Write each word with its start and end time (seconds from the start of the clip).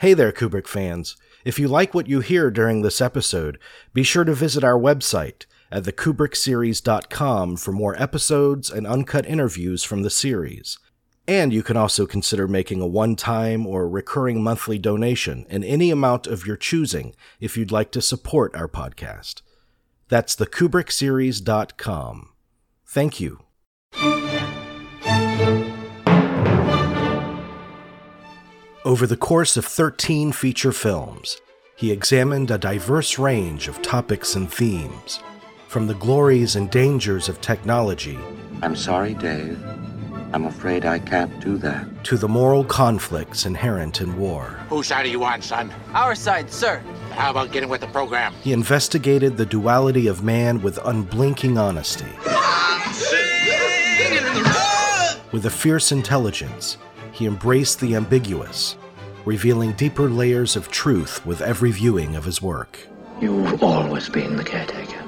Hey 0.00 0.14
there, 0.14 0.32
Kubrick 0.32 0.66
fans. 0.66 1.18
If 1.44 1.58
you 1.58 1.68
like 1.68 1.92
what 1.92 2.08
you 2.08 2.20
hear 2.20 2.50
during 2.50 2.80
this 2.80 3.02
episode, 3.02 3.58
be 3.92 4.02
sure 4.02 4.24
to 4.24 4.32
visit 4.32 4.64
our 4.64 4.78
website 4.78 5.44
at 5.70 5.82
thekubrickseries.com 5.82 7.58
for 7.58 7.72
more 7.72 8.02
episodes 8.02 8.70
and 8.70 8.86
uncut 8.86 9.26
interviews 9.26 9.84
from 9.84 10.02
the 10.02 10.08
series. 10.08 10.78
And 11.28 11.52
you 11.52 11.62
can 11.62 11.76
also 11.76 12.06
consider 12.06 12.48
making 12.48 12.80
a 12.80 12.86
one 12.86 13.14
time 13.14 13.66
or 13.66 13.86
recurring 13.86 14.42
monthly 14.42 14.78
donation 14.78 15.44
in 15.50 15.62
any 15.62 15.90
amount 15.90 16.26
of 16.26 16.46
your 16.46 16.56
choosing 16.56 17.14
if 17.38 17.58
you'd 17.58 17.70
like 17.70 17.90
to 17.90 18.00
support 18.00 18.56
our 18.56 18.68
podcast. 18.68 19.42
That's 20.08 20.34
thekubrickseries.com. 20.34 22.30
Thank 22.86 23.20
you. 23.20 23.40
Over 28.82 29.06
the 29.06 29.16
course 29.16 29.58
of 29.58 29.66
13 29.66 30.32
feature 30.32 30.72
films, 30.72 31.38
he 31.76 31.92
examined 31.92 32.50
a 32.50 32.56
diverse 32.56 33.18
range 33.18 33.68
of 33.68 33.82
topics 33.82 34.34
and 34.34 34.50
themes, 34.50 35.20
from 35.68 35.86
the 35.86 35.92
glories 35.94 36.56
and 36.56 36.70
dangers 36.70 37.28
of 37.28 37.42
technology. 37.42 38.18
I'm 38.62 38.74
sorry, 38.74 39.12
Dave. 39.12 39.62
I'm 40.32 40.46
afraid 40.46 40.86
I 40.86 40.98
can't 40.98 41.40
do 41.40 41.58
that. 41.58 42.04
To 42.04 42.16
the 42.16 42.26
moral 42.28 42.64
conflicts 42.64 43.44
inherent 43.44 44.00
in 44.00 44.16
war. 44.16 44.44
Whose 44.70 44.86
side 44.86 45.04
are 45.04 45.10
you 45.10 45.24
on, 45.24 45.42
son? 45.42 45.70
Our 45.92 46.14
side, 46.14 46.50
sir. 46.50 46.78
How 47.10 47.30
about 47.30 47.52
getting 47.52 47.68
with 47.68 47.82
the 47.82 47.86
program? 47.88 48.32
He 48.42 48.54
investigated 48.54 49.36
the 49.36 49.44
duality 49.44 50.06
of 50.06 50.24
man 50.24 50.62
with 50.62 50.78
unblinking 50.86 51.58
honesty. 51.58 52.06
With 55.32 55.44
a 55.44 55.50
fierce 55.50 55.92
intelligence, 55.92 56.78
he 57.20 57.26
embraced 57.26 57.80
the 57.80 57.94
ambiguous, 57.96 58.76
revealing 59.26 59.72
deeper 59.72 60.08
layers 60.08 60.56
of 60.56 60.70
truth 60.70 61.24
with 61.26 61.42
every 61.42 61.70
viewing 61.70 62.16
of 62.16 62.24
his 62.24 62.40
work. 62.40 62.78
You've 63.20 63.62
always 63.62 64.08
been 64.08 64.36
the 64.36 64.42
caretaker. 64.42 65.04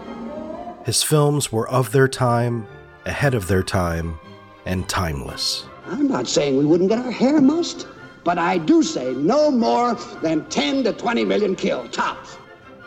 His 0.85 1.03
films 1.03 1.51
were 1.51 1.67
of 1.71 1.91
their 1.91 2.09
time, 2.09 2.67
ahead 3.07 3.33
of 3.33 3.49
their 3.49 3.63
time, 3.63 4.19
and 4.67 4.87
timeless. 4.91 5.65
I'm 5.87 6.07
not 6.07 6.29
saying 6.29 6.59
we 6.59 6.67
wouldn't 6.67 6.91
get 6.91 6.99
our 6.99 7.11
hair 7.11 7.41
mussed, 7.41 7.87
but 8.25 8.37
I 8.37 8.59
do 8.59 8.83
say 8.83 9.15
no 9.15 9.51
more 9.51 9.95
than 10.21 10.45
10 10.51 10.85
to 10.85 10.93
20 10.93 11.25
million 11.25 11.57
killed, 11.57 11.95
tops. 11.95 12.37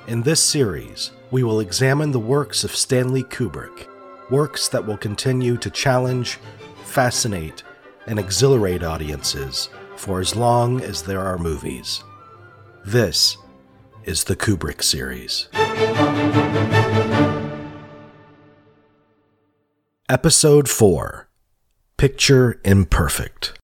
In 0.06 0.22
this 0.22 0.40
series, 0.40 1.10
we 1.32 1.42
will 1.42 1.62
examine 1.62 2.12
the 2.12 2.20
works 2.20 2.64
of 2.64 2.76
Stanley 2.76 3.24
Kubrick, 3.24 3.88
works 4.30 4.68
that 4.68 4.86
will 4.86 4.98
continue 4.98 5.58
to 5.58 5.72
challenge, 5.72 6.38
fascinate, 6.84 7.64
and 8.08 8.20
exhilarate 8.20 8.84
audiences 8.84 9.70
for 9.96 10.20
as 10.20 10.36
long 10.36 10.82
as 10.82 11.04
there 11.04 11.22
are 11.22 11.38
movies. 11.38 12.04
This 12.86 13.38
is 14.04 14.26
the 14.26 14.36
Kubrick 14.36 14.84
series. 14.84 15.48
Episode 20.08 20.70
4 20.70 21.28
Picture 21.98 22.62
Imperfect. 22.64 23.58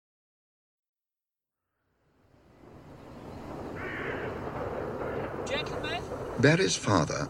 Barry's 6.39 6.76
father 6.76 7.30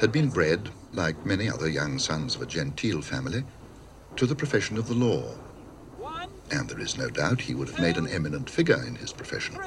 had 0.00 0.12
been 0.12 0.28
bred, 0.28 0.68
like 0.92 1.26
many 1.26 1.48
other 1.48 1.68
young 1.68 1.98
sons 1.98 2.36
of 2.36 2.42
a 2.42 2.46
genteel 2.46 3.02
family, 3.02 3.42
to 4.14 4.26
the 4.26 4.34
profession 4.36 4.78
of 4.78 4.86
the 4.86 4.94
law. 4.94 5.34
And 6.54 6.70
there 6.70 6.78
is 6.78 6.96
no 6.96 7.10
doubt 7.10 7.40
he 7.40 7.52
would 7.52 7.68
have 7.68 7.80
made 7.80 7.96
an 7.96 8.06
eminent 8.06 8.48
figure 8.48 8.80
in 8.86 8.94
his 8.94 9.12
profession 9.12 9.58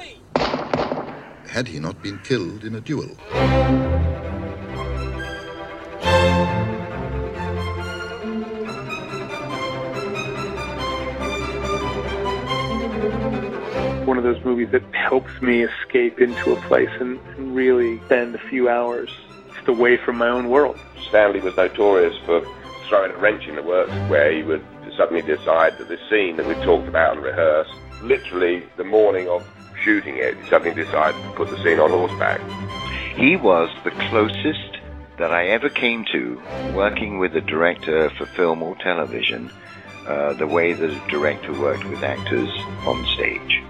had 1.46 1.68
he 1.68 1.78
not 1.78 2.02
been 2.02 2.18
killed 2.20 2.64
in 2.64 2.74
a 2.74 2.80
duel. 2.80 3.16
one 14.06 14.16
of 14.16 14.24
those 14.24 14.42
movies 14.42 14.70
that 14.72 14.82
helps 14.94 15.42
me 15.42 15.62
escape 15.62 16.18
into 16.18 16.52
a 16.54 16.56
place 16.62 16.88
and, 16.98 17.20
and 17.36 17.54
really 17.54 18.00
spend 18.06 18.34
a 18.34 18.38
few 18.48 18.66
hours 18.66 19.10
just 19.54 19.68
away 19.68 19.98
from 19.98 20.16
my 20.16 20.28
own 20.28 20.48
world. 20.48 20.78
Stanley 21.08 21.40
was 21.40 21.54
notorious 21.58 22.16
for 22.24 22.40
throwing 22.88 23.12
a 23.12 23.16
wrench 23.18 23.46
in 23.46 23.56
the 23.56 23.62
works 23.62 23.92
where 24.08 24.32
he 24.32 24.42
would 24.42 24.64
suddenly 24.98 25.22
decide 25.22 25.78
that 25.78 25.88
this 25.88 26.00
scene 26.10 26.36
that 26.36 26.46
we 26.46 26.54
talked 26.66 26.88
about 26.88 27.16
and 27.16 27.24
rehearsed, 27.24 27.72
literally 28.02 28.64
the 28.76 28.84
morning 28.84 29.28
of 29.28 29.48
shooting 29.82 30.16
it, 30.16 30.36
suddenly 30.50 30.74
decided 30.74 31.22
to 31.22 31.30
put 31.36 31.48
the 31.48 31.56
scene 31.62 31.78
on 31.78 31.88
horseback. 31.88 32.40
He 33.16 33.36
was 33.36 33.70
the 33.84 33.92
closest 34.10 34.78
that 35.18 35.30
I 35.30 35.46
ever 35.46 35.68
came 35.68 36.04
to 36.12 36.42
working 36.74 37.18
with 37.18 37.36
a 37.36 37.40
director 37.40 38.10
for 38.10 38.26
film 38.26 38.60
or 38.60 38.74
television, 38.76 39.50
uh, 40.08 40.32
the 40.34 40.48
way 40.48 40.72
that 40.72 40.90
a 40.90 41.10
director 41.10 41.52
worked 41.52 41.84
with 41.84 42.02
actors 42.02 42.50
on 42.84 43.06
stage. 43.14 43.62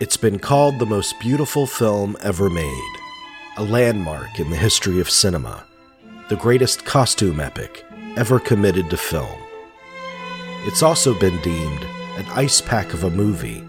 It's 0.00 0.16
been 0.16 0.40
called 0.40 0.80
the 0.80 0.86
most 0.86 1.14
beautiful 1.20 1.66
film 1.66 2.16
ever 2.22 2.50
made, 2.50 2.92
a 3.56 3.62
landmark 3.62 4.40
in 4.40 4.50
the 4.50 4.56
history 4.56 4.98
of 4.98 5.10
cinema, 5.10 5.66
the 6.30 6.36
greatest 6.36 6.84
costume 6.84 7.40
epic 7.40 7.84
ever 8.16 8.38
committed 8.38 8.88
to 8.88 8.96
film. 8.96 9.36
It's 10.64 10.80
also 10.80 11.12
been 11.12 11.36
deemed 11.42 11.82
an 12.18 12.24
ice 12.26 12.60
pack 12.60 12.94
of 12.94 13.02
a 13.02 13.10
movie, 13.10 13.66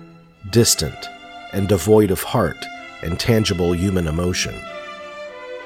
distant 0.52 1.10
and 1.54 1.68
devoid 1.68 2.12
of 2.12 2.22
heart 2.22 2.64
and 3.02 3.20
tangible 3.20 3.74
human 3.74 4.06
emotion. 4.06 4.54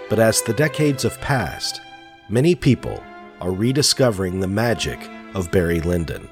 But 0.10 0.20
as 0.20 0.42
the 0.42 0.54
decades 0.54 1.04
have 1.04 1.20
passed, 1.20 1.82
many 2.30 2.56
people 2.56 3.04
are 3.42 3.52
rediscovering 3.52 4.40
the 4.40 4.48
magic 4.48 5.00
of 5.34 5.52
Barry 5.52 5.82
Lyndon 5.82 6.30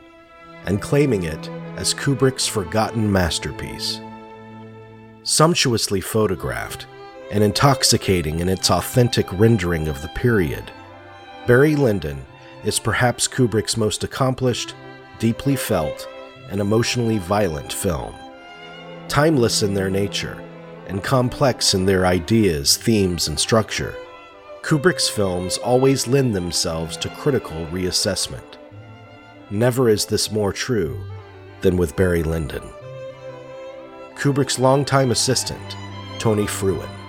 and 0.66 0.82
claiming 0.82 1.24
it 1.24 1.50
as 1.76 1.94
Kubrick's 1.94 2.48
forgotten 2.48 3.12
masterpiece 3.12 4.00
sumptuously 5.24 6.00
photographed 6.00 6.86
and 7.34 7.44
intoxicating 7.44 8.42
in 8.42 8.48
its 8.48 8.70
authentic 8.70 9.26
rendering 9.34 9.88
of 9.88 10.04
the 10.04 10.08
period. 10.10 10.72
Barry 11.48 11.76
Lyndon 11.76 12.24
is 12.64 12.78
perhaps 12.78 13.28
Kubrick's 13.28 13.76
most 13.76 14.04
accomplished, 14.04 14.76
deeply 15.18 15.56
felt, 15.56 16.08
and 16.52 16.62
emotionally 16.62 17.18
violent 17.18 17.74
film. 17.74 18.14
Timeless 19.08 19.64
in 19.64 19.74
their 19.74 19.90
nature 19.90 20.42
and 20.86 21.04
complex 21.04 21.74
in 21.74 21.88
their 21.88 22.06
ideas, 22.06 22.78
themes, 22.78 23.28
and 23.28 23.40
structure, 23.40 23.96
Kubrick's 24.62 25.10
films 25.10 25.58
always 25.58 26.08
lend 26.08 26.36
themselves 26.36 26.96
to 26.98 27.10
critical 27.10 27.66
reassessment. 27.68 28.58
Never 29.50 29.90
is 29.90 30.06
this 30.06 30.32
more 30.32 30.54
true 30.54 31.04
than 31.62 31.78
with 31.78 31.96
Barry 31.96 32.22
Lyndon. 32.22 32.70
Kubrick's 34.16 34.60
longtime 34.60 35.10
assistant, 35.10 35.76
Tony 36.20 36.46
Frewin. 36.46 37.03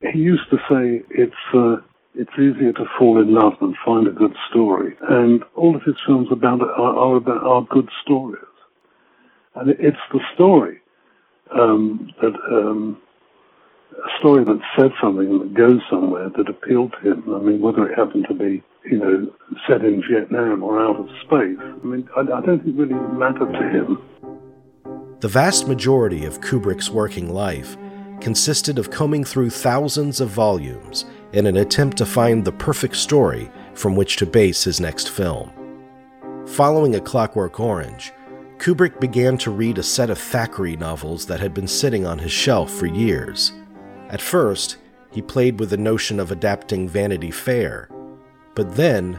He 0.00 0.18
used 0.18 0.48
to 0.50 0.56
say 0.68 1.04
it's 1.10 1.34
uh, 1.54 1.76
it's 2.14 2.32
easier 2.34 2.72
to 2.72 2.84
fall 2.98 3.20
in 3.20 3.34
love 3.34 3.52
than 3.60 3.74
find 3.84 4.06
a 4.06 4.12
good 4.12 4.34
story, 4.50 4.96
and 5.08 5.42
all 5.54 5.76
of 5.76 5.82
his 5.82 5.96
films 6.06 6.28
about 6.32 6.62
are, 6.62 6.70
are 6.70 7.16
about 7.16 7.42
are 7.42 7.66
good 7.70 7.88
stories, 8.02 8.42
and 9.54 9.70
it's 9.70 9.98
the 10.12 10.20
story 10.34 10.80
um, 11.52 12.10
that 12.22 12.34
um, 12.50 12.98
a 13.92 14.18
story 14.18 14.42
that 14.44 14.60
said 14.78 14.90
something 15.02 15.26
and 15.26 15.40
that 15.42 15.54
goes 15.54 15.80
somewhere 15.90 16.30
that 16.30 16.48
appealed 16.48 16.94
to 17.02 17.12
him. 17.12 17.34
I 17.34 17.38
mean, 17.38 17.60
whether 17.60 17.86
it 17.86 17.98
happened 17.98 18.26
to 18.28 18.34
be 18.34 18.62
you 18.84 18.98
know 18.98 19.32
set 19.68 19.84
in 19.84 20.02
Vietnam 20.10 20.62
or 20.62 20.80
out 20.80 20.96
of 20.96 21.08
space, 21.26 21.58
I 21.60 21.86
mean, 21.86 22.08
I, 22.16 22.20
I 22.20 22.40
don't 22.40 22.64
think 22.64 22.78
really 22.78 22.94
mattered 22.94 23.52
to 23.52 23.68
him. 23.68 23.98
The 25.20 25.28
vast 25.28 25.68
majority 25.68 26.24
of 26.24 26.40
Kubrick's 26.40 26.88
working 26.88 27.28
life 27.34 27.76
consisted 28.20 28.78
of 28.78 28.90
combing 28.90 29.24
through 29.24 29.50
thousands 29.50 30.20
of 30.20 30.28
volumes 30.28 31.06
in 31.32 31.46
an 31.46 31.56
attempt 31.56 31.96
to 31.98 32.06
find 32.06 32.44
the 32.44 32.52
perfect 32.52 32.96
story 32.96 33.50
from 33.74 33.96
which 33.96 34.16
to 34.16 34.26
base 34.26 34.64
his 34.64 34.80
next 34.80 35.10
film. 35.10 35.50
Following 36.46 36.96
A 36.96 37.00
Clockwork 37.00 37.60
Orange, 37.60 38.12
Kubrick 38.58 39.00
began 39.00 39.38
to 39.38 39.50
read 39.50 39.78
a 39.78 39.82
set 39.82 40.10
of 40.10 40.18
Thackeray 40.18 40.76
novels 40.76 41.24
that 41.26 41.40
had 41.40 41.54
been 41.54 41.68
sitting 41.68 42.04
on 42.04 42.18
his 42.18 42.32
shelf 42.32 42.70
for 42.70 42.86
years. 42.86 43.52
At 44.08 44.20
first, 44.20 44.76
he 45.12 45.22
played 45.22 45.58
with 45.58 45.70
the 45.70 45.76
notion 45.76 46.20
of 46.20 46.30
adapting 46.30 46.88
Vanity 46.88 47.30
Fair, 47.30 47.88
but 48.54 48.76
then 48.76 49.18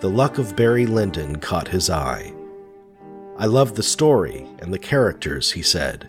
the 0.00 0.08
luck 0.10 0.38
of 0.38 0.54
Barry 0.54 0.86
Lyndon 0.86 1.36
caught 1.36 1.68
his 1.68 1.90
eye. 1.90 2.32
I 3.38 3.46
love 3.46 3.74
the 3.74 3.82
story 3.82 4.46
and 4.60 4.72
the 4.72 4.78
characters, 4.78 5.52
he 5.52 5.62
said, 5.62 6.08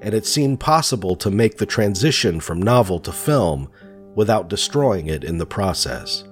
and 0.00 0.14
it 0.14 0.26
seemed 0.26 0.60
possible 0.60 1.16
to 1.16 1.30
make 1.30 1.58
the 1.58 1.66
transition 1.66 2.40
from 2.40 2.60
novel 2.60 2.98
to 3.00 3.12
film 3.12 3.70
without 4.14 4.48
destroying 4.48 5.06
it 5.08 5.24
in 5.24 5.38
the 5.38 5.46
process. 5.46 6.24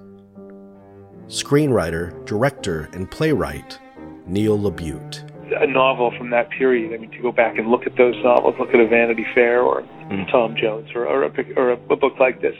Screenwriter, 1.27 2.25
director, 2.25 2.89
and 2.93 3.09
playwright, 3.09 3.79
Neil 4.27 4.57
LaBute. 4.57 5.31
A 5.61 5.67
novel 5.67 6.11
from 6.17 6.29
that 6.31 6.49
period. 6.49 6.93
I 6.93 6.97
mean, 6.97 7.11
to 7.11 7.21
go 7.21 7.31
back 7.31 7.57
and 7.57 7.69
look 7.69 7.85
at 7.85 7.95
those 7.97 8.15
novels, 8.23 8.55
look 8.59 8.69
at 8.69 8.79
a 8.79 8.87
Vanity 8.87 9.25
Fair 9.33 9.61
or 9.61 9.81
mm. 9.81 10.31
Tom 10.31 10.55
Jones 10.59 10.89
or, 10.95 11.07
or, 11.07 11.23
a, 11.23 11.53
or 11.55 11.71
a, 11.71 11.77
book 11.77 12.13
like 12.19 12.41
this, 12.41 12.55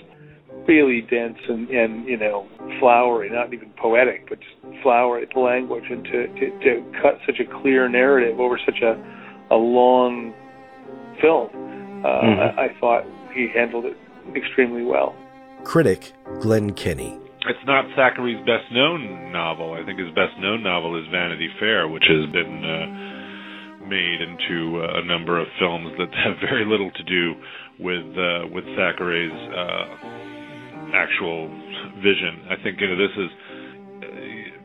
really 0.68 1.01
dense 1.01 1.38
and, 1.50 1.69
and 1.69 2.08
you 2.08 2.18
know 2.18 2.48
flowery, 2.80 3.30
not 3.30 3.54
even 3.54 3.72
poetic, 3.78 4.28
but 4.30 4.40
just 4.40 4.81
flowery 4.84 5.28
language, 5.36 5.86
and 5.90 6.04
to, 6.06 6.28
to, 6.28 6.60
to 6.60 6.92
cut 7.01 7.19
such 7.25 7.40
a 7.40 7.62
clear 7.62 7.90
narrative 7.90 8.40
over 8.40 8.60
such 8.66 8.81
a 8.81 8.94
a 9.51 9.56
long 9.56 10.34
film, 11.22 11.50
uh, 12.04 12.08
mm-hmm. 12.08 12.60
I, 12.60 12.66
I 12.66 12.80
thought 12.80 13.04
he 13.34 13.48
handled 13.54 13.86
it 13.86 13.98
extremely 14.36 14.84
well. 14.84 15.16
Critic 15.64 16.14
Glenn 16.42 16.74
Kenny. 16.74 17.18
It's 17.48 17.66
not 17.66 17.86
Thackeray's 17.96 18.42
best 18.46 18.66
known 18.74 19.32
novel. 19.32 19.74
I 19.74 19.86
think 19.86 20.00
his 20.00 20.10
best 20.18 20.34
known 20.40 20.64
novel 20.64 20.98
is 20.98 21.06
Vanity 21.12 21.50
Fair, 21.60 21.88
which 21.88 22.06
has 22.10 22.26
been 22.34 22.66
uh, 22.66 23.86
made 23.86 24.22
into 24.22 24.82
uh, 24.82 25.02
a 25.02 25.06
number 25.06 25.40
of 25.40 25.48
films 25.60 25.94
that 25.98 26.10
have 26.26 26.38
very 26.42 26.66
little 26.66 26.90
to 26.90 27.04
do 27.04 27.34
with 27.78 28.06
uh, 28.18 28.50
with 28.50 28.66
Thackeray's 28.74 29.38
uh, 29.54 29.86
actual 30.94 31.50
vision. 32.02 32.50
I 32.50 32.58
think 32.64 32.82
you 32.82 32.88
know 32.90 32.98
this 32.98 33.14
is 33.14 33.30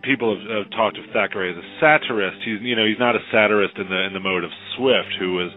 people 0.03 0.33
have, 0.33 0.65
have 0.65 0.69
talked 0.73 0.97
of 0.97 1.05
Thackeray 1.13 1.53
as 1.53 1.59
a 1.61 1.67
satirist. 1.81 2.41
He's 2.45 2.61
you 2.63 2.77
know 2.77 2.87
he's 2.87 3.01
not 3.01 3.17
a 3.17 3.23
satirist 3.33 3.77
in 3.77 3.89
the 3.89 4.01
in 4.09 4.13
the 4.13 4.25
mode 4.25 4.45
of 4.45 4.51
Swift, 4.77 5.13
who 5.21 5.37
was 5.37 5.53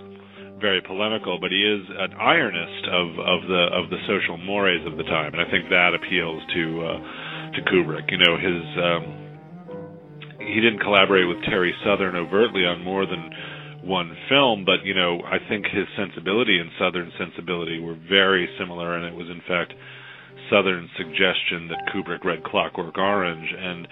very 0.63 0.79
polemical, 0.79 1.37
but 1.43 1.51
he 1.51 1.59
is 1.59 1.83
an 1.91 2.15
ironist 2.15 2.87
of 2.87 3.07
of 3.19 3.39
the 3.51 3.63
of 3.75 3.91
the 3.91 3.99
social 4.07 4.39
mores 4.39 4.79
of 4.87 4.95
the 4.95 5.03
time, 5.03 5.35
and 5.35 5.43
I 5.43 5.51
think 5.51 5.67
that 5.67 5.91
appeals 5.91 6.39
to 6.55 6.63
uh, 6.79 6.99
to 7.51 7.59
Kubrick. 7.67 8.07
You 8.07 8.23
know 8.23 8.39
his 8.39 8.63
um, 8.79 9.03
he 10.39 10.63
didn't 10.63 10.79
collaborate 10.79 11.27
with 11.27 11.43
Terry 11.43 11.75
Southern 11.83 12.15
overtly 12.15 12.63
on 12.63 12.81
more 12.81 13.05
than 13.05 13.27
one 13.83 14.15
film, 14.31 14.63
but 14.63 14.87
you 14.87 14.95
know 14.95 15.19
I 15.27 15.37
think 15.51 15.67
his 15.67 15.83
sensibility 15.99 16.57
and 16.57 16.71
Southern 16.79 17.11
sensibility 17.19 17.83
were 17.83 17.99
very 18.07 18.47
similar, 18.57 18.95
and 18.95 19.03
it 19.03 19.13
was 19.13 19.27
in 19.27 19.43
fact 19.43 19.75
Southern 20.49 20.89
suggestion 20.95 21.67
that 21.67 21.91
Kubrick 21.91 22.23
read 22.23 22.41
Clockwork 22.47 22.97
Orange, 22.97 23.51
and 23.51 23.85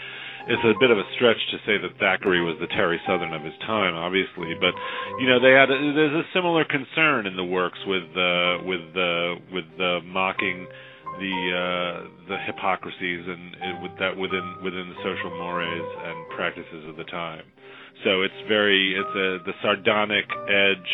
it's 0.47 0.63
a 0.65 0.73
bit 0.79 0.89
of 0.89 0.97
a 0.97 1.07
stretch 1.15 1.37
to 1.51 1.57
say 1.65 1.77
that 1.77 1.97
Thackeray 1.99 2.41
was 2.41 2.57
the 2.59 2.67
Terry 2.67 2.99
Southern 3.05 3.33
of 3.33 3.43
his 3.43 3.53
time, 3.65 3.93
obviously, 3.95 4.53
but 4.59 4.73
you 5.19 5.27
know 5.27 5.39
they 5.39 5.51
had 5.51 5.69
a, 5.69 5.77
there's 5.93 6.17
a 6.17 6.25
similar 6.33 6.65
concern 6.65 7.27
in 7.27 7.35
the 7.35 7.45
works 7.45 7.79
with 7.85 8.09
uh, 8.15 8.63
with 8.65 8.85
uh, 8.97 9.37
with 9.53 9.69
uh, 9.77 10.01
mocking 10.05 10.67
the 11.19 11.35
uh, 11.53 11.95
the 12.29 12.37
hypocrisies 12.45 13.23
and 13.27 13.83
with 13.83 13.91
that 13.99 14.15
within 14.17 14.45
within 14.63 14.89
the 14.89 14.99
social 15.03 15.29
mores 15.37 15.87
and 16.05 16.17
practices 16.35 16.87
of 16.87 16.95
the 16.97 17.05
time. 17.05 17.43
So 18.03 18.21
it's 18.23 18.41
very 18.47 18.95
it's 18.97 19.15
a 19.15 19.45
the 19.45 19.53
sardonic 19.61 20.25
edge 20.49 20.91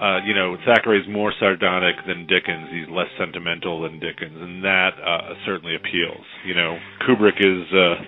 uh, 0.00 0.18
you 0.24 0.34
know, 0.34 0.56
Thackeray's 0.66 1.06
more 1.08 1.32
sardonic 1.38 1.94
than 2.06 2.26
Dickens. 2.26 2.68
He's 2.72 2.88
less 2.90 3.06
sentimental 3.18 3.82
than 3.82 4.00
Dickens, 4.00 4.34
and 4.34 4.64
that 4.64 4.98
uh, 4.98 5.34
certainly 5.46 5.76
appeals. 5.76 6.24
You 6.44 6.54
know, 6.54 6.78
Kubrick 7.06 7.38
is, 7.38 7.62
uh, 7.70 8.02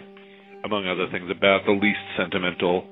among 0.64 0.86
other 0.86 1.06
things, 1.10 1.30
about 1.30 1.64
the 1.66 1.72
least 1.72 2.00
sentimental 2.16 2.86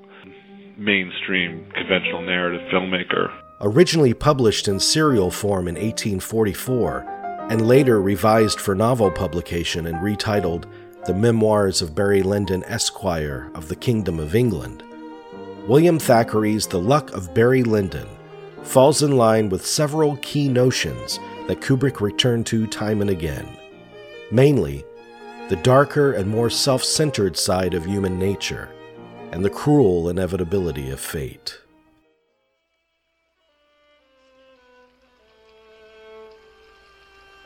mainstream 0.77 1.67
conventional 1.75 2.23
narrative 2.23 2.61
filmmaker. 2.73 3.33
Originally 3.61 4.13
published 4.13 4.69
in 4.69 4.79
serial 4.79 5.31
form 5.31 5.69
in 5.69 5.75
1844, 5.75 7.47
and 7.51 7.67
later 7.67 8.01
revised 8.01 8.61
for 8.61 8.75
novel 8.75 9.11
publication 9.11 9.87
and 9.87 9.99
retitled 9.99 10.65
The 11.07 11.15
Memoirs 11.15 11.83
of 11.83 11.95
Barry 11.95 12.23
Lyndon, 12.23 12.63
Esquire, 12.65 13.51
of 13.55 13.69
the 13.69 13.77
Kingdom 13.77 14.19
of 14.21 14.35
England, 14.35 14.83
William 15.67 15.99
Thackeray's 15.99 16.67
The 16.67 16.81
Luck 16.81 17.13
of 17.13 17.33
Barry 17.35 17.63
Lyndon 17.63 18.09
falls 18.65 19.03
in 19.03 19.17
line 19.17 19.49
with 19.49 19.65
several 19.65 20.17
key 20.17 20.49
notions 20.49 21.21
that 21.47 21.61
Kubrick 21.61 22.01
returned 22.01 22.47
to 22.47 22.67
time 22.67 23.01
and 23.01 23.11
again. 23.11 23.47
Mainly, 24.31 24.85
the 25.53 25.57
darker 25.57 26.13
and 26.13 26.27
more 26.31 26.49
self 26.49 26.83
centered 26.83 27.37
side 27.37 27.75
of 27.75 27.85
human 27.85 28.19
nature, 28.19 28.71
and 29.33 29.45
the 29.45 29.51
cruel 29.51 30.09
inevitability 30.09 30.89
of 30.89 30.99
fate. 30.99 31.61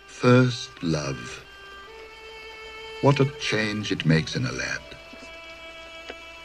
First 0.07 0.71
love. 0.85 1.45
What 3.03 3.19
a 3.19 3.25
change 3.41 3.91
it 3.91 4.07
makes 4.07 4.37
in 4.37 4.47
a 4.47 4.53
lad. 4.53 4.83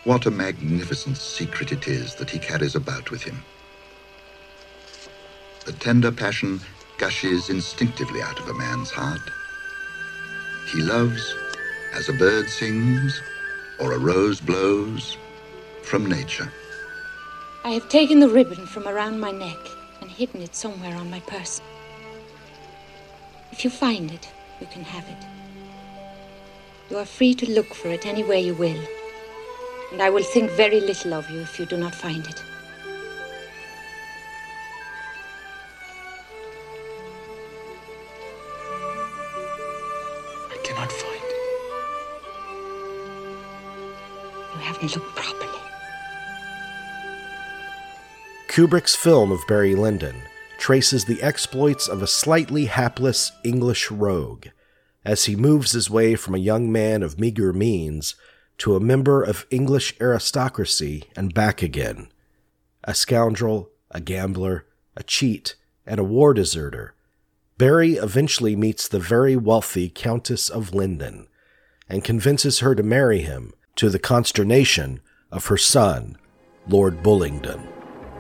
What 0.04 0.26
a 0.26 0.32
magnificent 0.32 1.16
secret 1.16 1.72
it 1.72 1.88
is 1.88 2.16
that 2.16 2.32
he 2.32 2.40
carries 2.40 2.74
about 2.74 3.12
with 3.12 3.22
him. 3.22 3.38
The 5.68 5.74
tender 5.74 6.12
passion 6.12 6.60
gushes 6.98 7.52
instinctively 7.52 8.24
out 8.24 8.40
of 8.40 8.50
a 8.50 8.56
man's 8.56 8.90
heart. 8.90 9.30
He 10.72 10.82
loves 10.82 11.36
as 11.94 12.10
a 12.10 12.14
bird 12.14 12.50
sings 12.50 13.22
or 13.80 13.94
a 13.94 14.00
rose 14.00 14.40
blows 14.40 15.18
from 15.84 16.06
nature. 16.06 16.52
I 17.64 17.72
have 17.72 17.90
taken 17.90 18.20
the 18.20 18.30
ribbon 18.30 18.66
from 18.66 18.88
around 18.88 19.20
my 19.20 19.32
neck 19.32 19.60
and 20.02 20.10
hidden 20.10 20.42
it 20.42 20.56
somewhere 20.56 20.96
on 20.96 21.10
my 21.10 21.20
person. 21.22 21.64
If 23.52 23.64
you 23.64 23.70
find 23.70 24.12
it, 24.12 24.30
you 24.60 24.68
can 24.68 24.84
have 24.84 25.08
it. 25.08 25.26
You 26.90 26.98
are 26.98 27.06
free 27.06 27.34
to 27.36 27.52
look 27.52 27.74
for 27.74 27.90
it 27.90 28.06
anywhere 28.06 28.38
you 28.38 28.54
will, 28.56 28.82
and 29.92 30.02
I 30.02 30.10
will 30.10 30.24
think 30.24 30.52
very 30.52 30.80
little 30.80 31.14
of 31.14 31.30
you 31.30 31.42
if 31.42 31.60
you 31.60 31.66
do 31.66 31.78
not 31.78 31.94
find 31.94 32.26
it. 32.26 32.44
Look 44.88 45.16
properly. 45.16 45.48
Kubrick's 48.48 48.96
film 48.96 49.32
of 49.32 49.40
Barry 49.48 49.76
Lyndon 49.76 50.16
traces 50.58 51.06
the 51.06 51.22
exploits 51.24 51.88
of 51.88 52.02
a 52.02 52.08
slightly 52.08 52.66
hapless 52.66 53.32
English 53.44 53.90
rogue 53.90 54.48
as 55.04 55.26
he 55.26 55.36
moves 55.36 55.72
his 55.72 55.90
way 55.90 56.16
from 56.16 56.36
a 56.36 56.40
young 56.40 56.72
man 56.72 57.02
of 57.02 57.20
meager 57.20 57.54
means 57.54 58.16
to 58.58 58.76
a 58.76 58.80
member 58.80 59.24
of 59.24 59.46
English 59.50 59.96
aristocracy 60.00 61.06
and 61.16 61.34
back 61.34 61.62
again. 61.62 62.10
A 62.84 62.94
scoundrel, 62.94 63.70
a 63.90 64.00
gambler, 64.00 64.68
a 64.96 65.04
cheat, 65.04 65.56
and 65.86 66.00
a 66.00 66.04
war 66.04 66.34
deserter, 66.34 66.94
Barry 67.58 67.94
eventually 67.94 68.56
meets 68.56 68.88
the 68.88 69.00
very 69.00 69.36
wealthy 69.36 69.90
Countess 69.90 70.50
of 70.50 70.74
Lyndon 70.74 71.28
and 71.90 72.04
convinces 72.04 72.60
her 72.60 72.76
to 72.76 72.84
marry 72.84 73.22
him 73.22 73.54
to 73.82 73.90
the 73.90 73.98
consternation 73.98 75.02
of 75.32 75.48
her 75.48 75.58
son, 75.58 76.16
Lord 76.68 77.02
Bullingdon. 77.02 77.68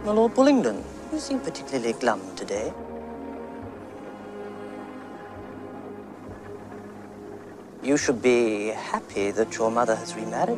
Well, 0.03 0.15
Lord 0.15 0.33
Bullingdon, 0.33 0.83
you 1.13 1.19
seem 1.19 1.39
particularly 1.39 1.93
glum 1.93 2.19
today. 2.35 2.73
You 7.83 7.95
should 7.95 8.23
be 8.23 8.69
happy 8.69 9.29
that 9.29 9.55
your 9.55 9.69
mother 9.69 9.95
has 9.95 10.15
remarried. 10.15 10.57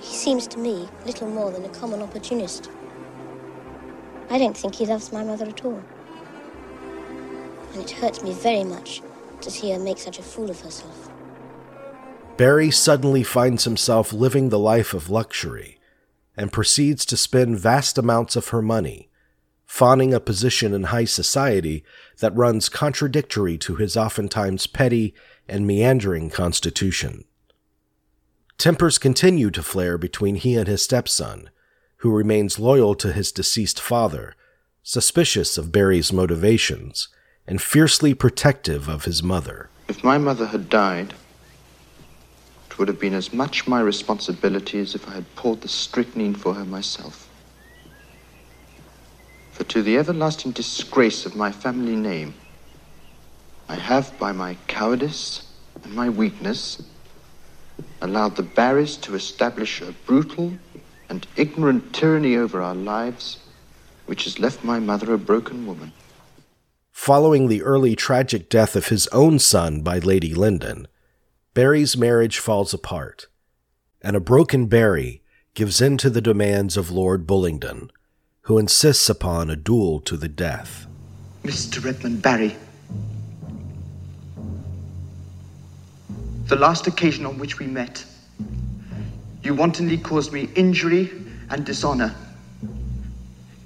He 0.00 0.12
seems 0.12 0.48
to 0.48 0.58
me 0.58 0.88
little 1.04 1.28
more 1.28 1.52
than 1.52 1.64
a 1.64 1.68
common 1.68 2.02
opportunist. 2.02 2.68
I 4.30 4.38
don't 4.38 4.56
think 4.56 4.74
he 4.74 4.84
loves 4.84 5.12
my 5.12 5.22
mother 5.22 5.46
at 5.46 5.64
all. 5.64 5.80
And 7.72 7.82
it 7.84 7.90
hurts 7.92 8.24
me 8.24 8.32
very 8.32 8.64
much 8.64 9.00
to 9.42 9.50
see 9.52 9.70
her 9.70 9.78
make 9.78 9.98
such 9.98 10.18
a 10.18 10.24
fool 10.24 10.50
of 10.50 10.60
herself. 10.60 11.05
Barry 12.36 12.70
suddenly 12.70 13.22
finds 13.22 13.64
himself 13.64 14.12
living 14.12 14.50
the 14.50 14.58
life 14.58 14.92
of 14.92 15.08
luxury 15.08 15.80
and 16.36 16.52
proceeds 16.52 17.06
to 17.06 17.16
spend 17.16 17.58
vast 17.58 17.96
amounts 17.96 18.36
of 18.36 18.48
her 18.48 18.60
money, 18.60 19.08
fawning 19.64 20.12
a 20.12 20.20
position 20.20 20.74
in 20.74 20.84
high 20.84 21.06
society 21.06 21.82
that 22.18 22.36
runs 22.36 22.68
contradictory 22.68 23.56
to 23.56 23.76
his 23.76 23.96
oftentimes 23.96 24.66
petty 24.66 25.14
and 25.48 25.66
meandering 25.66 26.28
constitution. 26.28 27.24
Tempers 28.58 28.98
continue 28.98 29.50
to 29.50 29.62
flare 29.62 29.96
between 29.96 30.34
he 30.34 30.56
and 30.56 30.68
his 30.68 30.82
stepson, 30.82 31.48
who 31.98 32.10
remains 32.10 32.58
loyal 32.58 32.94
to 32.96 33.12
his 33.14 33.32
deceased 33.32 33.80
father, 33.80 34.34
suspicious 34.82 35.56
of 35.56 35.72
Barry's 35.72 36.12
motivations, 36.12 37.08
and 37.46 37.62
fiercely 37.62 38.12
protective 38.12 38.88
of 38.88 39.06
his 39.06 39.22
mother. 39.22 39.70
If 39.88 40.04
my 40.04 40.18
mother 40.18 40.46
had 40.46 40.68
died, 40.68 41.14
would 42.78 42.88
have 42.88 43.00
been 43.00 43.14
as 43.14 43.32
much 43.32 43.66
my 43.66 43.80
responsibility 43.80 44.78
as 44.78 44.94
if 44.94 45.08
I 45.08 45.14
had 45.14 45.34
poured 45.36 45.60
the 45.60 45.68
strychnine 45.68 46.34
for 46.34 46.54
her 46.54 46.64
myself. 46.64 47.28
For 49.52 49.64
to 49.64 49.82
the 49.82 49.96
everlasting 49.96 50.52
disgrace 50.52 51.24
of 51.24 51.34
my 51.34 51.50
family 51.50 51.96
name, 51.96 52.34
I 53.68 53.76
have, 53.76 54.18
by 54.18 54.32
my 54.32 54.56
cowardice 54.66 55.50
and 55.82 55.94
my 55.94 56.08
weakness, 56.08 56.82
allowed 58.00 58.36
the 58.36 58.42
Barrys 58.42 58.96
to 58.98 59.14
establish 59.14 59.80
a 59.80 59.92
brutal 60.06 60.52
and 61.08 61.26
ignorant 61.36 61.92
tyranny 61.92 62.36
over 62.36 62.60
our 62.60 62.74
lives, 62.74 63.38
which 64.06 64.24
has 64.24 64.38
left 64.38 64.62
my 64.62 64.78
mother 64.78 65.12
a 65.12 65.18
broken 65.18 65.66
woman. 65.66 65.92
Following 66.92 67.48
the 67.48 67.62
early 67.62 67.96
tragic 67.96 68.48
death 68.48 68.76
of 68.76 68.88
his 68.88 69.06
own 69.08 69.38
son 69.38 69.82
by 69.82 69.98
Lady 69.98 70.34
Lyndon, 70.34 70.86
Barry's 71.56 71.96
marriage 71.96 72.38
falls 72.38 72.74
apart, 72.74 73.28
and 74.02 74.14
a 74.14 74.20
broken 74.20 74.66
Barry 74.66 75.22
gives 75.54 75.80
in 75.80 75.96
to 75.96 76.10
the 76.10 76.20
demands 76.20 76.76
of 76.76 76.90
Lord 76.90 77.26
Bullingdon, 77.26 77.88
who 78.42 78.58
insists 78.58 79.08
upon 79.08 79.48
a 79.48 79.56
duel 79.56 80.00
to 80.00 80.18
the 80.18 80.28
death. 80.28 80.86
Mr. 81.44 81.82
Redmond 81.82 82.20
Barry, 82.20 82.54
the 86.48 86.56
last 86.56 86.88
occasion 86.88 87.24
on 87.24 87.38
which 87.38 87.58
we 87.58 87.66
met, 87.66 88.04
you 89.42 89.54
wantonly 89.54 89.96
caused 89.96 90.34
me 90.34 90.50
injury 90.56 91.10
and 91.48 91.64
dishonor 91.64 92.14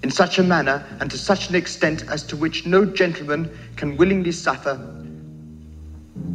in 0.04 0.12
such 0.12 0.38
a 0.38 0.44
manner 0.44 0.86
and 1.00 1.10
to 1.10 1.18
such 1.18 1.48
an 1.48 1.56
extent 1.56 2.04
as 2.08 2.22
to 2.22 2.36
which 2.36 2.66
no 2.66 2.84
gentleman 2.84 3.50
can 3.74 3.96
willingly 3.96 4.30
suffer 4.30 4.99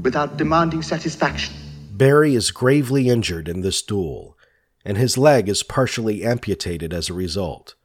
without 0.01 0.37
demanding 0.37 0.81
satisfaction. 0.81 1.53
Barry 1.91 2.35
is 2.35 2.51
gravely 2.51 3.09
injured 3.09 3.47
in 3.47 3.61
this 3.61 3.81
duel, 3.81 4.37
and 4.83 4.97
his 4.97 5.17
leg 5.17 5.47
is 5.49 5.63
partially 5.63 6.23
amputated 6.23 6.93
as 6.93 7.09
a 7.09 7.13
result. 7.13 7.75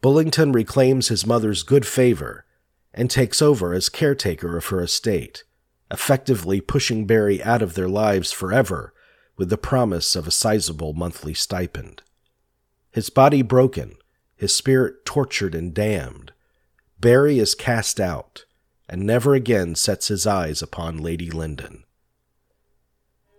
Bullingdon 0.00 0.52
reclaims 0.52 1.08
his 1.08 1.26
mother's 1.26 1.62
good 1.62 1.86
favor 1.86 2.44
and 2.94 3.10
takes 3.10 3.42
over 3.42 3.74
as 3.74 3.88
caretaker 3.88 4.56
of 4.56 4.66
her 4.66 4.80
estate, 4.80 5.44
effectively 5.90 6.60
pushing 6.60 7.06
Barry 7.06 7.42
out 7.42 7.62
of 7.62 7.74
their 7.74 7.88
lives 7.88 8.32
forever 8.32 8.94
with 9.36 9.50
the 9.50 9.58
promise 9.58 10.16
of 10.16 10.26
a 10.26 10.32
sizable 10.32 10.94
monthly 10.94 11.34
stipend. 11.34 12.02
His 12.90 13.10
body 13.10 13.42
broken, 13.42 13.96
his 14.36 14.54
spirit 14.54 15.04
tortured 15.04 15.54
and 15.54 15.74
damned, 15.74 16.32
Barry 17.00 17.38
is 17.38 17.54
cast 17.54 18.00
out 18.00 18.44
and 18.88 19.02
never 19.02 19.34
again 19.34 19.74
sets 19.74 20.08
his 20.08 20.26
eyes 20.26 20.62
upon 20.62 20.98
Lady 20.98 21.30
Lyndon. 21.30 21.84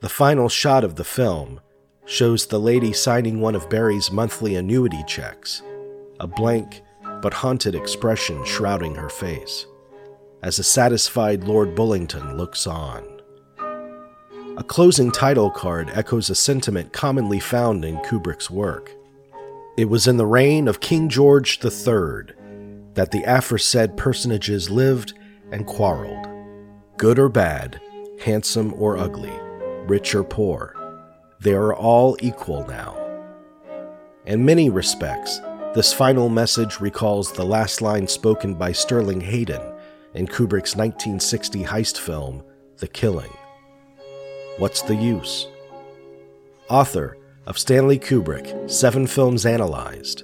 The 0.02 0.10
final 0.10 0.48
shot 0.48 0.84
of 0.84 0.96
the 0.96 1.04
film 1.04 1.60
shows 2.06 2.48
the 2.48 2.60
lady 2.60 2.94
signing 2.94 3.40
one 3.40 3.56
of 3.56 3.70
Barry's 3.70 4.12
monthly 4.12 4.56
annuity 4.56 5.04
checks, 5.08 5.62
a 6.20 6.28
blank 6.28 6.82
but 7.22 7.34
haunted 7.34 7.76
expression 7.76 8.44
shrouding 8.46 8.96
her 8.96 9.10
face, 9.10 9.66
as 10.42 10.58
a 10.58 10.64
satisfied 10.64 11.44
Lord 11.44 11.76
Bullingdon 11.76 12.38
looks 12.38 12.66
on. 12.66 13.04
A 14.58 14.64
closing 14.64 15.12
title 15.12 15.52
card 15.52 15.90
echoes 15.94 16.30
a 16.30 16.36
sentiment 16.36 16.94
commonly 16.94 17.40
found 17.40 17.86
in 17.86 17.98
Kubrick's 18.00 18.50
work. 18.50 18.92
It 19.78 19.86
was 19.86 20.08
in 20.08 20.18
the 20.18 20.26
reign 20.26 20.68
of 20.68 20.80
King 20.82 21.10
George 21.10 21.60
III 21.64 22.34
that 22.94 23.12
the 23.12 23.24
aforesaid 23.24 23.96
personages 23.96 24.70
lived 24.70 25.14
and 25.52 25.66
quarreled. 25.66 26.28
Good 26.98 27.20
or 27.20 27.30
bad, 27.30 27.80
handsome 28.22 28.74
or 28.76 28.98
ugly, 28.98 29.34
rich 29.86 30.14
or 30.14 30.24
poor, 30.24 30.76
they 31.40 31.54
are 31.54 31.74
all 31.74 32.18
equal 32.20 32.68
now. 32.68 32.96
In 34.26 34.44
many 34.44 34.70
respects, 34.70 35.40
this 35.74 35.94
final 35.94 36.30
message 36.30 36.80
recalls 36.80 37.32
the 37.32 37.46
last 37.46 37.82
line 37.82 38.08
spoken 38.08 38.56
by 38.56 38.72
Sterling 38.72 39.22
Hayden 39.22 39.62
in 40.14 40.28
Kubrick's 40.28 40.76
1960 40.76 41.64
heist 41.64 41.98
film, 41.98 42.44
The 42.78 42.88
Killing. 42.88 43.32
What's 44.58 44.82
the 44.82 44.96
use? 44.96 45.48
Author 46.70 47.18
of 47.46 47.58
Stanley 47.58 47.98
Kubrick, 47.98 48.70
Seven 48.70 49.08
Films 49.08 49.46
Analyzed, 49.46 50.24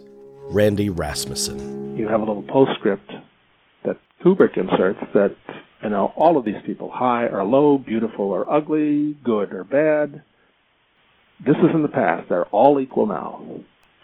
Randy 0.50 0.90
Rasmussen. 0.90 1.96
You 1.98 2.08
have 2.08 2.22
a 2.22 2.26
little 2.26 2.44
postscript 2.44 3.10
Kubrick 4.26 4.58
inserts 4.58 5.00
that, 5.14 5.36
you 5.84 5.90
know, 5.90 6.12
all 6.16 6.38
of 6.38 6.46
these 6.46 6.56
people, 6.66 6.90
high 6.92 7.26
or 7.26 7.44
low, 7.44 7.78
beautiful 7.78 8.26
or 8.26 8.52
ugly, 8.52 9.16
good 9.24 9.54
or 9.54 9.64
bad, 9.64 10.24
this 11.46 11.56
is 11.58 11.76
in 11.76 11.84
the 11.84 11.88
past. 11.88 12.28
They're 12.30 12.46
all 12.46 12.80
equal 12.80 13.06
now. 13.06 13.46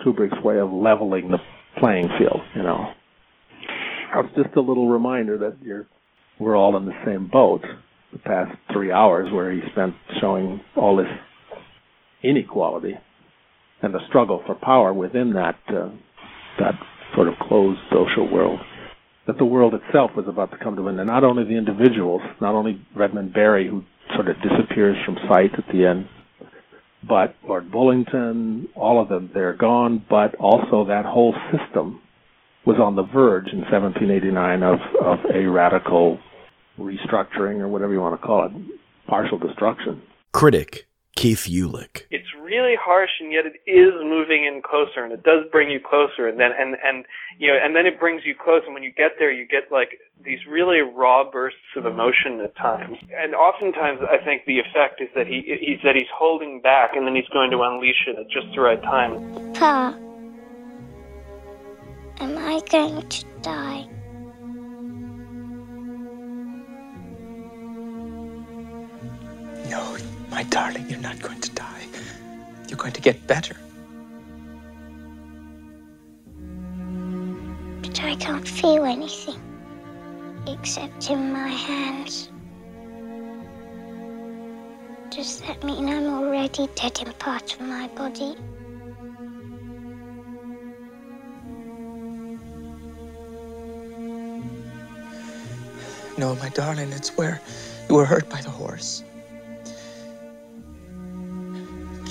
Kubrick's 0.05 0.43
way 0.43 0.59
of 0.59 0.71
leveling 0.71 1.31
the 1.31 1.39
playing 1.79 2.09
field, 2.19 2.41
you 2.55 2.61
know. 2.61 2.91
It's 4.15 4.35
just 4.35 4.55
a 4.55 4.61
little 4.61 4.89
reminder 4.89 5.37
that 5.39 5.57
you're 5.63 5.87
we're 6.39 6.57
all 6.57 6.75
in 6.75 6.85
the 6.85 7.03
same 7.05 7.29
boat 7.31 7.61
the 8.11 8.19
past 8.19 8.51
three 8.73 8.91
hours 8.91 9.31
where 9.31 9.51
he 9.51 9.61
spent 9.71 9.93
showing 10.19 10.59
all 10.75 10.97
this 10.97 11.07
inequality 12.23 12.95
and 13.81 13.93
the 13.93 13.99
struggle 14.09 14.43
for 14.45 14.55
power 14.55 14.91
within 14.93 15.33
that 15.33 15.55
uh, 15.69 15.89
that 16.59 16.73
sort 17.15 17.27
of 17.27 17.35
closed 17.47 17.79
social 17.89 18.31
world. 18.31 18.59
That 19.31 19.37
the 19.37 19.45
world 19.45 19.73
itself 19.73 20.11
was 20.13 20.25
about 20.27 20.51
to 20.51 20.57
come 20.57 20.75
to 20.75 20.89
an 20.89 20.99
end. 20.99 21.07
Not 21.07 21.23
only 21.23 21.45
the 21.45 21.55
individuals, 21.55 22.21
not 22.41 22.53
only 22.53 22.85
Redmond 22.93 23.33
Barry, 23.33 23.65
who 23.65 23.81
sort 24.13 24.27
of 24.27 24.35
disappears 24.41 24.97
from 25.05 25.15
sight 25.29 25.51
at 25.57 25.63
the 25.71 25.85
end, 25.85 26.09
but 27.07 27.33
Lord 27.47 27.71
Bullingdon, 27.71 28.67
all 28.75 29.01
of 29.01 29.07
them, 29.07 29.31
they're 29.33 29.55
gone, 29.55 30.05
but 30.09 30.35
also 30.35 30.83
that 30.89 31.05
whole 31.05 31.33
system 31.49 32.01
was 32.65 32.75
on 32.77 32.97
the 32.97 33.03
verge 33.03 33.47
in 33.53 33.59
1789 33.59 34.63
of, 34.63 34.79
of 35.01 35.19
a 35.33 35.45
radical 35.45 36.19
restructuring 36.77 37.61
or 37.61 37.69
whatever 37.69 37.93
you 37.93 38.01
want 38.01 38.19
to 38.19 38.27
call 38.27 38.47
it, 38.47 38.51
partial 39.07 39.37
destruction. 39.37 40.01
Critic 40.33 40.87
Keith 41.15 41.45
Uhlich. 41.49 42.03
It's 42.09 42.27
really 42.41 42.75
harsh, 42.79 43.11
and 43.19 43.31
yet 43.33 43.45
it 43.45 43.59
is 43.69 43.93
moving 44.01 44.45
in 44.45 44.61
closer, 44.63 45.03
and 45.03 45.11
it 45.11 45.23
does 45.23 45.45
bring 45.51 45.69
you 45.69 45.79
closer, 45.79 46.27
and 46.27 46.39
then 46.39 46.51
and 46.57 46.77
and 46.83 47.05
you 47.37 47.47
know, 47.47 47.57
and 47.61 47.75
then 47.75 47.85
it 47.85 47.99
brings 47.99 48.23
you 48.25 48.33
close, 48.33 48.61
and 48.65 48.73
when 48.73 48.83
you 48.83 48.91
get 48.91 49.13
there, 49.19 49.31
you 49.31 49.45
get 49.45 49.71
like 49.71 49.99
these 50.23 50.39
really 50.49 50.79
raw 50.79 51.29
bursts 51.29 51.59
of 51.75 51.85
emotion 51.85 52.39
at 52.41 52.55
times, 52.55 52.97
and 53.15 53.35
oftentimes 53.35 53.99
I 54.01 54.23
think 54.23 54.45
the 54.45 54.59
effect 54.59 55.01
is 55.01 55.09
that 55.15 55.27
he 55.27 55.41
he's 55.59 55.79
that 55.83 55.95
he's 55.95 56.11
holding 56.15 56.61
back, 56.61 56.95
and 56.95 57.05
then 57.05 57.15
he's 57.15 57.29
going 57.33 57.51
to 57.51 57.61
unleash 57.61 58.07
it 58.07 58.17
at 58.17 58.29
just 58.29 58.47
the 58.55 58.61
right 58.61 58.81
time. 58.81 59.53
Pa, 59.53 59.97
am 62.19 62.37
I 62.37 62.61
going 62.69 63.07
to 63.07 63.25
die? 63.41 63.87
No, 69.69 69.97
my 70.31 70.43
darling, 70.43 70.89
you're 70.89 70.99
not 70.99 71.19
going 71.21 71.41
to 71.41 71.51
die. 71.51 71.85
You're 72.69 72.77
going 72.77 72.93
to 72.93 73.01
get 73.01 73.27
better. 73.27 73.55
But 77.81 78.01
I 78.01 78.15
can't 78.15 78.47
feel 78.47 78.85
anything 78.85 79.39
except 80.47 81.09
in 81.09 81.33
my 81.33 81.49
hands. 81.49 82.29
Does 85.09 85.41
that 85.41 85.61
mean 85.65 85.89
I'm 85.89 86.07
already 86.07 86.69
dead 86.75 86.97
in 87.05 87.11
part 87.13 87.53
of 87.53 87.61
my 87.61 87.89
body? 87.89 88.35
No, 96.17 96.35
my 96.35 96.49
darling, 96.49 96.93
it's 96.93 97.17
where 97.17 97.41
you 97.89 97.95
were 97.95 98.05
hurt 98.05 98.29
by 98.29 98.41
the 98.41 98.49
horse. 98.49 99.03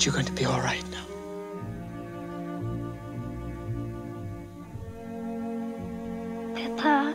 But 0.00 0.06
you're 0.06 0.14
going 0.14 0.24
to 0.24 0.32
be 0.32 0.46
all 0.46 0.60
right 0.60 0.82
now. 0.90 1.04
Papa, 6.54 7.14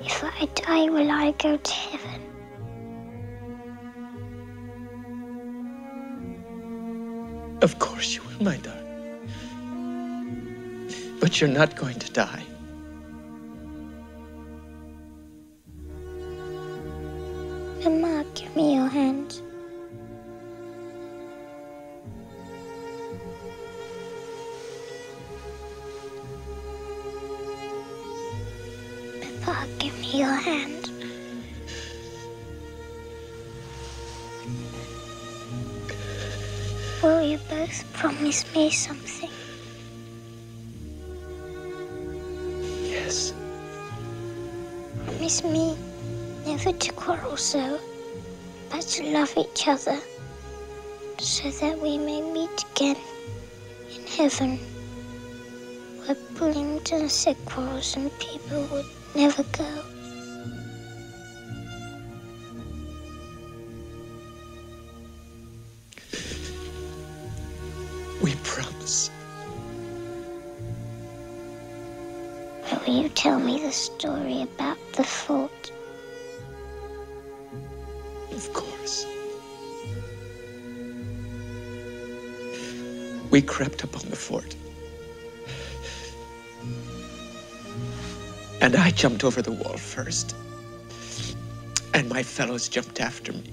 if 0.00 0.24
I 0.24 0.46
die, 0.54 0.88
will 0.88 1.10
I 1.10 1.32
go 1.32 1.58
to 1.58 1.72
heaven? 1.74 2.22
Of 7.60 7.78
course 7.78 8.14
you 8.14 8.22
will, 8.22 8.42
my 8.42 8.56
darling. 8.56 9.28
But 11.20 11.38
you're 11.38 11.50
not 11.50 11.76
going 11.76 11.98
to 11.98 12.10
die. 12.14 12.44
Promise 38.36 38.54
me 38.54 38.70
something? 38.70 39.30
Yes. 42.82 43.32
Promise 45.04 45.44
me 45.44 45.76
never 46.44 46.72
to 46.72 46.92
quarrel 46.92 47.36
so, 47.36 47.80
but 48.70 48.82
to 48.82 49.04
love 49.04 49.32
each 49.36 49.68
other 49.68 49.98
so 51.18 51.50
that 51.50 51.78
we 51.80 51.96
may 51.98 52.20
meet 52.20 52.64
again 52.72 52.96
in 53.94 54.06
heaven, 54.06 54.58
where 56.04 56.16
bullying 56.38 56.80
and 56.92 57.10
sick 57.10 57.36
quarrels 57.46 57.96
and 57.96 58.10
people 58.18 58.66
would 58.70 58.86
never 59.14 59.42
go. 59.44 59.95
We 83.36 83.42
crept 83.42 83.84
upon 83.84 84.08
the 84.08 84.16
fort. 84.16 84.56
And 88.62 88.74
I 88.74 88.90
jumped 88.92 89.24
over 89.24 89.42
the 89.42 89.52
wall 89.52 89.76
first. 89.76 90.34
And 91.92 92.08
my 92.08 92.22
fellows 92.22 92.66
jumped 92.66 92.98
after 92.98 93.34
me. 93.34 93.52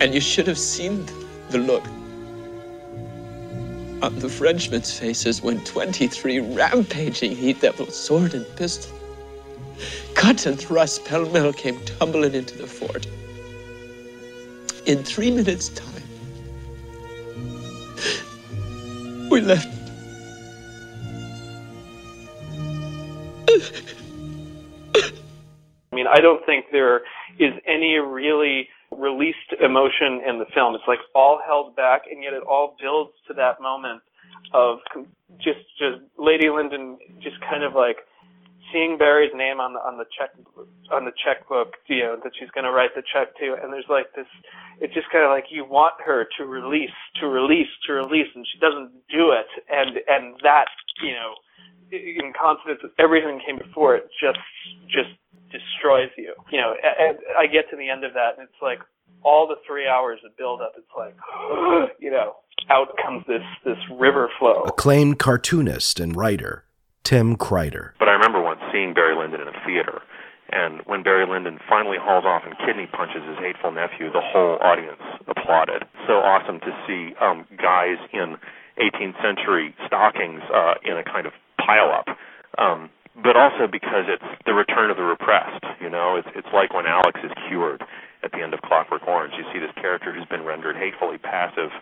And 0.00 0.14
you 0.14 0.20
should 0.20 0.46
have 0.46 0.56
seen 0.56 1.04
the 1.50 1.58
look 1.58 1.84
on 4.02 4.16
the 4.20 4.28
Frenchmen's 4.28 4.96
faces 4.96 5.42
when 5.42 5.64
23 5.64 6.38
rampaging 6.38 7.34
he 7.34 7.54
devils, 7.54 7.96
sword 7.96 8.34
and 8.34 8.46
pistol, 8.54 8.96
cut 10.14 10.46
and 10.46 10.56
thrust 10.56 11.04
pell 11.04 11.28
mell 11.30 11.52
came 11.52 11.84
tumbling 11.86 12.34
into 12.34 12.56
the 12.56 12.68
fort. 12.68 13.04
In 14.86 15.02
three 15.02 15.32
minutes' 15.32 15.70
time, 15.70 15.97
we 19.40 19.46
left. 19.46 19.68
I 25.90 25.94
mean, 25.94 26.06
I 26.06 26.20
don't 26.20 26.44
think 26.46 26.66
there 26.72 27.02
is 27.38 27.52
any 27.66 27.96
really 27.96 28.68
released 28.90 29.52
emotion 29.60 30.20
in 30.26 30.38
the 30.38 30.46
film. 30.54 30.74
It's 30.74 30.84
like 30.86 30.98
all 31.14 31.40
held 31.44 31.76
back, 31.76 32.02
and 32.10 32.22
yet 32.22 32.32
it 32.32 32.42
all 32.42 32.76
builds 32.80 33.12
to 33.28 33.34
that 33.34 33.60
moment 33.60 34.02
of 34.52 34.78
just 35.38 35.60
just 35.78 36.00
Lady 36.18 36.48
Lyndon 36.50 36.98
just 37.20 37.40
kind 37.40 37.62
of 37.62 37.74
like 37.74 37.98
seeing 38.72 38.98
Barry's 38.98 39.32
name 39.34 39.60
on 39.60 39.72
the 39.72 39.80
on 39.80 39.98
the 39.98 40.06
check 40.12 40.30
on 40.92 41.04
the 41.04 41.12
checkbook, 41.24 41.74
you 41.86 42.02
know, 42.02 42.16
that 42.22 42.32
she's 42.38 42.50
going 42.50 42.64
to 42.64 42.72
write 42.72 42.94
the 42.94 43.02
check 43.02 43.36
to, 43.38 43.56
and 43.60 43.72
there's 43.72 43.88
like 43.88 44.12
this. 44.14 44.28
It's 44.80 44.94
just 44.94 45.10
kind 45.10 45.24
of 45.24 45.30
like 45.30 45.50
you 45.50 45.64
want 45.64 45.94
her 46.04 46.26
to 46.38 46.44
release, 46.44 46.94
to 47.20 47.26
release, 47.26 47.70
to 47.86 47.92
release, 47.92 48.28
and 48.34 48.46
she 48.46 48.58
doesn't 48.58 48.92
do 49.10 49.32
it, 49.32 49.50
and 49.68 49.98
and 50.08 50.36
that 50.42 50.68
you 51.02 51.12
know, 51.12 51.34
in 51.90 52.32
consonance 52.36 52.80
with 52.82 52.92
everything 52.98 53.40
came 53.44 53.58
before 53.58 53.96
it, 53.96 54.08
just 54.20 54.40
just 54.88 55.12
destroys 55.50 56.12
you. 56.16 56.34
You 56.50 56.60
know, 56.60 56.74
and 56.76 57.18
I 57.38 57.46
get 57.46 57.70
to 57.70 57.76
the 57.76 57.88
end 57.88 58.04
of 58.04 58.12
that, 58.14 58.38
and 58.38 58.44
it's 58.44 58.62
like 58.62 58.80
all 59.24 59.46
the 59.46 59.56
three 59.66 59.88
hours 59.88 60.20
of 60.24 60.36
build 60.36 60.60
up. 60.60 60.72
It's 60.76 60.94
like, 60.96 61.16
you 62.00 62.10
know, 62.10 62.36
out 62.70 62.88
comes 63.02 63.24
this 63.26 63.44
this 63.64 63.80
river 63.98 64.28
flow. 64.38 64.62
Acclaimed 64.66 65.18
cartoonist 65.18 66.00
and 66.00 66.14
writer 66.16 66.67
Tim 67.08 67.40
Kreider. 67.40 67.96
But 67.98 68.08
I 68.08 68.12
remember 68.12 68.36
once 68.36 68.60
seeing 68.70 68.92
Barry 68.92 69.16
Lyndon 69.16 69.40
in 69.40 69.48
a 69.48 69.56
theater, 69.64 70.04
and 70.52 70.84
when 70.84 71.02
Barry 71.02 71.24
Lyndon 71.24 71.58
finally 71.64 71.96
hauls 71.96 72.28
off 72.28 72.44
and 72.44 72.52
kidney 72.60 72.84
punches 72.84 73.24
his 73.24 73.40
hateful 73.40 73.72
nephew, 73.72 74.12
the 74.12 74.20
whole 74.20 74.60
audience 74.60 75.00
applauded. 75.24 75.88
So 76.04 76.20
awesome 76.20 76.60
to 76.60 76.72
see 76.84 77.16
um, 77.16 77.48
guys 77.56 77.96
in 78.12 78.36
18th 78.76 79.16
century 79.24 79.74
stockings 79.88 80.44
uh, 80.52 80.76
in 80.84 81.00
a 81.00 81.04
kind 81.04 81.24
of 81.24 81.32
pile 81.56 81.88
up. 81.88 82.12
Um, 82.60 82.90
but 83.16 83.36
also 83.36 83.64
because 83.64 84.04
it's 84.04 84.28
the 84.44 84.52
return 84.52 84.90
of 84.90 84.96
the 84.96 85.02
repressed. 85.02 85.64
You 85.80 85.88
know, 85.88 86.16
it's 86.16 86.28
it's 86.36 86.48
like 86.52 86.72
when 86.72 86.84
Alex 86.84 87.20
is 87.24 87.32
cured 87.48 87.82
at 88.22 88.32
the 88.32 88.40
end 88.44 88.52
of 88.52 88.60
Clockwork 88.60 89.08
Orange. 89.08 89.32
You 89.36 89.44
see 89.52 89.58
this 89.58 89.72
character 89.80 90.12
who's 90.12 90.28
been 90.28 90.44
rendered 90.44 90.76
hatefully 90.76 91.18
passive 91.18 91.72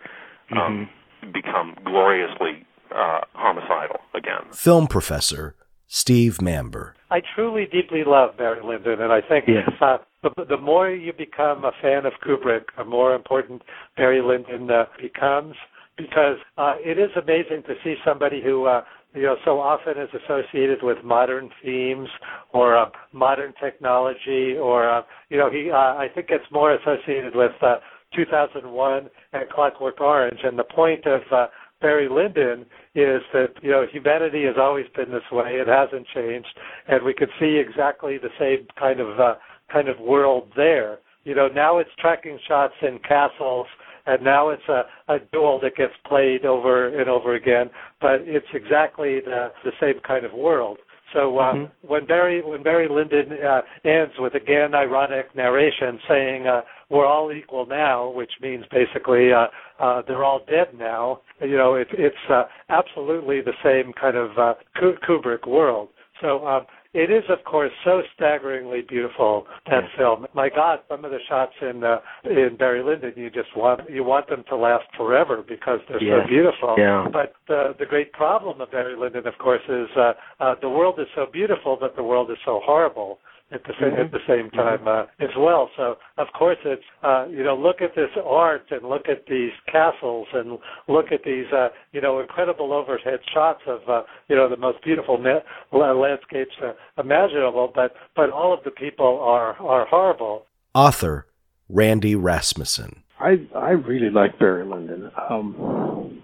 um, 0.53 0.89
mm-hmm. 1.23 1.33
become 1.33 1.77
gloriously 1.85 2.66
uh, 2.95 3.21
homicidal 3.35 4.01
again. 4.15 4.53
Film 4.53 4.87
professor 4.87 5.55
Steve 5.87 6.39
Mamber. 6.39 6.93
I 7.11 7.21
truly, 7.35 7.67
deeply 7.71 8.03
love 8.05 8.37
Barry 8.37 8.61
Lyndon, 8.65 9.01
and 9.01 9.13
I 9.13 9.21
think 9.21 9.45
yes. 9.47 9.71
uh, 9.81 9.99
the, 10.23 10.45
the 10.45 10.57
more 10.57 10.91
you 10.91 11.13
become 11.13 11.65
a 11.65 11.71
fan 11.81 12.05
of 12.05 12.15
Kubrick, 12.25 12.65
the 12.77 12.85
more 12.85 13.15
important 13.15 13.63
Barry 13.97 14.21
Lyndon 14.21 14.71
uh, 14.71 14.85
becomes. 15.01 15.55
Because 15.97 16.37
uh, 16.59 16.75
it 16.79 16.99
is 16.99 17.09
amazing 17.17 17.63
to 17.67 17.75
see 17.83 17.95
somebody 18.05 18.43
who 18.43 18.67
uh, 18.67 18.83
you 19.17 19.23
know, 19.23 19.37
so 19.47 19.59
often 19.59 19.95
is 19.97 20.11
associated 20.13 20.83
with 20.83 20.99
modern 21.03 21.49
themes 21.65 22.09
or 22.53 22.77
uh, 22.77 22.91
modern 23.13 23.55
technology, 23.59 24.57
or 24.61 24.91
uh, 24.91 25.03
you 25.31 25.39
know, 25.39 25.51
he 25.51 25.71
uh, 25.71 25.75
I 25.75 26.09
think 26.15 26.27
it's 26.29 26.45
more 26.53 26.75
associated 26.75 27.35
with 27.35 27.53
uh, 27.63 27.77
2001 28.15 29.09
and 29.33 29.49
Clockwork 29.49 30.01
Orange. 30.01 30.41
And 30.45 30.59
the 30.59 30.65
point 30.65 31.07
of 31.07 31.23
uh, 31.33 31.47
Barry 31.81 32.09
Lyndon 32.09 32.67
is 32.95 33.23
that 33.33 33.53
you 33.63 33.71
know 33.71 33.87
humanity 33.91 34.45
has 34.45 34.57
always 34.59 34.87
been 34.95 35.11
this 35.11 35.31
way; 35.31 35.57
it 35.61 35.69
hasn't 35.69 36.07
changed, 36.15 36.49
and 36.89 37.05
we 37.05 37.15
could 37.15 37.31
see 37.39 37.57
exactly 37.57 38.19
the 38.19 38.31
same 38.39 38.67
kind 38.79 39.01
of 39.01 39.21
uh, 39.21 39.35
kind 39.73 39.89
of 39.89 39.99
world 40.01 40.51
there. 40.57 40.99
You 41.25 41.35
know, 41.35 41.49
now 41.49 41.79
it's 41.79 41.91
tracking 41.99 42.39
shots 42.47 42.75
in 42.83 42.99
castles 43.01 43.67
and 44.07 44.23
now 44.23 44.51
it's 44.51 44.69
a, 44.69 44.85
a 45.09 45.19
duel 45.33 45.59
that 45.63 45.77
gets 45.77 45.93
played 46.07 46.47
over 46.47 46.99
and 46.99 47.11
over 47.11 47.35
again, 47.35 47.69
but 48.01 48.21
it's 48.23 48.47
exactly 48.55 49.21
the, 49.21 49.49
the 49.65 49.73
same 49.81 50.01
kind 50.07 50.25
of 50.25 50.33
world. 50.33 50.79
So 51.13 51.39
uh, 51.39 51.55
mm-hmm. 51.55 51.87
when 51.87 52.07
Barry 52.07 52.43
when 52.43 52.63
Barry 52.63 52.89
Lyndon 52.89 53.39
uh, 53.43 53.63
ends 53.85 54.15
with 54.19 54.35
again 54.35 54.75
ironic 54.75 55.35
narration 55.35 55.99
saying 56.09 56.47
uh, 56.47 56.63
we're 56.91 57.07
all 57.07 57.33
equal 57.33 57.67
now, 57.67 58.11
which 58.11 58.33
means 58.41 58.65
basically 58.71 59.33
uh, 59.33 59.47
uh, 59.79 60.03
they're 60.07 60.25
all 60.25 60.41
dead 60.49 60.69
now. 60.77 61.21
You 61.41 61.57
know, 61.57 61.75
it, 61.75 61.89
it's 61.93 62.17
uh, 62.31 62.45
absolutely 62.69 63.41
the 63.41 63.53
same 63.63 63.93
kind 63.93 64.17
of 64.17 64.39
uh, 64.39 64.55
Kubrick 64.77 65.47
world. 65.47 65.89
So 66.21 66.47
um, 66.47 66.67
it 66.97 67.11
is, 67.11 67.25
of 67.29 67.45
course, 67.45 67.71
so 67.85 68.01
staggeringly 68.15 68.81
beautiful 68.89 69.47
that 69.67 69.85
film. 69.99 70.27
My 70.35 70.49
God, 70.49 70.81
some 70.89 71.05
of 71.05 71.11
the 71.11 71.19
shots 71.29 71.53
in 71.61 71.85
uh, 71.85 71.99
in 72.25 72.57
Barry 72.59 72.83
Lyndon, 72.83 73.13
you 73.17 73.29
just 73.29 73.55
want 73.55 73.83
you 73.91 74.03
want 74.03 74.29
them 74.29 74.45
to 74.49 74.57
last 74.57 74.85
forever 74.97 75.45
because 75.47 75.81
they're 75.89 76.03
yes. 76.03 76.23
so 76.25 76.29
beautiful. 76.29 76.75
Yeah. 76.79 77.07
But 77.13 77.35
the 77.49 77.75
the 77.79 77.85
great 77.85 78.13
problem 78.13 78.63
of 78.63 78.71
Barry 78.71 78.97
Lyndon, 78.97 79.27
of 79.27 79.37
course, 79.39 79.61
is 79.69 79.89
uh, 79.97 80.13
uh, 80.41 80.55
the 80.63 80.71
world 80.71 80.99
is 80.99 81.07
so 81.15 81.27
beautiful, 81.31 81.77
but 81.79 81.97
the 81.97 82.03
world 82.03 82.31
is 82.31 82.39
so 82.47 82.61
horrible 82.65 83.19
at 83.53 83.63
the 83.65 83.73
same 83.81 83.91
mm-hmm. 83.91 84.01
at 84.01 84.11
the 84.11 84.19
same 84.27 84.51
time 84.51 84.89
uh, 84.89 85.05
as 85.21 85.31
well. 85.39 85.71
So 85.77 85.97
of 86.19 86.27
course 86.37 86.59
it's 86.65 86.83
uh, 87.03 87.27
you 87.29 87.45
know 87.45 87.57
look 87.57 87.81
at 87.81 87.95
this 87.95 88.11
art 88.25 88.67
and 88.71 88.89
look 88.89 89.09
at 89.09 89.27
these 89.29 89.53
castles 89.71 90.27
and 90.33 90.59
look 90.89 91.07
at 91.13 91.21
these 91.25 91.47
uh, 91.53 91.69
you 91.93 92.01
know 92.01 92.21
incredible 92.21 92.73
overhead 92.73 93.21
shots 93.33 93.61
of 93.67 93.81
uh, 93.89 94.03
you 94.29 94.37
know 94.37 94.49
the 94.49 94.57
most 94.57 94.83
beautiful 94.83 95.19
na- 95.19 95.41
landscapes 95.73 96.55
uh, 96.63 96.73
imaginable. 97.01 97.71
But 97.75 97.95
but 98.15 98.31
all 98.31 98.53
of 98.53 98.65
the 98.65 98.71
people 98.71 99.21
are 99.21 99.55
are 99.63 99.87
horrible. 99.87 100.47
Author 100.75 101.27
Randy 101.69 102.15
Rasmussen. 102.15 103.03
I 103.21 103.47
I 103.55 103.71
really 103.71 104.11
like 104.11 104.39
Barry 104.39 104.65
Lyndon. 104.65 105.11
Um, 105.31 106.23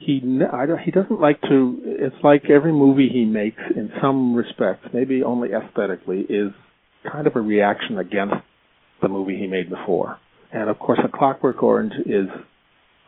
he 0.00 0.22
I 0.50 0.64
don't, 0.66 0.78
he 0.78 0.90
doesn't 0.90 1.20
like 1.20 1.40
to. 1.42 1.78
It's 1.84 2.16
like 2.24 2.44
every 2.48 2.72
movie 2.72 3.08
he 3.12 3.26
makes, 3.26 3.60
in 3.76 3.90
some 4.02 4.34
respects, 4.34 4.88
maybe 4.94 5.22
only 5.22 5.50
aesthetically, 5.52 6.20
is 6.20 6.52
kind 7.10 7.26
of 7.26 7.36
a 7.36 7.40
reaction 7.40 7.98
against 7.98 8.34
the 9.02 9.08
movie 9.08 9.36
he 9.36 9.46
made 9.46 9.68
before. 9.68 10.18
And 10.52 10.70
of 10.70 10.78
course, 10.78 10.98
A 11.04 11.08
Clockwork 11.14 11.62
Orange 11.62 11.92
is 12.06 12.26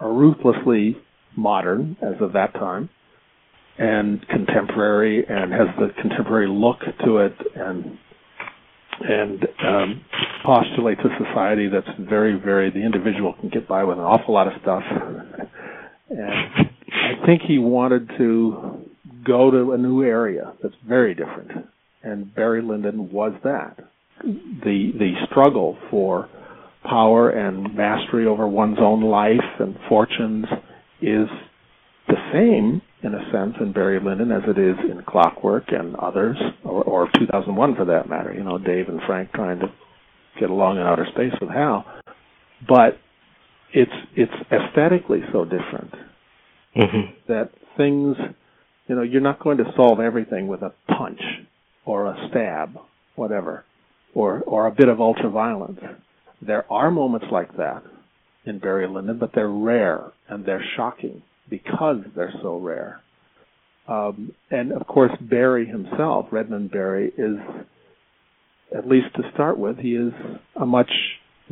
ruthlessly 0.00 0.96
modern 1.34 1.96
as 2.02 2.20
of 2.20 2.34
that 2.34 2.52
time, 2.52 2.90
and 3.78 4.26
contemporary, 4.28 5.24
and 5.26 5.50
has 5.50 5.68
the 5.78 5.88
contemporary 6.00 6.48
look 6.48 6.78
to 7.06 7.18
it, 7.18 7.34
and 7.54 7.98
and 9.00 9.46
um, 9.66 10.04
postulates 10.44 11.00
a 11.00 11.24
society 11.24 11.68
that's 11.68 11.88
very, 11.98 12.38
very. 12.38 12.70
The 12.70 12.84
individual 12.84 13.32
can 13.40 13.48
get 13.48 13.66
by 13.66 13.82
with 13.82 13.96
an 13.96 14.04
awful 14.04 14.34
lot 14.34 14.46
of 14.46 14.52
stuff, 14.60 14.82
and 16.10 16.68
I 16.92 17.26
think 17.26 17.42
he 17.46 17.58
wanted 17.58 18.08
to 18.18 18.82
go 19.24 19.50
to 19.50 19.72
a 19.72 19.78
new 19.78 20.02
area 20.02 20.52
that's 20.62 20.74
very 20.86 21.14
different, 21.14 21.66
and 22.02 22.34
Barry 22.34 22.62
Lyndon 22.62 23.10
was 23.12 23.32
that. 23.44 23.78
The 24.22 24.92
the 24.98 25.12
struggle 25.30 25.76
for 25.90 26.28
power 26.84 27.30
and 27.30 27.74
mastery 27.74 28.26
over 28.26 28.46
one's 28.46 28.78
own 28.80 29.02
life 29.02 29.40
and 29.58 29.76
fortunes 29.88 30.46
is 31.00 31.28
the 32.08 32.16
same 32.32 32.82
in 33.02 33.14
a 33.14 33.30
sense 33.32 33.54
in 33.60 33.72
Barry 33.72 33.98
Lyndon 34.00 34.30
as 34.30 34.42
it 34.46 34.58
is 34.58 34.76
in 34.90 35.02
Clockwork 35.06 35.64
and 35.68 35.96
others, 35.96 36.36
or, 36.64 36.84
or 36.84 37.08
2001 37.18 37.74
for 37.74 37.84
that 37.86 38.08
matter. 38.08 38.32
You 38.32 38.44
know, 38.44 38.58
Dave 38.58 38.88
and 38.88 39.00
Frank 39.06 39.32
trying 39.32 39.58
to 39.60 39.66
get 40.38 40.50
along 40.50 40.76
in 40.76 40.82
outer 40.82 41.06
space 41.12 41.32
with 41.40 41.50
Hal, 41.50 41.84
but 42.68 42.98
it's 43.72 43.90
it's 44.14 44.32
aesthetically 44.52 45.20
so 45.32 45.44
different 45.44 45.92
mm-hmm. 46.76 47.12
that 47.28 47.50
things, 47.76 48.16
you 48.88 48.94
know, 48.94 49.02
you're 49.02 49.20
not 49.20 49.40
going 49.40 49.58
to 49.58 49.72
solve 49.76 50.00
everything 50.00 50.46
with 50.46 50.62
a 50.62 50.72
punch 50.88 51.20
or 51.84 52.06
a 52.06 52.28
stab, 52.30 52.76
whatever, 53.16 53.64
or 54.14 54.40
or 54.40 54.66
a 54.66 54.70
bit 54.70 54.88
of 54.88 54.98
ultraviolence. 54.98 55.80
There 56.40 56.70
are 56.72 56.90
moments 56.90 57.26
like 57.30 57.56
that 57.56 57.82
in 58.44 58.58
Barry 58.58 58.88
Lyndon, 58.88 59.18
but 59.18 59.30
they're 59.34 59.48
rare 59.48 60.12
and 60.28 60.44
they're 60.44 60.64
shocking 60.76 61.22
because 61.48 61.98
they're 62.16 62.34
so 62.42 62.56
rare. 62.56 63.00
Um, 63.88 64.32
and 64.50 64.72
of 64.72 64.86
course, 64.86 65.12
Barry 65.20 65.66
himself, 65.66 66.26
Redmond 66.30 66.70
Barry, 66.70 67.12
is, 67.16 67.36
at 68.76 68.88
least 68.88 69.14
to 69.16 69.22
start 69.34 69.58
with, 69.58 69.78
he 69.78 69.94
is 69.94 70.12
a 70.60 70.64
much 70.64 70.90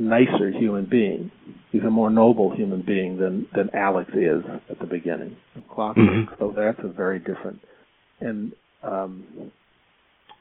nicer 0.01 0.51
human 0.51 0.87
being. 0.87 1.31
He's 1.71 1.83
a 1.83 1.91
more 1.91 2.11
noble 2.11 2.55
human 2.55 2.83
being 2.83 3.19
than 3.19 3.47
than 3.55 3.71
Alex 3.75 4.11
is 4.15 4.43
at 4.69 4.79
the 4.81 4.87
beginning 4.87 5.37
of 5.55 5.69
Clockwork. 5.69 6.09
Mm-hmm. 6.09 6.35
So 6.39 6.55
that's 6.57 6.81
a 6.83 6.89
very 6.89 7.19
different. 7.19 7.61
And 8.21 8.53
um, 8.83 9.53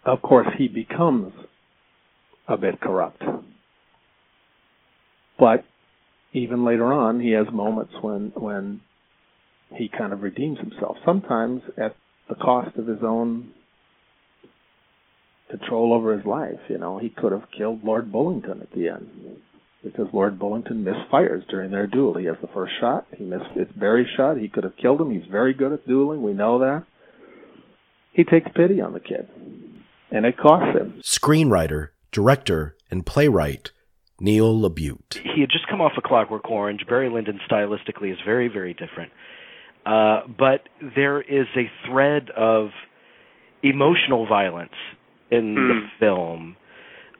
of 0.06 0.22
course, 0.22 0.48
he 0.58 0.68
becomes 0.68 1.34
a 2.48 2.58
bit 2.58 2.80
corrupt. 2.82 3.22
But 5.38 5.66
even 6.34 6.66
later 6.66 6.92
on, 6.92 7.20
he 7.20 7.32
has 7.32 7.48
moments 7.52 7.94
when 8.02 8.32
when 8.36 8.82
he 9.76 9.90
kind 9.90 10.14
of 10.14 10.24
redeems 10.24 10.60
himself. 10.60 10.98
Sometimes 11.06 11.62
at 11.78 11.96
the 12.28 12.36
cost 12.36 12.76
of 12.78 12.88
his 12.88 13.00
own 13.04 13.52
control 15.50 15.94
over 15.94 16.16
his 16.16 16.26
life. 16.26 16.60
You 16.70 16.78
know, 16.78 17.00
he 17.00 17.10
could 17.10 17.32
have 17.32 17.46
killed 17.56 17.84
Lord 17.84 18.12
Bullingdon 18.12 18.62
at 18.62 18.72
the 18.72 18.90
end 18.90 19.10
because 19.84 20.08
Lord 20.14 20.38
Bullingdon 20.40 20.84
misfires 20.84 21.48
during 21.50 21.72
their 21.72 21.88
duel. 21.88 22.18
He 22.18 22.26
has 22.26 22.36
the 22.42 22.50
first 22.54 22.74
shot. 22.80 23.08
He 23.18 23.24
missed. 23.24 23.46
It's 23.56 23.72
Barry's 23.74 24.08
shot. 24.16 24.38
He 24.38 24.50
could 24.50 24.64
have 24.64 24.76
killed 24.78 25.02
him. 25.02 25.12
He's 25.12 25.30
very 25.30 25.54
good 25.54 25.72
at 25.72 25.88
dueling. 25.88 26.22
We 26.22 26.34
know 26.34 26.60
that. 26.60 26.84
He 28.12 28.24
takes 28.24 28.50
pity 28.56 28.82
on 28.82 28.94
the 28.94 29.00
kid, 29.00 29.30
and 30.12 30.26
it 30.26 30.38
costs 30.38 30.78
him. 30.78 31.02
Screenwriter, 31.04 31.90
director, 32.12 32.76
and 32.92 33.06
playwright 33.06 33.72
Neil 34.20 34.54
LaBute. 34.54 35.22
He 35.36 35.42
had 35.42 35.50
just 35.50 35.68
come 35.70 35.82
off 35.82 35.94
a 35.96 36.00
of 36.00 36.04
Clockwork 36.04 36.50
Orange. 36.50 36.86
Barry 36.88 37.10
Lyndon 37.10 37.40
stylistically 37.50 38.12
is 38.12 38.18
very, 38.26 38.48
very 38.48 38.74
different. 38.74 39.12
Uh, 39.86 40.22
but 40.38 40.68
there 40.96 41.22
is 41.22 41.48
a 41.56 41.70
thread 41.88 42.30
of 42.36 42.70
emotional 43.64 44.28
violence 44.28 44.74
in 45.32 45.56
mm. 45.56 45.68
the 45.68 45.80
hmm. 45.80 45.88
film. 46.00 46.56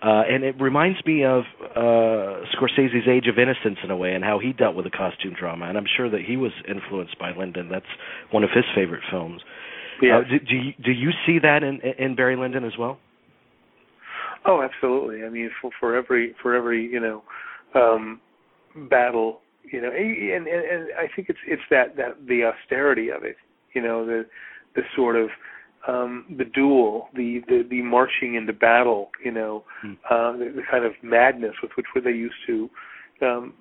Uh, 0.02 0.24
and 0.30 0.46
it 0.46 0.56
reminds 0.62 1.04
me 1.06 1.26
of 1.26 1.44
uh, 1.76 2.46
Scorsese's 2.56 3.08
Age 3.08 3.28
of 3.28 3.38
Innocence 3.38 3.80
in 3.84 3.92
a 3.92 3.98
way, 3.98 4.14
and 4.14 4.24
how 4.24 4.40
he 4.40 4.54
dealt 4.54 4.76
with 4.76 4.86
the 4.86 4.92
costume 4.92 5.34
drama. 5.38 5.66
And 5.66 5.78
I'm 5.78 5.88
sure 5.98 6.10
that 6.10 6.22
he 6.22 6.38
was 6.38 6.54
influenced 6.70 7.20
by 7.20 7.32
Lyndon. 7.32 7.68
That's 7.70 7.86
one 8.32 8.44
of 8.44 8.50
his 8.54 8.64
favorite 8.74 9.04
films. 9.12 9.42
Yeah. 10.02 10.20
Uh, 10.20 10.22
do, 10.22 10.40
do 10.40 10.56
you 10.56 10.74
do 10.84 10.92
you 10.92 11.10
see 11.26 11.40
that 11.40 11.64
in 11.64 11.82
in 11.98 12.16
Barry 12.16 12.38
Lyndon 12.38 12.64
as 12.64 12.78
well? 12.80 12.98
Oh, 14.46 14.62
absolutely. 14.62 15.26
I 15.26 15.30
mean, 15.30 15.50
for 15.62 15.72
for 15.80 15.96
every 15.96 16.34
for 16.42 16.56
every 16.56 16.86
you 16.86 17.00
know 17.02 17.24
um, 17.76 18.22
battle, 18.90 19.42
you 19.70 19.82
know, 19.82 19.90
and, 19.92 20.48
and 20.48 20.66
and 20.66 20.88
I 20.98 21.14
think 21.14 21.28
it's 21.30 21.40
it's 21.46 21.62
that 21.70 21.98
that 21.98 22.26
the 22.26 22.44
austerity 22.46 23.10
of 23.10 23.24
it, 23.24 23.36
you 23.74 23.82
know, 23.82 24.06
the 24.06 24.26
the 24.76 24.84
sort 24.96 25.18
of 25.18 25.30
um, 25.88 26.26
the 26.38 26.46
duel, 26.46 27.10
the, 27.16 27.42
the 27.48 27.64
the 27.70 27.82
marching 27.82 28.36
into 28.36 28.54
battle, 28.54 29.12
you 29.24 29.32
know, 29.32 29.64
mm. 29.86 29.98
uh, 30.10 30.34
the, 30.38 30.54
the 30.56 30.62
kind 30.70 30.86
of 30.86 30.92
madness 31.02 31.54
with 31.62 31.72
which 31.76 31.86
were 31.96 32.02
they 32.02 32.12
used 32.12 32.36
to, 32.48 32.70
um, 33.22 33.54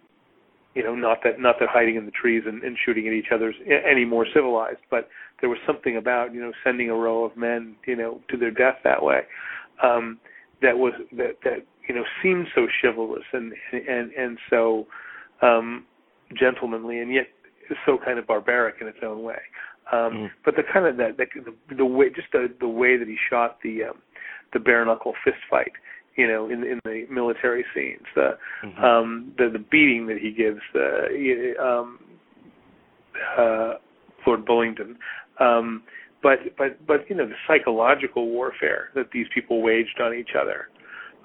you 0.74 0.82
know, 0.82 0.94
not 0.94 1.18
that 1.24 1.40
not 1.40 1.56
that 1.60 1.68
hiding 1.68 1.96
in 1.96 2.06
the 2.06 2.12
trees 2.12 2.42
and, 2.46 2.62
and 2.62 2.76
shooting 2.84 3.06
at 3.06 3.12
each 3.12 3.28
other's 3.32 3.54
any 3.88 4.04
more 4.04 4.26
civilized, 4.34 4.80
but 4.90 5.08
there 5.40 5.48
was 5.48 5.58
something 5.66 5.96
about 5.96 6.34
you 6.34 6.40
know 6.40 6.52
sending 6.64 6.90
a 6.90 6.94
row 6.94 7.24
of 7.24 7.36
men, 7.36 7.76
you 7.86 7.96
know, 7.96 8.20
to 8.28 8.36
their 8.36 8.50
death 8.50 8.76
that 8.84 9.02
way. 9.02 9.20
Um, 9.82 10.18
that 10.62 10.76
was 10.76 10.92
that 11.12 11.36
that 11.44 11.64
you 11.88 11.94
know 11.94 12.04
seemed 12.22 12.46
so 12.54 12.66
chivalrous 12.80 13.24
and 13.32 13.52
and 13.72 14.12
and 14.12 14.38
so 14.50 14.86
um 15.42 15.84
gentlemanly 16.38 17.00
and 17.00 17.12
yet 17.12 17.26
so 17.86 17.98
kind 18.04 18.18
of 18.18 18.26
barbaric 18.26 18.76
in 18.80 18.88
its 18.88 18.98
own 19.02 19.22
way 19.22 19.38
um 19.92 20.12
mm. 20.12 20.30
but 20.44 20.56
the 20.56 20.62
kind 20.72 20.86
of 20.86 20.96
that 20.96 21.16
the, 21.16 21.26
the 21.40 21.76
the 21.76 21.84
way 21.84 22.08
just 22.10 22.28
the 22.32 22.48
the 22.60 22.68
way 22.68 22.96
that 22.96 23.08
he 23.08 23.16
shot 23.30 23.58
the 23.62 23.84
um 23.84 23.98
the 24.52 24.58
bare 24.58 24.84
knuckle 24.84 25.14
fist 25.24 25.38
fight 25.50 25.72
you 26.16 26.26
know 26.26 26.46
in 26.46 26.64
in 26.64 26.80
the 26.84 27.04
military 27.10 27.64
scenes 27.74 28.06
the 28.14 28.30
mm-hmm. 28.64 28.84
um 28.84 29.32
the 29.38 29.48
the 29.50 29.58
beating 29.58 30.06
that 30.06 30.18
he 30.18 30.30
gives 30.30 30.60
the 30.72 31.54
um 31.60 31.98
uh 33.38 33.74
Lord 34.26 34.44
Bullingdon 34.44 34.96
um 35.40 35.82
but 36.22 36.38
but 36.58 36.84
but 36.86 37.08
you 37.08 37.16
know 37.16 37.26
the 37.26 37.34
psychological 37.46 38.26
warfare 38.26 38.90
that 38.94 39.10
these 39.12 39.26
people 39.34 39.62
waged 39.62 40.00
on 40.02 40.14
each 40.14 40.30
other 40.38 40.68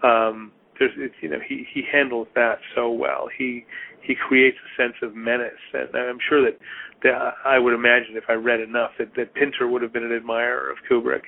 um 0.04 0.52
there's 0.80 0.92
you 1.22 1.30
know 1.30 1.40
he 1.48 1.66
he 1.72 1.84
handles 1.92 2.28
that 2.36 2.60
so 2.76 2.90
well 2.90 3.28
he 3.38 3.66
he 4.02 4.16
creates 4.16 4.58
a 4.58 4.82
sense 4.82 4.96
of 5.02 5.16
menace 5.16 5.52
and 5.74 5.96
i'm 5.96 6.20
sure 6.28 6.44
that 6.44 6.58
that 7.04 7.34
i 7.46 7.58
would 7.58 7.74
imagine 7.74 8.16
if 8.16 8.24
i 8.30 8.34
read 8.34 8.60
enough 8.60 8.92
that 8.98 9.14
that 9.16 9.34
pinter 9.34 9.68
would 9.68 9.82
have 9.82 9.94
been 9.94 10.04
an 10.04 10.14
admirer 10.14 10.70
of 10.72 10.78
kubrick 10.90 11.24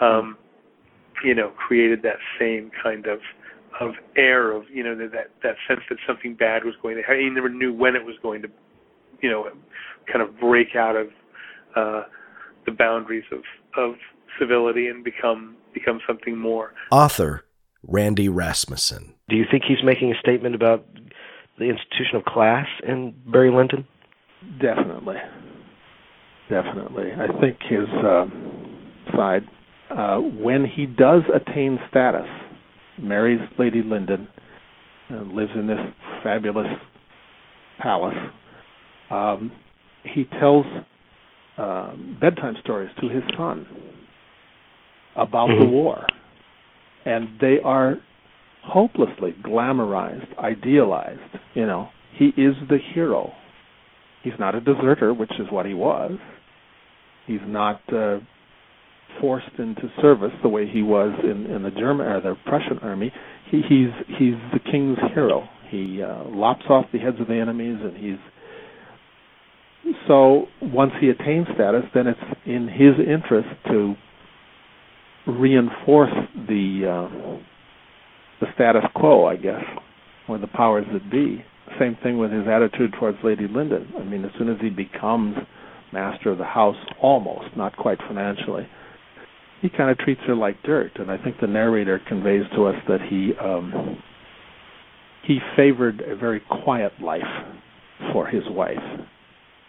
um 0.00 0.36
you 1.24 1.34
know 1.34 1.50
created 1.50 2.02
that 2.02 2.18
same 2.38 2.70
kind 2.82 3.06
of 3.06 3.18
of 3.80 3.92
air 4.16 4.52
of 4.52 4.64
you 4.72 4.82
know 4.82 4.96
that 4.96 5.30
that 5.42 5.56
sense 5.68 5.80
that 5.88 5.98
something 6.06 6.34
bad 6.34 6.64
was 6.64 6.74
going 6.82 6.96
to 6.96 7.02
happen 7.02 7.20
he 7.20 7.28
never 7.28 7.48
knew 7.48 7.72
when 7.72 7.94
it 7.94 8.04
was 8.04 8.14
going 8.22 8.40
to 8.40 8.48
you 9.20 9.30
know 9.30 9.48
kind 10.10 10.22
of 10.22 10.38
break 10.38 10.76
out 10.76 10.96
of 10.96 11.08
uh 11.74 12.02
the 12.66 12.72
boundaries 12.72 13.24
of 13.32 13.40
of 13.76 13.96
civility 14.38 14.88
and 14.88 15.04
become 15.04 15.56
become 15.72 16.00
something 16.06 16.36
more. 16.36 16.72
Author 16.90 17.44
Randy 17.86 18.28
Rasmussen. 18.28 19.14
Do 19.28 19.36
you 19.36 19.44
think 19.50 19.64
he's 19.66 19.82
making 19.84 20.12
a 20.12 20.18
statement 20.18 20.54
about 20.54 20.84
the 21.58 21.64
institution 21.64 22.16
of 22.16 22.24
class 22.24 22.66
in 22.86 23.14
Barry 23.26 23.50
Lyndon? 23.50 23.86
Definitely, 24.60 25.16
definitely. 26.48 27.12
I 27.12 27.26
think 27.40 27.58
his 27.68 27.88
uh, 28.04 28.26
side 29.16 29.42
uh, 29.90 30.16
when 30.18 30.64
he 30.64 30.86
does 30.86 31.22
attain 31.34 31.78
status, 31.88 32.26
marries 33.00 33.40
Lady 33.58 33.82
Lyndon, 33.82 34.28
and 35.08 35.32
lives 35.32 35.52
in 35.54 35.66
this 35.66 35.78
fabulous 36.22 36.66
palace. 37.78 38.16
Um, 39.10 39.52
he 40.02 40.24
tells 40.40 40.66
um, 41.58 42.18
bedtime 42.20 42.54
stories 42.62 42.90
to 43.00 43.08
his 43.08 43.22
son 43.36 43.66
about 45.14 45.48
mm-hmm. 45.48 45.64
the 45.64 45.70
war, 45.70 46.06
and 47.06 47.28
they 47.40 47.58
are 47.64 47.96
hopelessly 48.62 49.34
glamorized, 49.42 50.36
idealized. 50.38 51.20
You 51.54 51.66
know, 51.66 51.88
he 52.18 52.26
is 52.26 52.54
the 52.68 52.78
hero. 52.94 53.32
He's 54.22 54.34
not 54.40 54.56
a 54.56 54.60
deserter, 54.60 55.14
which 55.14 55.30
is 55.38 55.46
what 55.50 55.66
he 55.66 55.74
was. 55.74 56.18
He's 57.26 57.40
not 57.46 57.80
uh, 57.92 58.18
forced 59.20 59.56
into 59.58 59.88
service 60.02 60.32
the 60.42 60.48
way 60.48 60.68
he 60.68 60.82
was 60.82 61.12
in, 61.22 61.46
in 61.46 61.62
the 61.62 61.70
German 61.70 62.06
or 62.06 62.20
the 62.20 62.34
Prussian 62.44 62.78
army. 62.80 63.12
He, 63.50 63.62
he's 63.68 63.90
he's 64.18 64.34
the 64.52 64.60
king's 64.70 64.98
hero. 65.14 65.48
He 65.70 66.02
uh, 66.02 66.24
lops 66.24 66.64
off 66.68 66.86
the 66.92 66.98
heads 66.98 67.20
of 67.20 67.28
the 67.28 67.34
enemies, 67.34 67.78
and 67.80 67.96
he's 67.96 68.18
so 70.08 70.46
once 70.60 70.92
he 71.00 71.08
attains 71.08 71.46
status, 71.54 71.84
then 71.94 72.08
it's 72.08 72.18
in 72.44 72.66
his 72.66 72.94
interest 72.98 73.48
to 73.68 73.94
reinforce 75.26 76.12
the 76.48 77.08
uh, 77.10 77.38
the 78.40 78.46
status 78.54 78.84
quo, 78.94 79.26
I 79.26 79.36
guess, 79.36 79.62
or 80.28 80.38
the 80.38 80.46
powers 80.46 80.86
that 80.92 81.10
be. 81.10 81.44
Same 81.80 81.96
thing 82.02 82.18
with 82.18 82.30
his 82.30 82.46
attitude 82.46 82.94
towards 82.98 83.18
Lady 83.24 83.48
Lyndon. 83.48 83.92
I 83.98 84.04
mean, 84.04 84.24
as 84.24 84.30
soon 84.38 84.48
as 84.48 84.56
he 84.60 84.70
becomes 84.70 85.36
master 85.92 86.30
of 86.30 86.38
the 86.38 86.44
house, 86.44 86.76
almost, 87.00 87.56
not 87.56 87.76
quite 87.76 87.98
financially, 88.06 88.68
he 89.62 89.68
kind 89.68 89.90
of 89.90 89.98
treats 89.98 90.20
her 90.26 90.36
like 90.36 90.62
dirt. 90.62 90.92
And 90.96 91.10
I 91.10 91.16
think 91.22 91.36
the 91.40 91.46
narrator 91.46 92.00
conveys 92.06 92.44
to 92.54 92.66
us 92.66 92.76
that 92.88 93.00
he 93.08 93.32
um, 93.42 93.98
he 95.26 95.38
favored 95.56 96.02
a 96.02 96.14
very 96.14 96.40
quiet 96.40 96.92
life 97.02 97.22
for 98.12 98.26
his 98.26 98.42
wife 98.50 98.76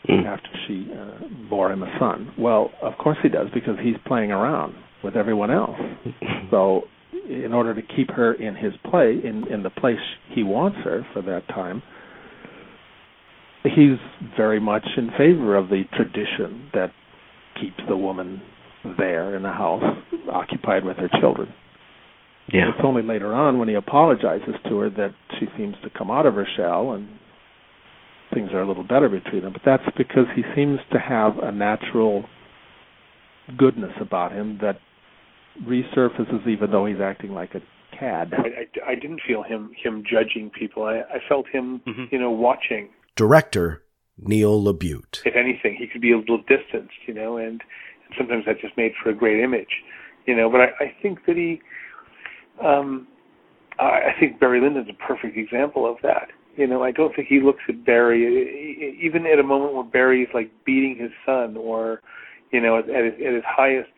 mm. 0.07 0.25
after 0.25 0.49
she 0.67 0.87
uh, 0.93 1.49
bore 1.49 1.71
him 1.71 1.81
a 1.81 1.97
son. 1.99 2.31
Well, 2.37 2.71
of 2.81 2.93
course 2.99 3.17
he 3.23 3.29
does 3.29 3.47
because 3.53 3.77
he's 3.81 3.95
playing 4.05 4.31
around 4.31 4.75
with 5.03 5.15
everyone 5.15 5.51
else. 5.51 5.77
so, 6.51 6.83
in 7.29 7.53
order 7.53 7.73
to 7.73 7.81
keep 7.81 8.11
her 8.11 8.33
in 8.33 8.55
his 8.55 8.73
play, 8.89 9.19
in 9.23 9.45
in 9.51 9.63
the 9.63 9.69
place 9.69 9.99
he 10.33 10.43
wants 10.43 10.77
her 10.83 11.05
for 11.13 11.21
that 11.23 11.47
time, 11.49 11.81
he's 13.63 13.97
very 14.35 14.59
much 14.59 14.85
in 14.97 15.09
favor 15.17 15.55
of 15.55 15.69
the 15.69 15.83
tradition 15.95 16.69
that 16.73 16.91
keeps 17.59 17.79
the 17.87 17.97
woman 17.97 18.41
there 18.97 19.35
in 19.35 19.43
the 19.43 19.51
house, 19.51 19.83
occupied 20.31 20.85
with 20.85 20.97
her 20.97 21.09
children. 21.19 21.53
Yeah. 22.51 22.69
It's 22.69 22.79
only 22.83 23.03
later 23.03 23.33
on 23.33 23.59
when 23.59 23.67
he 23.67 23.75
apologizes 23.75 24.55
to 24.69 24.77
her 24.79 24.89
that 24.91 25.13
she 25.39 25.47
seems 25.57 25.75
to 25.83 25.89
come 25.89 26.09
out 26.09 26.25
of 26.25 26.35
her 26.35 26.47
shell 26.55 26.91
and 26.91 27.09
things 28.33 28.51
are 28.53 28.61
a 28.61 28.67
little 28.67 28.83
better 28.83 29.09
between 29.09 29.41
them. 29.41 29.53
But 29.53 29.63
that's 29.65 29.97
because 29.97 30.25
he 30.35 30.43
seems 30.55 30.79
to 30.93 30.99
have 30.99 31.37
a 31.39 31.51
natural 31.51 32.25
goodness 33.57 33.91
about 33.99 34.31
him 34.31 34.59
that 34.61 34.79
resurfaces 35.63 36.47
even 36.47 36.71
though 36.71 36.85
he's 36.85 36.99
acting 37.01 37.33
like 37.33 37.55
a 37.55 37.61
cad. 37.97 38.33
I, 38.33 38.89
I, 38.89 38.91
I 38.91 38.95
didn't 38.95 39.21
feel 39.25 39.43
him 39.43 39.71
him 39.81 40.03
judging 40.09 40.49
people. 40.51 40.83
I, 40.83 40.99
I 40.99 41.19
felt 41.27 41.47
him, 41.47 41.81
Mm-hmm. 41.87 42.05
you 42.11 42.19
know, 42.19 42.31
watching. 42.31 42.89
Director 43.15 43.83
Neil 44.19 44.61
LaBute. 44.63 45.21
If 45.25 45.35
anything, 45.35 45.75
he 45.77 45.87
could 45.87 46.01
be 46.01 46.11
a 46.11 46.17
little 46.17 46.39
distanced, 46.39 46.93
you 47.07 47.13
know, 47.13 47.37
and, 47.37 47.61
and 48.05 48.15
sometimes 48.17 48.45
that 48.45 48.59
just 48.59 48.75
made 48.77 48.93
for 49.01 49.09
a 49.09 49.13
great 49.15 49.39
image, 49.43 49.81
you 50.25 50.35
know. 50.35 50.49
But 50.49 50.61
I, 50.61 50.65
I 50.85 50.95
think 51.01 51.25
that 51.25 51.35
he, 51.35 51.61
um, 52.63 53.07
I, 53.79 53.83
I 53.83 54.15
think 54.19 54.39
Barry 54.39 54.61
Lyndon's 54.61 54.89
a 54.89 54.93
perfect 55.07 55.37
example 55.37 55.89
of 55.89 55.97
that. 56.03 56.29
You 56.55 56.65
know, 56.65 56.83
I 56.83 56.91
don't 56.91 57.15
think 57.15 57.27
he 57.27 57.39
looks 57.39 57.61
at 57.69 57.85
Barry 57.85 58.95
even 58.99 59.25
at 59.27 59.37
a 59.39 59.43
moment 59.43 59.73
where 59.75 59.83
Barry 59.83 60.23
is 60.23 60.29
like 60.33 60.51
beating 60.65 60.97
his 60.99 61.11
son, 61.25 61.55
or 61.55 62.01
you 62.51 62.59
know, 62.61 62.79
at, 62.79 62.89
at, 62.89 63.05
his, 63.05 63.13
at 63.25 63.33
his 63.33 63.43
highest 63.45 63.89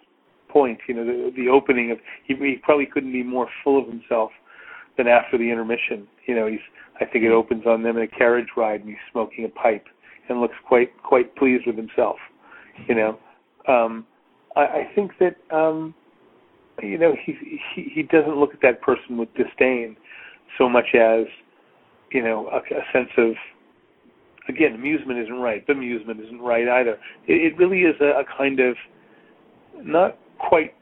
point. 0.49 0.79
You 0.88 0.95
know, 0.95 1.05
the, 1.05 1.31
the 1.35 1.49
opening 1.49 1.91
of 1.91 1.97
he, 2.25 2.35
he 2.35 2.57
probably 2.62 2.85
couldn't 2.85 3.12
be 3.12 3.23
more 3.23 3.47
full 3.63 3.81
of 3.81 3.88
himself 3.88 4.31
than 4.97 5.07
after 5.07 5.38
the 5.38 5.49
intermission. 5.49 6.07
You 6.27 6.35
know, 6.35 6.47
he's 6.47 6.59
I 6.99 7.05
think 7.05 7.23
it 7.23 7.31
opens 7.31 7.65
on 7.65 7.83
them 7.83 7.97
in 7.97 8.03
a 8.03 8.07
carriage 8.07 8.49
ride 8.57 8.81
and 8.81 8.89
he's 8.89 8.97
smoking 9.12 9.45
a 9.45 9.49
pipe 9.49 9.85
and 10.27 10.41
looks 10.41 10.55
quite 10.67 10.91
quite 11.03 11.35
pleased 11.35 11.65
with 11.65 11.77
himself. 11.77 12.17
You 12.88 12.95
know, 12.95 13.19
um, 13.67 14.05
I, 14.55 14.62
I 14.62 14.91
think 14.95 15.12
that 15.19 15.35
um, 15.55 15.93
you 16.81 16.97
know 16.97 17.15
he, 17.25 17.35
he 17.75 17.91
he 17.93 18.03
doesn't 18.03 18.38
look 18.38 18.53
at 18.53 18.62
that 18.62 18.81
person 18.81 19.17
with 19.17 19.29
disdain 19.35 19.95
so 20.57 20.67
much 20.69 20.95
as 20.95 21.25
you 22.12 22.23
know 22.23 22.47
a, 22.49 22.57
a 22.57 22.83
sense 22.93 23.09
of 23.17 23.33
again 24.47 24.73
amusement 24.73 25.19
isn't 25.19 25.39
right, 25.39 25.65
but 25.65 25.75
amusement 25.75 26.19
isn't 26.21 26.41
right 26.41 26.67
either. 26.67 26.97
It, 27.27 27.53
it 27.53 27.57
really 27.57 27.81
is 27.81 27.95
a, 28.01 28.19
a 28.19 28.23
kind 28.38 28.59
of 28.59 28.75
not 29.83 30.17
quite 30.39 30.73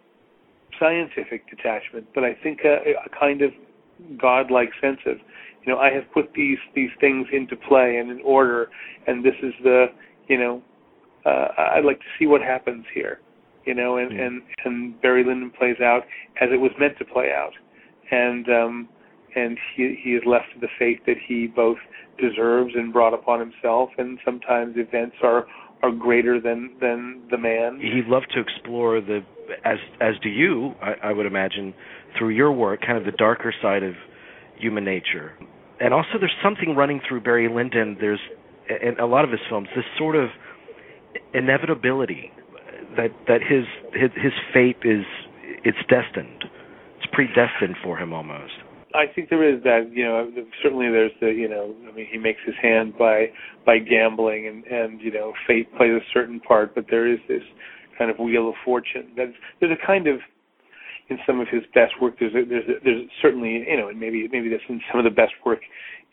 scientific 0.80 1.50
detachment, 1.50 2.08
but 2.14 2.24
I 2.24 2.34
think 2.44 2.60
a, 2.64 2.94
a 3.06 3.20
kind 3.20 3.42
of 3.42 3.52
godlike 4.20 4.70
sense 4.82 5.00
of, 5.06 5.18
you 5.64 5.74
know, 5.74 5.80
I 5.80 5.92
have 5.92 6.04
put 6.14 6.34
these 6.34 6.60
these 6.76 6.92
things 7.02 7.28
into 7.34 7.56
play 7.56 7.98
and 7.98 8.12
in 8.12 8.22
order, 8.22 8.70
and 9.08 9.24
this 9.24 9.36
is 9.42 9.54
the, 9.64 9.88
you 10.28 10.38
know, 10.38 10.62
uh, 11.26 11.48
I'd 11.76 11.86
like 11.86 12.00
to 12.00 12.06
see 12.18 12.28
what 12.28 12.42
happens 12.42 12.86
here, 12.94 13.20
you 13.66 13.74
know, 13.74 13.98
and 13.98 14.12
and 14.12 14.42
and 14.66 15.02
Barry 15.02 15.24
Lyndon 15.24 15.52
plays 15.58 15.80
out 15.82 16.04
as 16.42 16.50
it 16.52 16.58
was 16.58 16.72
meant 16.80 16.98
to 17.00 17.06
play 17.06 17.32
out, 17.32 17.54
and 18.12 18.48
um, 18.50 18.90
and 19.36 19.58
he 19.76 20.00
he 20.04 20.12
is 20.12 20.24
left 20.26 20.46
to 20.54 20.60
the 20.60 20.70
fate 20.80 21.06
that 21.06 21.18
he 21.28 21.48
both 21.48 21.80
deserves 22.20 22.74
and 22.76 22.94
brought 22.94 23.14
upon 23.14 23.40
himself, 23.40 23.90
and 23.98 24.20
sometimes 24.24 24.76
events 24.78 25.16
are 25.22 25.48
are 25.84 25.92
greater 25.92 26.40
than 26.40 26.76
than 26.82 27.22
the 27.30 27.38
man. 27.38 27.80
He 27.82 28.02
loved 28.06 28.28
to 28.34 28.40
explore 28.42 29.00
the, 29.02 29.22
as 29.64 29.78
as 30.02 30.16
do 30.22 30.30
you, 30.30 30.74
I, 30.82 31.10
I 31.10 31.14
would 31.14 31.26
imagine, 31.26 31.74
through 32.18 32.30
your 32.30 32.52
work, 32.52 32.82
kind 32.82 32.98
of 32.98 33.06
the 33.06 33.12
darker 33.18 33.54
side 33.62 33.84
of 33.84 33.94
human 34.58 34.84
nature. 34.84 35.34
And 35.80 35.94
also, 35.94 36.18
there's 36.20 36.36
something 36.44 36.76
running 36.76 37.02
through 37.08 37.22
Barry 37.22 37.48
Lyndon. 37.48 37.98
There's 38.00 38.20
in 38.70 39.00
a 39.00 39.06
lot 39.06 39.24
of 39.24 39.32
his 39.32 39.40
films 39.50 39.68
this 39.76 39.86
sort 39.98 40.16
of 40.16 40.30
inevitability 41.34 42.32
that 42.96 43.12
that 43.28 43.42
his 43.42 43.66
his, 43.94 44.12
his 44.16 44.34
fate 44.54 44.78
is 44.84 45.06
it's 45.64 45.78
destined. 45.90 46.46
It's 46.98 47.08
predestined 47.14 47.76
for 47.84 47.98
him 47.98 48.14
almost. 48.14 48.54
I 48.98 49.06
think 49.14 49.30
there 49.30 49.48
is 49.48 49.62
that, 49.64 49.92
you 49.94 50.04
know, 50.04 50.30
certainly 50.64 50.90
there's 50.90 51.12
the, 51.22 51.28
you 51.28 51.48
know, 51.48 51.76
I 51.88 51.94
mean, 51.94 52.08
he 52.12 52.18
makes 52.18 52.40
his 52.46 52.56
hand 52.62 52.98
by 52.98 53.28
by 53.66 53.78
gambling, 53.78 54.48
and 54.48 54.66
and 54.66 55.00
you 55.00 55.12
know, 55.12 55.34
fate 55.46 55.70
plays 55.78 55.92
a 55.92 56.06
certain 56.14 56.40
part, 56.40 56.74
but 56.74 56.86
there 56.90 57.12
is 57.12 57.20
this 57.28 57.44
kind 57.98 58.10
of 58.10 58.18
wheel 58.18 58.50
of 58.50 58.56
fortune. 58.66 59.12
That's 59.16 59.34
there's 59.60 59.72
a 59.72 59.86
kind 59.86 60.08
of 60.08 60.20
in 61.10 61.18
some 61.26 61.40
of 61.40 61.48
his 61.48 61.62
best 61.74 61.94
work. 62.02 62.16
There's 62.20 62.34
a, 62.34 62.44
there's 62.48 62.68
a, 62.68 62.84
there's 62.84 63.04
certainly, 63.22 63.66
you 63.68 63.78
know, 63.78 63.90
and 63.90 64.00
maybe 64.00 64.28
maybe 64.32 64.50
that's 64.50 64.64
in 64.68 64.82
some 64.92 65.00
of 65.00 65.04
the 65.04 65.16
best 65.16 65.34
work 65.46 65.60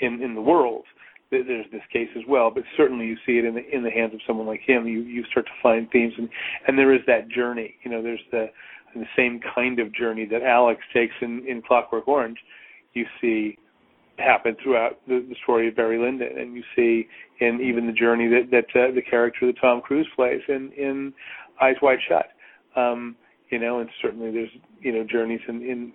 in 0.00 0.22
in 0.22 0.34
the 0.34 0.42
world. 0.42 0.84
There's 1.30 1.66
this 1.72 1.82
case 1.92 2.10
as 2.16 2.22
well, 2.28 2.50
but 2.50 2.62
certainly 2.76 3.06
you 3.06 3.16
see 3.26 3.38
it 3.38 3.44
in 3.44 3.54
the 3.54 3.64
in 3.74 3.82
the 3.82 3.90
hands 3.90 4.12
of 4.14 4.20
someone 4.26 4.46
like 4.46 4.60
him. 4.60 4.86
You 4.86 5.00
you 5.00 5.24
start 5.30 5.46
to 5.46 5.52
find 5.62 5.90
themes, 5.90 6.12
and 6.18 6.28
and 6.68 6.78
there 6.78 6.94
is 6.94 7.00
that 7.06 7.28
journey. 7.28 7.76
You 7.82 7.90
know, 7.90 8.02
there's 8.02 8.22
the 8.30 8.50
the 8.94 9.06
same 9.16 9.40
kind 9.54 9.80
of 9.80 9.92
journey 9.92 10.26
that 10.26 10.42
Alex 10.42 10.80
takes 10.92 11.14
in 11.22 11.44
in 11.48 11.62
Clockwork 11.62 12.06
Orange 12.06 12.38
you 12.94 13.07
see 13.20 13.59
happen 14.18 14.57
throughout 14.62 15.00
the, 15.07 15.24
the 15.28 15.35
story 15.42 15.68
of 15.68 15.76
Barry 15.76 15.98
Lyndon, 15.98 16.38
and 16.38 16.54
you 16.54 16.62
see 16.76 17.09
in 17.40 17.61
even 17.61 17.87
the 17.87 17.92
journey 17.92 18.28
that 18.28 18.50
that 18.50 18.80
uh, 18.80 18.94
the 18.94 19.02
character 19.02 19.46
that 19.46 19.61
Tom 19.61 19.80
Cruise 19.80 20.09
plays 20.14 20.40
in 20.48 20.70
in 20.76 21.12
Eyes 21.61 21.76
Wide 21.83 21.98
Shut. 22.09 22.26
Um, 22.76 23.16
you 23.50 23.59
know, 23.59 23.80
and 23.80 23.88
certainly 24.00 24.30
there's 24.30 24.50
you 24.80 24.92
know 24.92 25.04
journeys 25.04 25.40
in, 25.48 25.62
in 25.62 25.92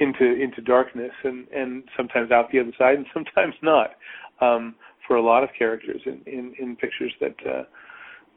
into 0.00 0.40
into 0.40 0.60
darkness, 0.62 1.12
and 1.22 1.46
and 1.48 1.84
sometimes 1.96 2.30
out 2.30 2.50
the 2.50 2.60
other 2.60 2.72
side, 2.78 2.96
and 2.96 3.06
sometimes 3.14 3.54
not. 3.62 3.90
Um, 4.40 4.74
for 5.06 5.16
a 5.16 5.22
lot 5.22 5.44
of 5.44 5.50
characters 5.56 6.00
in 6.06 6.20
in, 6.26 6.54
in 6.58 6.76
pictures 6.76 7.12
that. 7.20 7.34
Uh, 7.46 7.64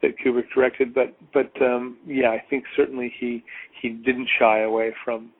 that 0.00 0.12
Kubrick 0.24 0.44
directed, 0.54 0.94
but 0.94 1.12
but 1.34 1.50
um, 1.60 1.96
yeah, 2.06 2.28
I 2.28 2.40
think 2.48 2.62
certainly 2.76 3.12
he 3.18 3.42
he 3.82 3.88
didn't 3.88 4.28
shy 4.38 4.60
away 4.60 4.94
from 5.04 5.30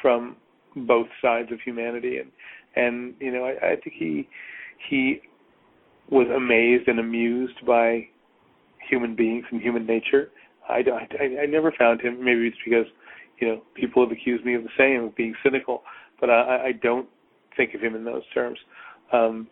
from 0.00 0.36
both 0.76 1.08
sides 1.22 1.50
of 1.52 1.60
humanity 1.60 2.18
and 2.18 2.30
and 2.76 3.14
you 3.20 3.32
know 3.32 3.44
I, 3.44 3.72
I 3.72 3.76
think 3.76 3.96
he 3.98 4.28
he 4.88 5.20
was 6.10 6.26
amazed 6.34 6.88
and 6.88 7.00
amused 7.00 7.64
by 7.66 8.06
human 8.88 9.16
beings 9.16 9.44
and 9.50 9.60
human 9.60 9.86
nature. 9.86 10.30
I, 10.68 10.84
I, 11.18 11.42
I 11.42 11.46
never 11.46 11.72
found 11.72 12.00
him. 12.00 12.24
Maybe 12.24 12.46
it's 12.46 12.56
because 12.64 12.86
you 13.40 13.48
know 13.48 13.62
people 13.74 14.04
have 14.04 14.12
accused 14.12 14.44
me 14.44 14.54
of 14.54 14.62
the 14.62 14.68
same 14.78 15.04
of 15.04 15.16
being 15.16 15.34
cynical, 15.42 15.82
but 16.20 16.30
I, 16.30 16.66
I 16.66 16.72
don't 16.72 17.08
think 17.56 17.74
of 17.74 17.80
him 17.80 17.94
in 17.94 18.04
those 18.04 18.22
terms. 18.32 18.58
Um, 19.12 19.48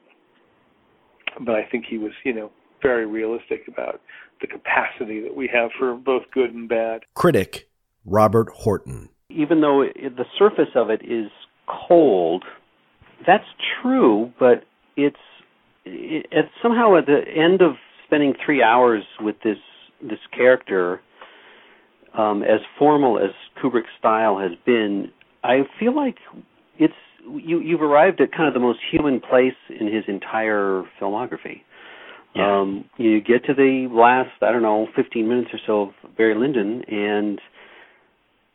but 1.45 1.55
I 1.55 1.65
think 1.71 1.87
he 1.89 1.99
was 1.99 2.13
you 2.25 2.35
know 2.35 2.51
very 2.83 3.07
realistic 3.07 3.67
about 3.67 4.01
the 4.41 4.47
capacity 4.47 5.21
that 5.23 5.35
we 5.35 5.49
have 5.53 5.71
for 5.79 5.95
both 5.95 6.23
good 6.33 6.53
and 6.53 6.69
bad. 6.69 7.03
Critic 7.15 7.69
Robert 8.05 8.49
Horton. 8.51 9.09
Even 9.35 9.61
though 9.61 9.83
it, 9.83 10.17
the 10.17 10.25
surface 10.39 10.71
of 10.75 10.91
it 10.91 11.03
is 11.05 11.31
cold, 11.67 12.45
that's 13.27 13.45
true, 13.83 14.33
but 14.39 14.65
it's 14.97 15.17
it, 15.85 16.27
it's 16.31 16.49
somehow 16.63 16.97
at 16.97 17.07
the 17.07 17.23
end 17.35 17.63
of 17.63 17.73
spending 18.07 18.35
three 18.45 18.63
hours 18.63 19.03
with 19.21 19.37
this 19.45 19.59
this 20.03 20.19
character, 20.37 21.01
um, 22.17 22.43
as 22.43 22.61
formal 22.79 23.19
as 23.19 23.31
Kubrick's 23.63 23.87
style 23.99 24.39
has 24.39 24.53
been, 24.67 25.11
I 25.43 25.63
feel 25.79 25.95
like 25.95 26.17
it's 26.79 26.95
you 27.27 27.61
you've 27.61 27.83
arrived 27.83 28.21
at 28.21 28.33
kind 28.33 28.49
of 28.49 28.55
the 28.55 28.61
most 28.61 28.79
human 28.91 29.21
place 29.21 29.55
in 29.69 29.87
his 29.87 30.05
entire 30.09 30.85
filmography. 31.01 31.63
Um, 32.37 32.87
you 32.97 33.21
get 33.21 33.45
to 33.45 33.55
the 33.55 33.89
last, 33.93 34.43
I 34.43 34.51
don't 34.51 34.63
know, 34.63 34.89
15 34.97 35.29
minutes 35.29 35.51
or 35.53 35.61
so 35.65 35.83
of 35.83 36.17
Barry 36.17 36.35
Lyndon, 36.35 36.83
and 36.89 37.41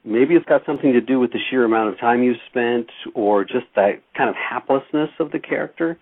maybe 0.04 0.36
it's 0.36 0.46
got 0.46 0.62
something 0.66 0.94
to 0.94 1.02
do 1.02 1.20
with 1.20 1.32
the 1.32 1.40
sheer 1.50 1.66
amount 1.66 1.90
of 1.90 2.00
time 2.00 2.24
you've 2.24 2.38
spent 2.50 2.90
or 3.14 3.44
just 3.44 3.66
that 3.76 4.02
kind 4.16 4.30
of 4.30 4.36
haplessness 4.36 5.10
of 5.20 5.32
the 5.32 5.40
character. 5.40 5.98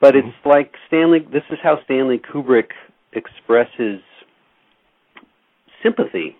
But 0.00 0.16
it's 0.16 0.28
like 0.44 0.74
Stanley, 0.88 1.20
this 1.32 1.42
is 1.50 1.58
how 1.62 1.78
Stanley 1.84 2.18
Kubrick 2.18 2.70
expresses 3.12 4.00
sympathy. 5.82 6.36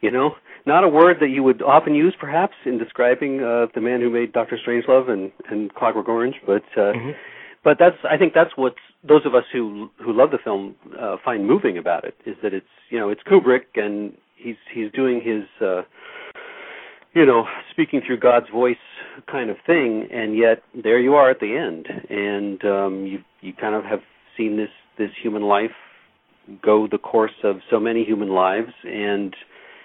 You 0.00 0.10
know, 0.10 0.34
not 0.66 0.84
a 0.84 0.88
word 0.88 1.16
that 1.20 1.28
you 1.28 1.42
would 1.42 1.62
often 1.62 1.94
use 1.94 2.14
perhaps 2.18 2.54
in 2.64 2.78
describing 2.78 3.42
uh, 3.42 3.66
the 3.74 3.80
man 3.80 4.00
who 4.00 4.10
made 4.10 4.32
Doctor 4.32 4.58
Strangelove 4.64 5.10
and, 5.10 5.32
and 5.50 5.74
Clockwork 5.74 6.08
Orange, 6.08 6.36
but 6.46 6.62
uh, 6.76 6.92
but 7.64 7.76
that's 7.78 7.96
I 8.08 8.16
think 8.16 8.32
that's 8.34 8.56
what 8.56 8.74
those 9.06 9.26
of 9.26 9.34
us 9.34 9.44
who 9.52 9.90
who 10.02 10.12
love 10.12 10.30
the 10.30 10.38
film 10.42 10.76
uh, 10.98 11.16
find 11.24 11.46
moving 11.46 11.78
about 11.78 12.04
it 12.04 12.14
is 12.26 12.36
that 12.42 12.54
it's 12.54 12.66
you 12.90 12.98
know 12.98 13.10
it's 13.10 13.22
Kubrick 13.22 13.76
and 13.76 14.12
he's 14.36 14.56
he's 14.72 14.90
doing 14.92 15.20
his 15.20 15.44
uh, 15.66 15.82
you 17.14 17.26
know 17.26 17.44
speaking 17.70 18.00
through 18.06 18.18
God's 18.18 18.48
voice 18.50 18.76
kind 19.30 19.50
of 19.50 19.56
thing, 19.66 20.08
and 20.12 20.36
yet 20.36 20.62
there 20.74 20.98
you 20.98 21.14
are 21.14 21.30
at 21.30 21.40
the 21.40 21.56
end, 21.56 21.86
and 22.08 22.64
um, 22.64 23.06
you 23.06 23.18
you 23.40 23.52
kind 23.52 23.74
of 23.74 23.84
have 23.84 24.00
seen 24.36 24.56
this 24.56 24.70
this 24.98 25.10
human 25.22 25.42
life 25.42 25.70
go 26.62 26.88
the 26.90 26.98
course 26.98 27.44
of 27.44 27.56
so 27.70 27.78
many 27.78 28.04
human 28.04 28.30
lives, 28.30 28.72
and 28.84 29.34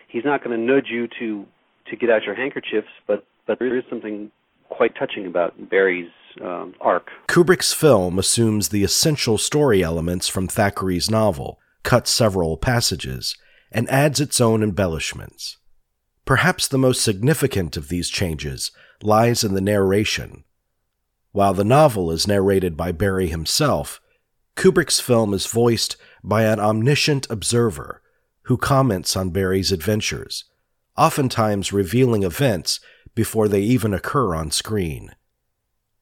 he's 0.07 0.25
not 0.25 0.43
going 0.43 0.57
to 0.57 0.63
nudge 0.63 0.87
you 0.89 1.07
to 1.19 1.45
to 1.89 1.95
get 1.95 2.09
out 2.09 2.23
your 2.23 2.35
handkerchiefs, 2.35 2.87
but 3.07 3.25
but 3.47 3.59
there 3.59 3.77
is 3.77 3.83
something 3.89 4.31
quite 4.69 4.95
touching 4.95 5.25
about 5.25 5.69
Barry's 5.69 6.11
um, 6.41 6.73
arc. 6.81 7.09
Kubrick's 7.27 7.73
film 7.73 8.17
assumes 8.19 8.69
the 8.69 8.83
essential 8.83 9.37
story 9.37 9.83
elements 9.83 10.27
from 10.27 10.47
Thackeray's 10.47 11.09
novel, 11.09 11.59
cuts 11.83 12.11
several 12.11 12.57
passages, 12.57 13.37
and 13.71 13.89
adds 13.89 14.19
its 14.19 14.41
own 14.41 14.63
embellishments. 14.63 15.57
Perhaps 16.25 16.67
the 16.67 16.77
most 16.79 17.03
significant 17.03 17.77
of 17.77 17.89
these 17.89 18.09
changes 18.09 18.71
lies 19.01 19.43
in 19.43 19.53
the 19.53 19.61
narration. 19.61 20.43
While 21.31 21.53
the 21.53 21.63
novel 21.63 22.11
is 22.11 22.27
narrated 22.27 22.75
by 22.75 22.91
Barry 22.91 23.27
himself, 23.27 24.01
Kubrick's 24.55 24.99
film 24.99 25.33
is 25.33 25.45
voiced 25.45 25.97
by 26.23 26.43
an 26.43 26.59
omniscient 26.59 27.27
observer 27.29 28.01
who 28.43 28.57
comments 28.57 29.15
on 29.15 29.29
Barry's 29.29 29.71
adventures, 29.71 30.45
oftentimes 30.97 31.73
revealing 31.73 32.23
events 32.23 32.79
before 33.13 33.47
they 33.47 33.61
even 33.61 33.93
occur 33.93 34.33
on 34.33 34.49
screen. 34.49 35.11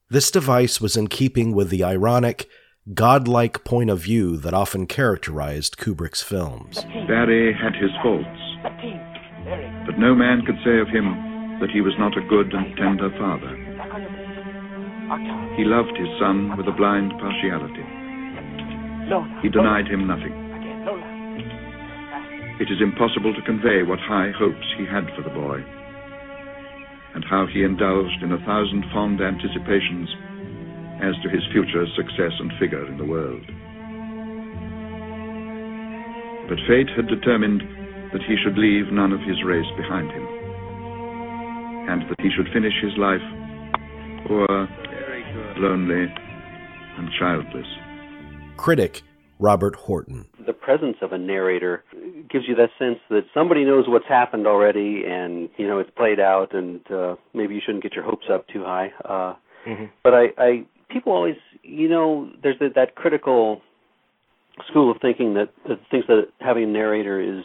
This 0.09 0.29
device 0.29 0.79
was 0.79 0.95
in 0.95 1.07
keeping 1.07 1.53
with 1.53 1.69
the 1.69 1.83
ironic, 1.83 2.47
godlike 2.93 3.63
point 3.63 3.89
of 3.89 3.99
view 3.99 4.37
that 4.37 4.53
often 4.53 4.85
characterized 4.87 5.77
Kubrick's 5.77 6.21
films. 6.21 6.83
Barry 7.07 7.53
had 7.53 7.75
his 7.75 7.91
faults, 8.03 9.12
but 9.85 9.99
no 9.99 10.15
man 10.15 10.41
could 10.45 10.57
say 10.63 10.79
of 10.79 10.87
him 10.87 11.11
that 11.59 11.69
he 11.69 11.81
was 11.81 11.93
not 11.99 12.17
a 12.17 12.27
good 12.27 12.53
and 12.53 12.75
tender 12.77 13.09
father. 13.19 13.53
He 15.55 15.63
loved 15.63 15.93
his 15.95 16.09
son 16.19 16.57
with 16.57 16.67
a 16.67 16.75
blind 16.75 17.13
partiality. 17.19 17.85
He 19.43 19.49
denied 19.49 19.87
him 19.87 20.07
nothing. 20.07 20.33
It 22.59 22.71
is 22.71 22.81
impossible 22.81 23.33
to 23.33 23.41
convey 23.45 23.83
what 23.83 23.99
high 23.99 24.31
hopes 24.37 24.65
he 24.77 24.85
had 24.85 25.05
for 25.15 25.21
the 25.21 25.33
boy, 25.35 25.59
and 27.13 27.25
how 27.25 27.45
he 27.45 27.63
indulged 27.63 28.23
in 28.23 28.31
a 28.31 28.43
thousand 28.45 28.85
fond 28.93 29.21
anticipations 29.21 30.09
as 31.03 31.13
to 31.21 31.29
his 31.29 31.43
future 31.51 31.85
success 31.95 32.31
and 32.39 32.51
figure 32.59 32.85
in 32.87 32.97
the 32.97 33.05
world. 33.05 33.43
But 36.47 36.59
fate 36.67 36.89
had 36.95 37.07
determined 37.07 37.61
that 38.13 38.21
he 38.23 38.35
should 38.43 38.57
leave 38.57 38.93
none 38.93 39.11
of 39.11 39.19
his 39.21 39.43
race 39.43 39.69
behind 39.75 40.09
him, 40.11 40.25
and 41.89 42.01
that 42.09 42.21
he 42.21 42.29
should 42.35 42.47
finish 42.53 42.73
his 42.81 42.95
life 42.97 43.21
poor, 44.27 44.47
lonely, 45.57 46.13
and 46.97 47.09
childless. 47.19 47.67
Critic 48.57 49.01
Robert 49.39 49.75
Horton. 49.75 50.25
The 50.45 50.53
presence 50.53 50.97
of 51.01 51.11
a 51.11 51.17
narrator 51.17 51.83
gives 52.29 52.45
you 52.47 52.55
that 52.55 52.69
sense 52.79 52.99
that 53.09 53.25
somebody 53.33 53.65
knows 53.65 53.85
what's 53.87 54.07
happened 54.07 54.47
already, 54.47 55.03
and 55.05 55.49
you 55.57 55.67
know 55.67 55.79
it's 55.79 55.89
played 55.97 56.19
out, 56.19 56.53
and 56.53 56.79
uh, 56.91 57.15
maybe 57.33 57.55
you 57.55 57.61
shouldn't 57.65 57.83
get 57.83 57.93
your 57.93 58.05
hopes 58.05 58.27
up 58.31 58.47
too 58.47 58.63
high. 58.63 58.91
Uh, 59.03 59.35
mm-hmm. 59.67 59.85
But 60.03 60.13
I, 60.13 60.25
I, 60.37 60.65
people 60.89 61.11
always, 61.11 61.35
you 61.63 61.89
know, 61.89 62.29
there's 62.41 62.59
that, 62.59 62.75
that 62.75 62.95
critical 62.95 63.61
school 64.69 64.91
of 64.91 64.97
thinking 65.01 65.33
that, 65.33 65.49
that 65.67 65.79
thinks 65.89 66.07
that 66.07 66.27
having 66.39 66.63
a 66.63 66.67
narrator 66.67 67.19
is 67.19 67.43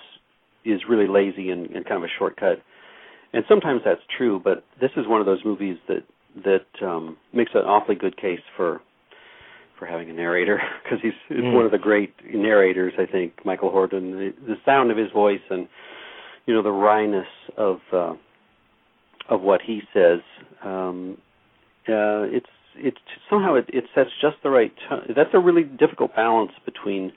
is 0.71 0.83
really 0.89 1.07
lazy 1.09 1.51
and, 1.51 1.67
and 1.71 1.85
kind 1.85 1.97
of 1.97 2.05
a 2.05 2.13
shortcut. 2.19 2.63
And 3.33 3.45
sometimes 3.49 3.83
that's 3.85 4.01
true, 4.17 4.41
but 4.43 4.65
this 4.81 4.91
is 4.97 5.07
one 5.07 5.21
of 5.21 5.27
those 5.27 5.45
movies 5.45 5.77
that 5.89 6.05
that 6.45 6.87
um, 6.87 7.17
makes 7.33 7.51
an 7.55 7.63
awfully 7.63 7.95
good 7.97 8.17
case 8.17 8.41
for 8.57 8.81
for 9.79 9.87
having 9.87 10.11
a 10.11 10.13
narrator 10.13 10.61
because 10.83 10.99
he's, 11.03 11.13
Mm. 11.31 11.53
one 11.55 11.65
of 11.65 11.71
the 11.71 11.79
great 11.79 12.15
narrators. 12.35 12.95
I 12.99 13.07
think 13.07 13.45
Michael 13.45 13.71
Hordern, 13.71 14.13
the, 14.13 14.33
the 14.47 14.57
sound 14.65 14.91
of 14.91 14.97
his 14.97 15.11
voice 15.13 15.41
and 15.51 15.69
you 16.47 16.55
know 16.55 16.63
the 16.63 16.71
wryness 16.71 17.27
of 17.57 17.79
uh, 17.93 18.15
of 19.29 19.41
what 19.43 19.61
he 19.63 19.83
says. 19.93 20.21
Um, 20.65 21.19
uh, 21.89 22.25
it's 22.33 22.47
it's 22.77 22.99
somehow 23.29 23.55
it, 23.55 23.67
it 23.69 23.85
sets 23.95 24.11
just 24.21 24.37
the 24.43 24.51
right 24.51 24.73
tone. 24.89 25.13
That's 25.15 25.31
a 25.35 25.39
really 25.39 25.65
difficult 25.65 26.15
balance 26.15 26.53
between 26.65 27.13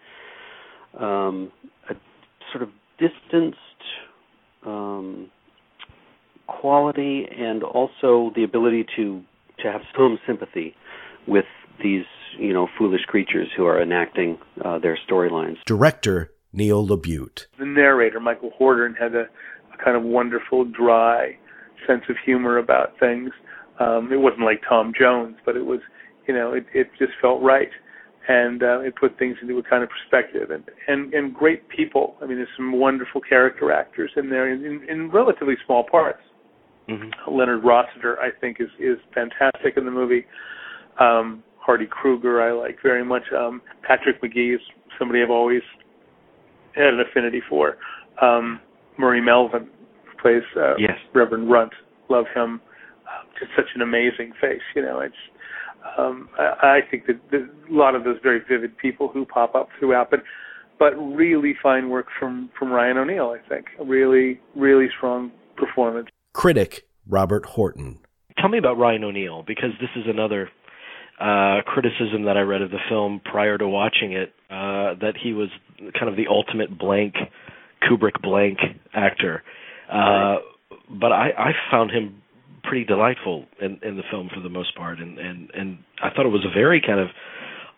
um, 1.00 1.52
a 1.90 1.96
sort 2.52 2.64
of 2.64 2.70
distanced 3.02 3.58
um, 4.66 5.30
quality 6.48 7.26
and 7.36 7.64
also 7.64 8.32
the 8.36 8.44
ability 8.44 8.86
to 8.96 9.24
to 9.60 9.72
have 9.72 9.82
some 9.98 10.20
sympathy 10.28 10.76
with 11.28 11.46
these 11.84 12.06
you 12.38 12.54
know 12.54 12.68
foolish 12.78 13.02
creatures 13.08 13.48
who 13.58 13.66
are 13.66 13.82
enacting 13.82 14.38
uh, 14.64 14.78
their 14.80 14.98
storylines. 15.08 15.58
Director 15.66 16.32
Neil 16.54 16.86
LaBute. 16.86 17.46
The 17.60 17.66
narrator, 17.66 18.20
Michael 18.20 18.52
Hordern, 18.60 18.94
had 19.00 19.16
a, 19.16 19.26
a 19.74 19.84
kind 19.84 19.96
of 19.96 20.04
wonderful, 20.04 20.66
dry 20.66 21.38
sense 21.88 22.04
of 22.10 22.16
humor 22.24 22.58
about 22.58 23.00
things. 23.00 23.32
Um, 23.80 24.12
it 24.12 24.18
wasn't 24.18 24.42
like 24.42 24.62
Tom 24.68 24.94
Jones, 24.98 25.38
but 25.46 25.56
it 25.56 25.66
was, 25.66 25.80
you 26.28 26.34
know, 26.34 26.54
it, 26.54 26.66
it 26.74 26.90
just 27.00 27.14
felt 27.22 27.42
right, 27.42 27.70
and 28.28 28.62
uh, 28.62 28.80
it 28.82 28.96
put 28.96 29.18
things 29.18 29.36
into 29.42 29.58
a 29.58 29.64
kind 29.64 29.84
of 29.84 29.90
perspective. 29.90 30.52
And 30.52 30.64
and 30.88 31.14
and 31.14 31.34
great 31.34 31.68
people. 31.70 32.16
I 32.22 32.26
mean, 32.26 32.38
there's 32.38 32.50
some 32.56 32.74
wonderful 32.74 33.22
character 33.22 33.72
actors 33.72 34.12
in 34.16 34.30
there 34.30 34.52
in, 34.52 34.64
in, 34.64 34.90
in 34.90 35.12
relatively 35.12 35.56
small 35.66 35.84
parts. 35.84 36.22
Mm-hmm. 36.90 37.36
Leonard 37.36 37.64
Rossiter, 37.64 38.20
I 38.20 38.30
think, 38.40 38.58
is 38.60 38.70
is 38.80 38.98
fantastic 39.14 39.78
in 39.78 39.86
the 39.86 39.92
movie. 39.92 40.26
Um, 41.00 41.44
Hardy 41.58 41.88
Kruger, 41.88 42.42
I 42.42 42.52
like 42.52 42.78
very 42.82 43.06
much. 43.06 43.24
Um, 43.38 43.62
Patrick 43.84 44.22
Magee 44.22 44.56
is 44.56 44.62
somebody 44.98 45.22
I've 45.22 45.30
always 45.30 45.62
had 46.76 46.88
an 46.88 47.00
affinity 47.00 47.42
for. 47.48 47.78
Um, 48.22 48.60
Murray 48.98 49.22
Melvin 49.22 49.70
plays 50.22 50.44
uh, 50.58 50.76
Yes. 50.78 50.98
Reverend 51.14 51.50
Runt. 51.50 51.72
Love 52.10 52.26
him. 52.36 52.62
Uh, 53.06 53.24
just 53.40 53.52
such 53.56 53.68
an 53.76 53.82
amazing 53.82 54.34
face. 54.42 54.62
You 54.76 54.82
know, 54.84 55.00
it's. 55.00 55.16
Um, 55.98 56.30
I, 56.38 56.44
I 56.62 56.80
think 56.90 57.08
that 57.08 57.20
there's 57.32 57.50
a 57.70 57.74
lot 57.74 57.96
of 57.96 58.04
those 58.04 58.18
very 58.22 58.40
vivid 58.48 58.78
people 58.78 59.08
who 59.08 59.26
pop 59.26 59.56
up 59.56 59.70
throughout, 59.80 60.12
but 60.12 60.22
but 60.80 60.96
really 60.96 61.54
fine 61.62 61.90
work 61.90 62.08
from 62.20 62.50
from 62.58 62.72
Ryan 62.72 62.98
O'Neal. 62.98 63.36
I 63.38 63.48
think 63.48 63.68
a 63.80 63.84
really 63.84 64.40
really 64.56 64.88
strong 64.96 65.32
performance. 65.58 66.08
Critic 66.34 66.88
Robert 67.08 67.46
Horton. 67.46 68.00
Tell 68.38 68.50
me 68.50 68.58
about 68.58 68.78
Ryan 68.78 69.04
O'Neal 69.04 69.44
because 69.46 69.72
this 69.80 69.90
is 69.96 70.04
another 70.08 70.50
uh, 71.20 71.62
criticism 71.66 72.24
that 72.26 72.38
I 72.38 72.42
read 72.42 72.62
of 72.62 72.72
the 72.72 72.80
film 72.90 73.22
prior 73.24 73.58
to 73.58 73.68
watching 73.68 74.14
it. 74.14 74.34
Uh, 74.50 74.96
that 75.02 75.14
he 75.22 75.34
was 75.34 75.50
kind 75.98 76.10
of 76.10 76.16
the 76.16 76.28
ultimate 76.30 76.78
blank 76.78 77.16
Kubrick 77.84 78.22
blank 78.22 78.58
actor, 78.94 79.44
uh, 79.92 80.38
but 80.90 81.12
I, 81.12 81.30
I 81.38 81.52
found 81.70 81.92
him 81.92 82.21
pretty 82.64 82.86
delightful 82.86 83.46
in, 83.62 83.80
in 83.84 83.98
the 83.98 84.04
film 84.10 84.30
for 84.34 84.42
the 84.42 84.50
most 84.50 84.76
part, 84.76 85.00
and, 85.00 85.18
and 85.18 85.50
and 85.54 85.78
I 86.04 86.10
thought 86.10 86.26
it 86.26 86.30
was 86.30 86.46
a 86.46 86.54
very 86.54 86.82
kind 86.82 87.00
of 87.00 87.08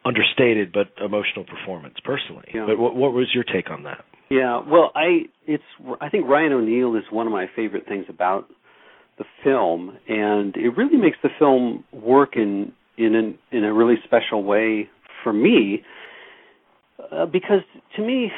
understated 0.05 0.73
but 0.73 0.87
emotional 1.03 1.45
performance 1.45 1.95
personally. 2.03 2.45
Yeah. 2.53 2.65
But 2.67 2.77
what, 2.77 2.95
what 2.95 3.13
was 3.13 3.27
your 3.33 3.43
take 3.43 3.69
on 3.69 3.83
that? 3.83 4.03
Yeah, 4.29 4.61
well, 4.67 4.91
I 4.95 5.23
it's 5.45 5.63
I 6.01 6.09
think 6.09 6.27
Ryan 6.27 6.53
O'Neal 6.53 6.95
is 6.95 7.03
one 7.11 7.27
of 7.27 7.33
my 7.33 7.45
favorite 7.55 7.85
things 7.87 8.05
about 8.09 8.47
the 9.17 9.25
film, 9.43 9.97
and 10.07 10.55
it 10.55 10.75
really 10.75 10.97
makes 10.97 11.17
the 11.21 11.29
film 11.37 11.83
work 11.91 12.35
in 12.35 12.73
in 12.97 13.15
an, 13.15 13.37
in 13.51 13.63
a 13.63 13.73
really 13.73 13.95
special 14.03 14.43
way 14.43 14.89
for 15.23 15.33
me, 15.33 15.83
uh, 17.11 17.25
because 17.25 17.61
to 17.95 18.01
me, 18.01 18.31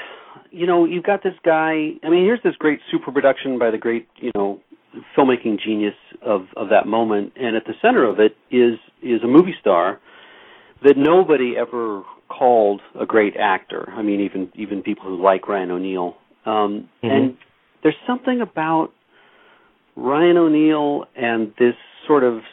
you 0.51 0.65
know, 0.65 0.85
you've 0.85 1.03
got 1.03 1.23
this 1.23 1.33
guy. 1.43 1.91
I 2.03 2.09
mean, 2.09 2.25
here's 2.25 2.43
this 2.43 2.55
great 2.57 2.79
super 2.91 3.11
production 3.11 3.57
by 3.57 3.71
the 3.71 3.77
great 3.77 4.07
you 4.17 4.31
know 4.35 4.59
filmmaking 5.15 5.59
genius 5.59 5.95
of 6.21 6.47
of 6.55 6.69
that 6.69 6.87
moment, 6.87 7.33
and 7.35 7.55
at 7.55 7.65
the 7.65 7.73
center 7.81 8.03
of 8.05 8.19
it 8.19 8.35
is 8.51 8.79
is 9.01 9.23
a 9.23 9.27
movie 9.27 9.55
star 9.59 9.99
that 10.83 10.97
nobody 10.97 11.55
ever 11.57 12.03
called 12.27 12.81
a 12.99 13.05
great 13.05 13.35
actor. 13.37 13.91
I 13.95 14.01
mean, 14.01 14.21
even 14.21 14.51
even 14.55 14.81
people 14.81 15.05
who 15.05 15.21
like 15.21 15.47
Ryan 15.47 15.71
O'Neal. 15.71 16.17
Um, 16.45 16.89
Mhm. 17.03 17.11
And 17.11 17.37
there's 17.81 17.95
something 18.07 18.41
about 18.41 18.91
Ryan 19.95 20.37
O'Neal 20.37 21.05
and 21.15 21.53
this 21.57 21.75
sort 22.05 22.23
of, 22.23 22.43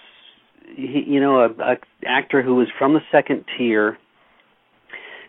you 0.76 1.20
know, 1.20 1.40
a, 1.40 1.50
a 1.72 1.76
actor 2.06 2.42
who 2.42 2.60
is 2.60 2.68
from 2.78 2.94
the 2.94 3.02
second 3.10 3.44
tier, 3.56 3.98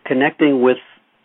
connecting 0.04 0.62
with 0.62 0.78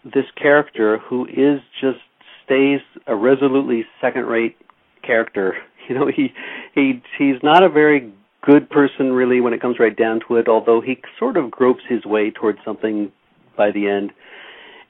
this 0.03 0.25
character 0.35 0.97
who 0.97 1.25
is 1.25 1.61
just 1.79 1.99
stays 2.45 2.81
a 3.05 3.15
resolutely 3.15 3.85
second-rate 4.01 4.57
character. 5.03 5.57
You 5.89 5.95
know, 5.95 6.07
he 6.07 6.31
he 6.75 7.01
he's 7.17 7.41
not 7.43 7.63
a 7.63 7.69
very 7.69 8.13
good 8.41 8.69
person 8.69 9.11
really 9.11 9.41
when 9.41 9.53
it 9.53 9.61
comes 9.61 9.77
right 9.79 9.95
down 9.95 10.21
to 10.27 10.35
it, 10.37 10.47
although 10.47 10.81
he 10.81 11.01
sort 11.17 11.35
of 11.35 11.51
gropes 11.51 11.81
his 11.89 12.05
way 12.05 12.31
towards 12.31 12.59
something 12.63 13.11
by 13.57 13.71
the 13.71 13.87
end. 13.87 14.11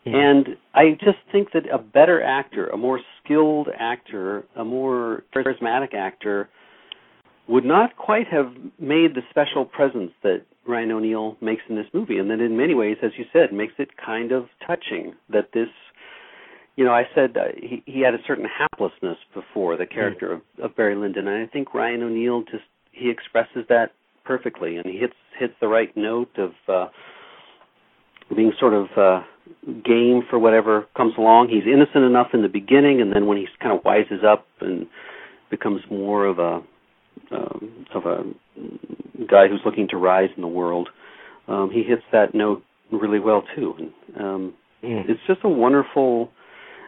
And 0.05 0.57
I 0.73 0.97
just 1.03 1.17
think 1.31 1.51
that 1.53 1.63
a 1.71 1.77
better 1.77 2.21
actor, 2.21 2.67
a 2.67 2.77
more 2.77 2.99
skilled 3.23 3.67
actor, 3.77 4.45
a 4.55 4.63
more 4.63 5.23
charismatic 5.35 5.93
actor 5.93 6.49
would 7.47 7.65
not 7.65 7.95
quite 7.97 8.27
have 8.27 8.53
made 8.79 9.15
the 9.15 9.21
special 9.29 9.65
presence 9.65 10.11
that 10.23 10.43
Ryan 10.67 10.91
O'Neal 10.91 11.37
makes 11.41 11.63
in 11.67 11.75
this 11.75 11.87
movie, 11.93 12.17
and 12.17 12.29
that 12.29 12.39
in 12.39 12.55
many 12.55 12.75
ways, 12.75 12.97
as 13.03 13.11
you 13.17 13.25
said, 13.33 13.51
makes 13.51 13.73
it 13.77 13.89
kind 13.97 14.31
of 14.31 14.47
touching 14.65 15.13
that 15.29 15.49
this 15.53 15.69
you 16.79 16.85
know, 16.85 16.93
I 16.93 17.03
said 17.13 17.35
uh, 17.35 17.51
he 17.57 17.83
he 17.85 17.99
had 17.99 18.13
a 18.13 18.19
certain 18.25 18.45
haplessness 18.45 19.17
before 19.33 19.75
the 19.75 19.85
character 19.85 20.31
of, 20.31 20.41
of 20.63 20.77
Barry 20.77 20.95
Lyndon, 20.95 21.27
and 21.27 21.45
I 21.45 21.51
think 21.51 21.73
Ryan 21.73 22.03
O'Neal 22.03 22.43
just 22.43 22.63
he 22.93 23.09
expresses 23.09 23.65
that 23.67 23.91
perfectly, 24.23 24.77
and 24.77 24.85
he 24.85 24.97
hits 24.97 25.15
hits 25.37 25.53
the 25.59 25.67
right 25.67 25.91
note 25.97 26.29
of 26.37 26.51
uh, 26.69 26.87
being 28.33 28.53
sort 28.57 28.73
of 28.73 28.87
uh, 28.95 29.23
game 29.83 30.21
for 30.29 30.39
whatever 30.39 30.87
comes 30.95 31.15
along. 31.17 31.49
He's 31.49 31.67
innocent 31.67 32.05
enough 32.05 32.27
in 32.33 32.43
the 32.43 32.47
beginning, 32.47 33.01
and 33.01 33.13
then 33.13 33.27
when 33.27 33.37
he 33.37 33.47
kind 33.61 33.77
of 33.77 33.83
wises 33.83 34.23
up 34.23 34.45
and 34.61 34.87
becomes 35.51 35.81
more 35.91 36.27
of 36.27 36.39
a 36.39 36.61
um, 37.35 37.85
of 37.93 38.05
a 38.05 38.23
guy 39.29 39.49
who's 39.49 39.59
looking 39.65 39.89
to 39.89 39.97
rise 39.97 40.29
in 40.37 40.41
the 40.41 40.47
world, 40.47 40.87
um, 41.49 41.71
he 41.73 41.83
hits 41.83 42.03
that 42.13 42.33
note 42.33 42.63
really 42.89 43.19
well 43.19 43.43
too. 43.53 43.73
And, 43.77 43.91
um, 44.17 44.53
mm. 44.81 45.09
It's 45.09 45.19
just 45.27 45.41
a 45.43 45.49
wonderful. 45.49 46.31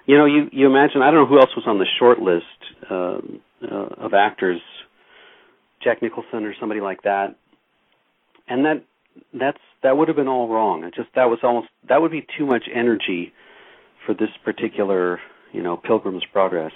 You 0.06 0.18
know, 0.18 0.26
you 0.26 0.50
you 0.52 0.68
imagine. 0.68 1.02
I 1.02 1.12
don't 1.12 1.22
know 1.22 1.26
who 1.26 1.40
else 1.40 1.56
was 1.56 1.66
on 1.68 1.78
the 1.78 1.86
short 2.00 2.20
list 2.20 2.46
um, 2.90 3.42
uh, 3.64 4.06
of 4.06 4.14
actors, 4.14 4.62
Jack 5.84 6.02
Nicholson 6.02 6.46
or 6.46 6.54
somebody 6.60 6.82
like 6.82 7.04
that, 7.04 7.36
and 8.48 8.66
that 8.66 8.84
that's 9.34 9.60
that 9.84 9.98
would 9.98 10.08
have 10.08 10.18
been 10.18 10.28
all 10.28 10.48
wrong. 10.48 10.84
It 10.84 10.94
just 10.96 11.10
that 11.16 11.26
was 11.26 11.40
almost 11.44 11.68
that 11.88 12.02
would 12.02 12.12
be 12.12 12.26
too 12.38 12.46
much 12.46 12.64
energy 12.74 13.34
for 14.06 14.14
this 14.14 14.30
particular 14.44 15.20
you 15.52 15.62
know 15.62 15.78
Pilgrim's 15.78 16.26
Progress. 16.32 16.72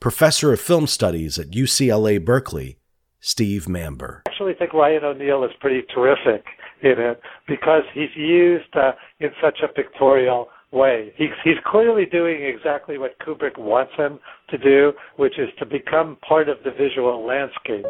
Professor 0.00 0.52
of 0.52 0.60
Film 0.60 0.86
Studies 0.86 1.38
at 1.38 1.50
UCLA 1.50 2.24
Berkeley, 2.24 2.78
Steve 3.20 3.66
Mamber. 3.66 4.22
I 4.26 4.30
actually 4.30 4.54
think 4.54 4.72
Ryan 4.72 5.04
O'Neal 5.04 5.44
is 5.44 5.50
pretty 5.60 5.82
terrific 5.94 6.44
in 6.82 6.98
it 6.98 7.20
because 7.46 7.82
he's 7.92 8.14
used 8.16 8.74
uh, 8.74 8.92
in 9.18 9.30
such 9.42 9.58
a 9.62 9.68
pictorial 9.68 10.48
way. 10.72 11.12
He's, 11.16 11.30
he's 11.42 11.58
clearly 11.64 12.06
doing 12.06 12.42
exactly 12.42 12.98
what 12.98 13.18
Kubrick 13.18 13.58
wants 13.58 13.92
him 13.96 14.18
to 14.50 14.58
do, 14.58 14.92
which 15.16 15.38
is 15.38 15.48
to 15.58 15.66
become 15.66 16.16
part 16.26 16.48
of 16.48 16.58
the 16.64 16.70
visual 16.70 17.26
landscape. 17.26 17.84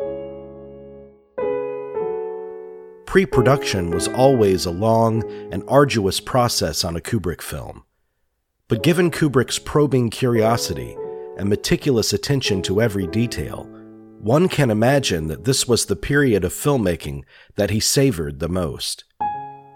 Pre 3.07 3.27
production 3.27 3.91
was 3.91 4.09
always 4.09 4.67
a 4.67 4.71
long 4.71 5.25
and 5.53 5.65
arduous 5.67 6.21
process 6.21 6.85
on 6.85 6.97
a 6.97 7.01
Kubrick 7.01 7.43
film. 7.43 7.85
But 8.69 8.85
given 8.85 9.11
Kubrick's 9.11 9.59
probing 9.59 10.11
curiosity, 10.11 10.97
and 11.41 11.49
meticulous 11.49 12.13
attention 12.13 12.61
to 12.61 12.83
every 12.83 13.07
detail, 13.07 13.65
one 14.21 14.47
can 14.47 14.71
imagine 14.71 15.29
that 15.29 15.45
this 15.45 15.67
was 15.67 15.87
the 15.87 15.97
period 15.97 16.45
of 16.45 16.53
filmmaking 16.53 17.25
that 17.57 17.71
he 17.71 17.81
savored 17.81 18.41
the 18.41 18.49
most. 18.49 19.05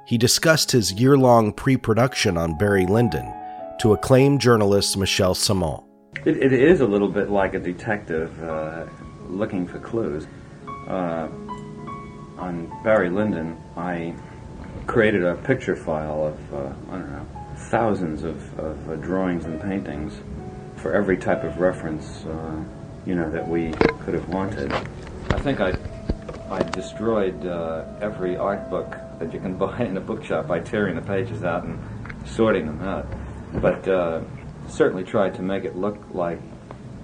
He 0.06 0.18
discussed 0.18 0.70
his 0.70 0.92
year 0.92 1.16
long 1.16 1.52
pre 1.52 1.76
production 1.76 2.36
on 2.36 2.58
Barry 2.58 2.84
Lyndon 2.84 3.32
to 3.80 3.94
acclaimed 3.94 4.40
journalist 4.40 4.96
Michel 4.98 5.34
Ciment. 5.34 5.82
It, 6.26 6.36
it 6.36 6.52
is 6.52 6.80
a 6.80 6.86
little 6.86 7.08
bit 7.08 7.30
like 7.30 7.54
a 7.54 7.58
detective 7.58 8.42
uh, 8.42 8.84
looking 9.28 9.66
for 9.66 9.78
clues. 9.78 10.26
Uh, 10.86 11.28
on 12.36 12.70
Barry 12.84 13.08
Lyndon, 13.08 13.56
I 13.76 14.14
created 14.86 15.24
a 15.24 15.36
picture 15.36 15.74
file 15.74 16.26
of, 16.26 16.54
uh, 16.54 16.72
I 16.90 16.98
don't 16.98 17.10
know, 17.10 17.26
thousands 17.56 18.24
of, 18.24 18.58
of 18.58 18.90
uh, 18.90 18.96
drawings 18.96 19.46
and 19.46 19.60
paintings 19.60 20.12
for 20.76 20.92
every 20.92 21.16
type 21.16 21.44
of 21.44 21.58
reference, 21.58 22.26
uh, 22.26 22.62
you 23.06 23.14
know, 23.14 23.30
that 23.30 23.48
we 23.48 23.72
could 24.04 24.12
have 24.12 24.28
wanted. 24.28 24.70
I 25.30 25.38
think 25.38 25.60
I, 25.60 25.74
I 26.50 26.62
destroyed 26.62 27.46
uh, 27.46 27.84
every 28.02 28.36
art 28.36 28.68
book 28.68 28.94
that 29.18 29.32
you 29.32 29.40
can 29.40 29.54
buy 29.58 29.80
in 29.80 29.96
a 29.96 30.00
bookshop 30.00 30.46
by 30.46 30.60
tearing 30.60 30.96
the 30.96 31.02
pages 31.02 31.44
out 31.44 31.64
and 31.64 31.78
sorting 32.26 32.66
them 32.66 32.82
out. 32.82 33.06
But 33.54 33.86
uh, 33.86 34.22
certainly 34.68 35.04
tried 35.04 35.34
to 35.34 35.42
make 35.42 35.64
it 35.64 35.76
look 35.76 35.98
like 36.12 36.40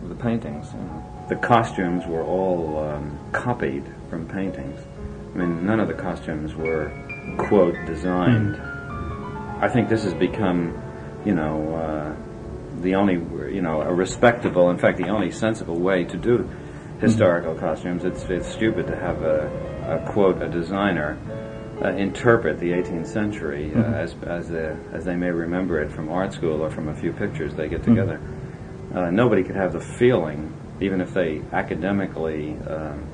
the 0.02 0.14
paintings. 0.14 0.66
The 1.28 1.36
costumes 1.36 2.06
were 2.06 2.22
all 2.22 2.78
um, 2.78 3.18
copied 3.32 3.84
from 4.08 4.26
paintings. 4.26 4.80
I 5.34 5.38
mean, 5.38 5.64
none 5.64 5.78
of 5.78 5.88
the 5.88 5.94
costumes 5.94 6.54
were, 6.54 6.90
quote, 7.38 7.76
designed. 7.86 8.56
Mm. 8.56 9.62
I 9.62 9.68
think 9.68 9.88
this 9.88 10.02
has 10.04 10.14
become, 10.14 10.80
you 11.24 11.34
know, 11.34 11.74
uh, 11.76 12.80
the 12.82 12.94
only, 12.94 13.14
you 13.54 13.61
know, 13.61 13.82
a 13.82 13.92
respectable, 13.92 14.70
in 14.70 14.78
fact, 14.78 14.98
the 14.98 15.08
only 15.08 15.30
sensible 15.30 15.78
way 15.78 16.04
to 16.04 16.16
do 16.16 16.48
historical 17.00 17.52
mm-hmm. 17.52 17.64
costumes. 17.64 18.04
It's 18.04 18.24
it's 18.24 18.48
stupid 18.48 18.86
to 18.86 18.96
have 18.96 19.22
a, 19.22 20.02
a 20.04 20.12
quote 20.12 20.42
a 20.42 20.48
designer 20.48 21.18
uh, 21.82 21.88
interpret 21.88 22.58
the 22.58 22.70
18th 22.70 23.06
century 23.06 23.72
uh, 23.72 23.78
mm-hmm. 23.78 23.94
as 23.94 24.14
as 24.24 24.48
they, 24.48 24.76
as 24.92 25.04
they 25.04 25.16
may 25.16 25.30
remember 25.30 25.80
it 25.80 25.90
from 25.90 26.08
art 26.08 26.32
school 26.32 26.62
or 26.62 26.70
from 26.70 26.88
a 26.88 26.94
few 26.94 27.12
pictures 27.12 27.54
they 27.54 27.68
get 27.68 27.82
mm-hmm. 27.82 27.94
together. 27.94 28.18
Mm-hmm. 28.18 28.98
Uh, 28.98 29.10
nobody 29.10 29.42
could 29.42 29.56
have 29.56 29.72
the 29.72 29.80
feeling, 29.80 30.52
even 30.80 31.00
if 31.00 31.14
they 31.14 31.42
academically 31.52 32.56
um, 32.68 33.06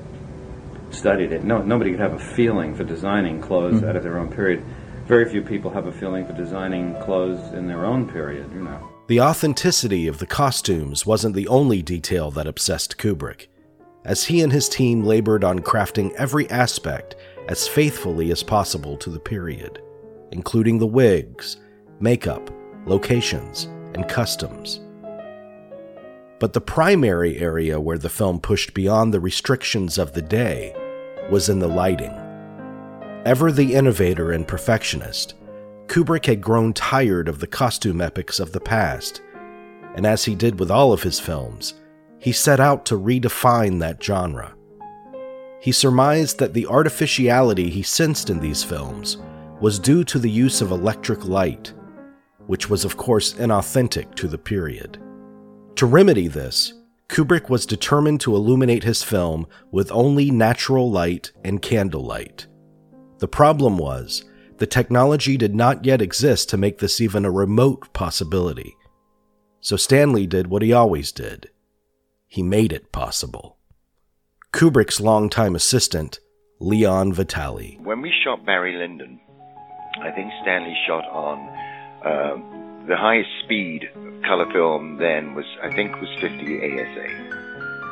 studied 0.89 1.31
it. 1.31 1.43
No, 1.43 1.61
nobody 1.61 1.91
could 1.91 1.99
have 1.99 2.13
a 2.13 2.19
feeling 2.35 2.75
for 2.75 2.83
designing 2.83 3.41
clothes 3.41 3.75
mm-hmm. 3.75 3.89
out 3.89 3.95
of 3.95 4.03
their 4.03 4.17
own 4.17 4.31
period. 4.31 4.63
Very 5.05 5.29
few 5.29 5.41
people 5.41 5.71
have 5.71 5.85
a 5.85 5.91
feeling 5.91 6.25
for 6.25 6.33
designing 6.33 6.93
clothes 7.01 7.53
in 7.53 7.67
their 7.67 7.85
own 7.85 8.09
period. 8.09 8.51
You 8.51 8.63
know. 8.63 8.89
The 9.07 9.21
authenticity 9.21 10.07
of 10.07 10.17
the 10.17 10.25
costumes 10.25 11.05
wasn't 11.05 11.35
the 11.35 11.47
only 11.47 11.81
detail 11.81 12.29
that 12.31 12.47
obsessed 12.47 12.97
Kubrick, 12.97 13.47
as 14.03 14.25
he 14.25 14.41
and 14.41 14.51
his 14.51 14.67
team 14.67 15.05
labored 15.05 15.45
on 15.45 15.59
crafting 15.59 16.11
every 16.15 16.49
aspect 16.49 17.15
as 17.47 17.67
faithfully 17.67 18.31
as 18.31 18.43
possible 18.43 18.97
to 18.97 19.09
the 19.09 19.19
period, 19.19 19.81
including 20.31 20.77
the 20.77 20.87
wigs, 20.87 21.57
makeup, 21.99 22.49
locations, 22.85 23.65
and 23.93 24.07
customs. 24.07 24.81
But 26.39 26.53
the 26.53 26.61
primary 26.61 27.37
area 27.37 27.79
where 27.79 27.97
the 27.97 28.09
film 28.09 28.39
pushed 28.39 28.73
beyond 28.73 29.13
the 29.13 29.19
restrictions 29.19 29.97
of 29.97 30.13
the 30.13 30.21
day 30.21 30.75
was 31.31 31.49
in 31.49 31.59
the 31.59 31.67
lighting. 31.67 32.13
Ever 33.25 33.51
the 33.51 33.73
innovator 33.73 34.31
and 34.31 34.47
perfectionist, 34.47 35.33
Kubrick 35.87 36.25
had 36.25 36.41
grown 36.41 36.73
tired 36.73 37.27
of 37.27 37.39
the 37.39 37.47
costume 37.47 38.01
epics 38.01 38.39
of 38.39 38.51
the 38.51 38.59
past, 38.59 39.21
and 39.95 40.05
as 40.05 40.25
he 40.25 40.35
did 40.35 40.59
with 40.59 40.69
all 40.69 40.93
of 40.93 41.03
his 41.03 41.19
films, 41.19 41.73
he 42.19 42.31
set 42.31 42.59
out 42.59 42.85
to 42.85 42.99
redefine 42.99 43.79
that 43.79 44.03
genre. 44.03 44.53
He 45.59 45.71
surmised 45.71 46.39
that 46.39 46.53
the 46.53 46.67
artificiality 46.67 47.69
he 47.69 47.81
sensed 47.81 48.29
in 48.29 48.39
these 48.39 48.63
films 48.63 49.17
was 49.59 49.79
due 49.79 50.03
to 50.03 50.19
the 50.19 50.29
use 50.29 50.61
of 50.61 50.71
electric 50.71 51.25
light, 51.25 51.73
which 52.45 52.69
was, 52.69 52.85
of 52.85 52.97
course, 52.97 53.33
inauthentic 53.33 54.13
to 54.15 54.27
the 54.27 54.37
period. 54.37 54.99
To 55.75 55.85
remedy 55.85 56.27
this, 56.27 56.73
Kubrick 57.09 57.49
was 57.49 57.65
determined 57.65 58.21
to 58.21 58.35
illuminate 58.35 58.83
his 58.83 59.03
film 59.03 59.47
with 59.71 59.91
only 59.91 60.29
natural 60.29 60.91
light 60.91 61.31
and 61.43 61.61
candlelight. 61.61 62.47
The 63.19 63.27
problem 63.27 63.77
was 63.77 64.25
the 64.57 64.67
technology 64.67 65.37
did 65.37 65.55
not 65.55 65.85
yet 65.85 66.01
exist 66.01 66.49
to 66.49 66.57
make 66.57 66.79
this 66.79 67.01
even 67.01 67.25
a 67.25 67.31
remote 67.31 67.93
possibility. 67.93 68.75
So 69.61 69.75
Stanley 69.75 70.27
did 70.27 70.47
what 70.47 70.61
he 70.61 70.73
always 70.73 71.11
did 71.11 71.49
he 72.27 72.43
made 72.43 72.73
it 72.73 72.91
possible. 72.91 73.56
Kubrick's 74.57 74.99
longtime 74.99 75.55
assistant, 75.55 76.19
Leon 76.59 77.13
Vitali. 77.13 77.77
When 77.83 78.01
we 78.01 78.11
shot 78.23 78.43
Barry 78.43 78.75
Lyndon, 78.75 79.19
I 80.01 80.09
think 80.09 80.33
Stanley 80.41 80.75
shot 80.87 81.05
on 81.13 81.37
uh, 82.01 82.87
the 82.87 82.97
highest 82.97 83.29
speed 83.43 83.87
color 84.25 84.51
film 84.51 84.97
then 84.97 85.35
was, 85.35 85.45
I 85.61 85.71
think, 85.75 86.01
was 86.01 86.09
50 86.19 86.57
ASA. 86.57 87.07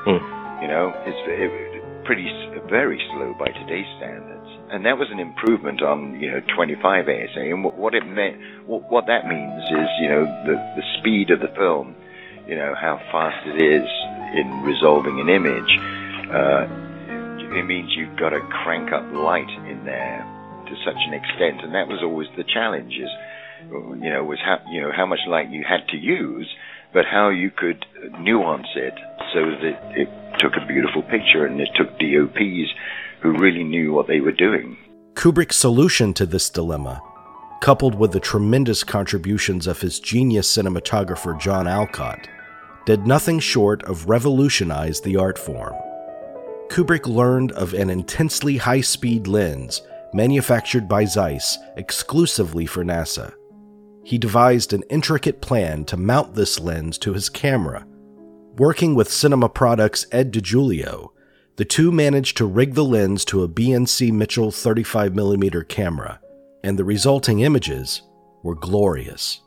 Hmm. 0.10 0.64
You 0.64 0.68
know, 0.68 0.92
it's 1.06 1.22
it, 1.30 2.04
pretty 2.04 2.26
very 2.68 3.00
slow 3.14 3.36
by 3.38 3.46
today's 3.46 3.86
standards 3.98 4.50
and 4.72 4.84
that 4.88 4.98
was 4.98 5.10
an 5.12 5.20
improvement 5.20 5.84
on 5.84 6.20
you 6.20 6.32
know 6.32 6.42
25 6.56 7.06
ASA. 7.08 7.40
And 7.42 7.64
what, 7.64 7.78
what 7.78 7.94
it 7.94 8.08
meant, 8.08 8.42
what, 8.66 8.90
what, 8.90 9.06
that 9.06 9.28
means 9.28 9.62
is 9.66 9.88
you 10.02 10.10
know 10.10 10.26
the 10.48 10.56
the 10.76 10.84
speed 10.98 11.30
of 11.30 11.42
the 11.42 11.54
film, 11.56 11.96
you 12.48 12.56
know 12.56 12.74
how 12.74 12.98
fast 13.12 13.46
it 13.46 13.62
is 13.62 13.88
in 14.34 14.64
resolving 14.64 15.20
an 15.20 15.30
image. 15.30 16.05
Uh, 16.32 16.68
it 17.56 17.66
means 17.66 17.92
you've 17.96 18.18
got 18.18 18.30
to 18.30 18.42
crank 18.64 18.92
up 18.92 19.06
light 19.14 19.50
in 19.70 19.86
there 19.86 20.26
to 20.68 20.76
such 20.84 20.98
an 21.08 21.14
extent, 21.14 21.64
and 21.64 21.74
that 21.74 21.88
was 21.88 22.00
always 22.04 22.28
the 22.38 22.44
challenge. 22.44 22.94
Is 22.94 23.10
you 23.70 24.10
know 24.10 24.24
was 24.24 24.40
how 24.44 24.60
you 24.70 24.82
know 24.82 24.92
how 24.96 25.06
much 25.06 25.20
light 25.28 25.50
you 25.50 25.64
had 25.68 25.88
to 25.90 25.98
use, 25.98 26.50
but 26.94 27.06
how 27.06 27.30
you 27.30 27.52
could 27.52 27.86
nuance 28.20 28.68
it 28.76 28.94
so 29.34 29.52
that 29.62 29.80
it 29.96 30.10
took 30.40 30.54
a 30.56 30.66
beautiful 30.66 31.04
picture, 31.04 31.46
and 31.46 31.62
it 31.62 31.70
took 31.76 31.90
DOPs 32.00 32.70
who 33.22 33.38
really 33.38 33.64
knew 33.64 33.94
what 33.94 34.08
they 34.08 34.20
were 34.20 34.32
doing. 34.32 34.78
Kubrick's 35.14 35.56
solution 35.56 36.14
to 36.14 36.26
this 36.26 36.50
dilemma, 36.50 37.02
coupled 37.62 37.96
with 37.96 38.12
the 38.12 38.20
tremendous 38.20 38.84
contributions 38.84 39.66
of 39.66 39.80
his 39.80 40.00
genius 40.00 40.54
cinematographer 40.56 41.40
John 41.40 41.68
Alcott, 41.68 42.28
did 42.86 43.08
nothing 43.08 43.40
short 43.40 43.82
of 43.84 44.10
revolutionize 44.10 45.02
the 45.02 45.16
art 45.16 45.40
form. 45.40 45.74
Kubrick 46.76 47.08
learned 47.08 47.54
of 47.54 47.74
an 47.74 47.90
intensely 47.90 48.58
high 48.58 48.82
speed 48.82 49.28
lens 49.28 49.82
manufactured 50.14 50.90
by 50.90 51.06
Zeiss 51.06 51.58
exclusively 51.78 52.66
for 52.66 52.84
NASA. 52.84 53.34
He 54.04 54.18
devised 54.18 54.74
an 54.74 54.84
intricate 54.90 55.40
plan 55.40 55.86
to 55.86 55.96
mount 55.96 56.36
this 56.36 56.60
lens 56.60 56.98
to 56.98 57.14
his 57.14 57.30
camera. 57.30 57.88
Working 58.58 58.94
with 58.94 59.10
Cinema 59.10 59.48
Products' 59.48 60.06
Ed 60.12 60.34
DiGiulio, 60.34 61.12
the 61.56 61.64
two 61.64 61.94
managed 61.94 62.36
to 62.36 62.46
rig 62.46 62.74
the 62.74 62.84
lens 62.84 63.24
to 63.24 63.44
a 63.44 63.48
BNC 63.48 64.12
Mitchell 64.12 64.52
35mm 64.52 65.70
camera, 65.70 66.20
and 66.62 66.78
the 66.78 66.84
resulting 66.84 67.40
images 67.40 68.02
were 68.44 68.54
glorious. 68.54 69.40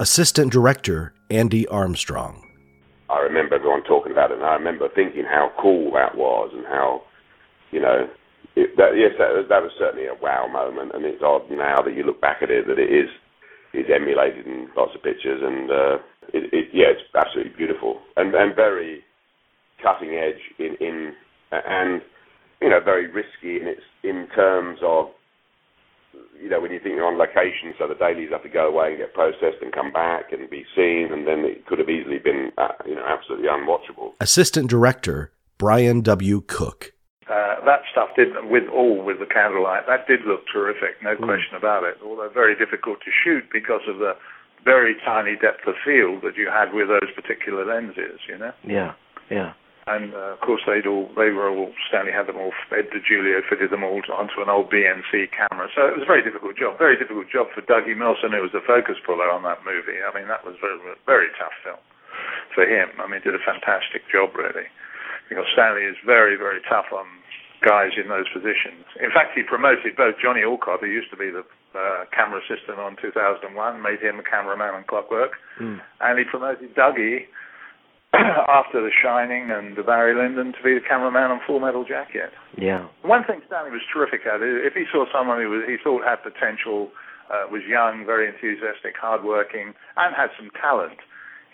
Assistant 0.00 0.50
Director 0.50 1.12
Andy 1.28 1.68
Armstrong. 1.68 2.42
I 3.10 3.18
remember 3.18 3.56
everyone 3.56 3.84
talking 3.84 4.01
it, 4.30 4.36
and 4.36 4.44
I 4.44 4.54
remember 4.54 4.88
thinking 4.94 5.24
how 5.24 5.52
cool 5.60 5.92
that 5.92 6.16
was, 6.16 6.50
and 6.54 6.66
how, 6.66 7.02
you 7.70 7.80
know, 7.80 8.08
it, 8.56 8.76
that, 8.76 8.92
yes, 8.96 9.12
that, 9.18 9.48
that 9.48 9.62
was 9.62 9.72
certainly 9.78 10.06
a 10.06 10.14
wow 10.20 10.46
moment, 10.46 10.92
and 10.94 11.04
it's 11.04 11.22
odd 11.22 11.50
now 11.50 11.80
that 11.82 11.94
you 11.94 12.04
look 12.04 12.20
back 12.20 12.42
at 12.42 12.50
it 12.50 12.66
that 12.66 12.78
it 12.78 12.92
is 12.92 13.08
is 13.72 13.86
emulated 13.88 14.46
in 14.46 14.68
lots 14.76 14.92
of 14.94 15.02
pictures, 15.02 15.40
and 15.42 15.70
uh, 15.70 15.96
it, 16.34 16.52
it, 16.52 16.68
yeah, 16.74 16.92
it's 16.92 17.08
absolutely 17.16 17.56
beautiful 17.56 18.00
and 18.16 18.34
and 18.34 18.54
very 18.54 19.02
cutting 19.82 20.14
edge 20.14 20.40
in 20.58 20.76
in 20.80 21.12
and 21.52 22.02
you 22.60 22.68
know 22.68 22.80
very 22.84 23.06
risky 23.08 23.60
in 23.60 23.66
its 23.66 23.82
in 24.04 24.28
terms 24.34 24.78
of 24.84 25.06
you 26.40 26.48
know 26.48 26.60
when 26.60 26.70
you 26.70 26.80
think 26.80 26.96
you're 26.96 27.06
on 27.06 27.18
location, 27.18 27.74
so 27.78 27.86
the 27.86 27.94
dailies 27.94 28.30
have 28.30 28.42
to 28.42 28.48
go 28.48 28.68
away 28.68 28.90
and 28.90 28.98
get 28.98 29.14
processed 29.14 29.62
and 29.62 29.72
come 29.72 29.92
back 29.92 30.32
and 30.32 30.48
be 30.50 30.64
seen, 30.74 31.08
and 31.12 31.26
then 31.26 31.44
it 31.44 31.66
could 31.66 31.78
have 31.78 31.88
easily 31.88 32.18
been 32.18 32.50
uh, 32.58 32.68
you 32.86 32.94
know 32.94 33.04
absolutely 33.06 33.48
unwatchable. 33.48 34.12
Assistant 34.20 34.68
director 34.68 35.32
Brian 35.58 36.02
W. 36.02 36.40
Cook. 36.40 36.92
Uh, 37.30 37.64
that 37.64 37.82
stuff 37.90 38.08
did, 38.16 38.28
with 38.50 38.64
all 38.68 39.02
with 39.02 39.20
the 39.20 39.26
candlelight, 39.26 39.86
that 39.86 40.06
did 40.08 40.20
look 40.26 40.40
terrific, 40.52 41.00
no 41.02 41.14
mm. 41.14 41.24
question 41.24 41.54
about 41.56 41.84
it. 41.84 41.96
Although 42.04 42.28
very 42.28 42.56
difficult 42.56 42.98
to 43.00 43.10
shoot 43.24 43.44
because 43.52 43.82
of 43.88 43.98
the 43.98 44.14
very 44.64 44.96
tiny 45.04 45.36
depth 45.36 45.66
of 45.66 45.74
field 45.84 46.22
that 46.22 46.36
you 46.36 46.50
had 46.50 46.74
with 46.74 46.88
those 46.88 47.10
particular 47.14 47.64
lenses, 47.64 48.20
you 48.28 48.38
know. 48.38 48.52
Yeah, 48.66 48.94
yeah. 49.30 49.52
And 49.86 50.14
uh, 50.14 50.38
of 50.38 50.40
course, 50.40 50.62
they'd 50.62 50.86
all 50.86 51.10
they 51.18 51.34
were 51.34 51.50
all 51.50 51.74
Stanley 51.90 52.14
had 52.14 52.30
them 52.30 52.38
all. 52.38 52.54
Ed 52.70 52.94
DiGiulio 52.94 53.42
fitted 53.50 53.74
them 53.74 53.82
all 53.82 53.98
onto 54.14 54.38
an 54.38 54.46
old 54.46 54.70
BNC 54.70 55.34
camera, 55.34 55.66
so 55.74 55.90
it 55.90 55.98
was 55.98 56.06
a 56.06 56.10
very 56.10 56.22
difficult 56.22 56.54
job. 56.54 56.78
Very 56.78 56.94
difficult 56.94 57.26
job 57.26 57.50
for 57.50 57.66
Dougie 57.66 57.98
Milsome, 57.98 58.30
who 58.30 58.46
was 58.46 58.54
the 58.54 58.62
focus 58.62 59.02
puller 59.02 59.26
on 59.26 59.42
that 59.42 59.66
movie. 59.66 59.98
I 59.98 60.14
mean, 60.14 60.30
that 60.30 60.46
was 60.46 60.54
very 60.62 60.78
very 61.02 61.34
tough 61.34 61.56
film 61.66 61.82
for 62.54 62.62
him. 62.62 62.94
I 63.02 63.10
mean, 63.10 63.26
did 63.26 63.34
a 63.34 63.42
fantastic 63.42 64.06
job 64.06 64.38
really 64.38 64.70
because 65.32 65.48
Stanley 65.56 65.88
is 65.88 65.96
very, 66.04 66.36
very 66.36 66.60
tough 66.68 66.92
on 66.92 67.08
guys 67.64 67.96
in 67.96 68.12
those 68.12 68.28
positions. 68.28 68.84
In 69.00 69.08
fact, 69.14 69.32
he 69.32 69.42
promoted 69.42 69.96
both 69.96 70.20
Johnny 70.20 70.42
Alcott, 70.42 70.84
who 70.84 70.90
used 70.92 71.10
to 71.10 71.16
be 71.16 71.30
the 71.30 71.40
uh, 71.72 72.04
camera 72.12 72.42
assistant 72.44 72.76
on 72.76 73.00
2001, 73.00 73.48
made 73.80 74.02
him 74.04 74.20
a 74.20 74.26
cameraman 74.26 74.74
on 74.74 74.84
Clockwork, 74.84 75.40
mm. 75.56 75.80
and 76.00 76.18
he 76.18 76.24
promoted 76.28 76.74
Dougie 76.74 77.32
after 78.48 78.80
The 78.80 78.90
Shining 79.02 79.50
and 79.50 79.76
the 79.76 79.82
Barry 79.82 80.14
Lyndon 80.14 80.52
to 80.52 80.62
be 80.62 80.74
the 80.74 80.84
cameraman 80.86 81.30
on 81.30 81.40
Full 81.46 81.60
Metal 81.60 81.84
Jacket. 81.84 82.30
Yeah. 82.58 82.88
One 83.02 83.24
thing 83.24 83.40
Stanley 83.46 83.70
was 83.70 83.80
terrific 83.92 84.26
at, 84.26 84.42
is 84.42 84.60
if 84.68 84.74
he 84.74 84.84
saw 84.92 85.06
someone 85.12 85.40
who 85.40 85.48
was, 85.48 85.62
he 85.66 85.76
thought 85.82 86.04
had 86.04 86.22
potential, 86.22 86.90
uh, 87.32 87.48
was 87.50 87.62
young, 87.66 88.04
very 88.04 88.28
enthusiastic, 88.28 88.94
hardworking, 89.00 89.72
and 89.96 90.14
had 90.14 90.28
some 90.36 90.50
talent, 90.60 90.98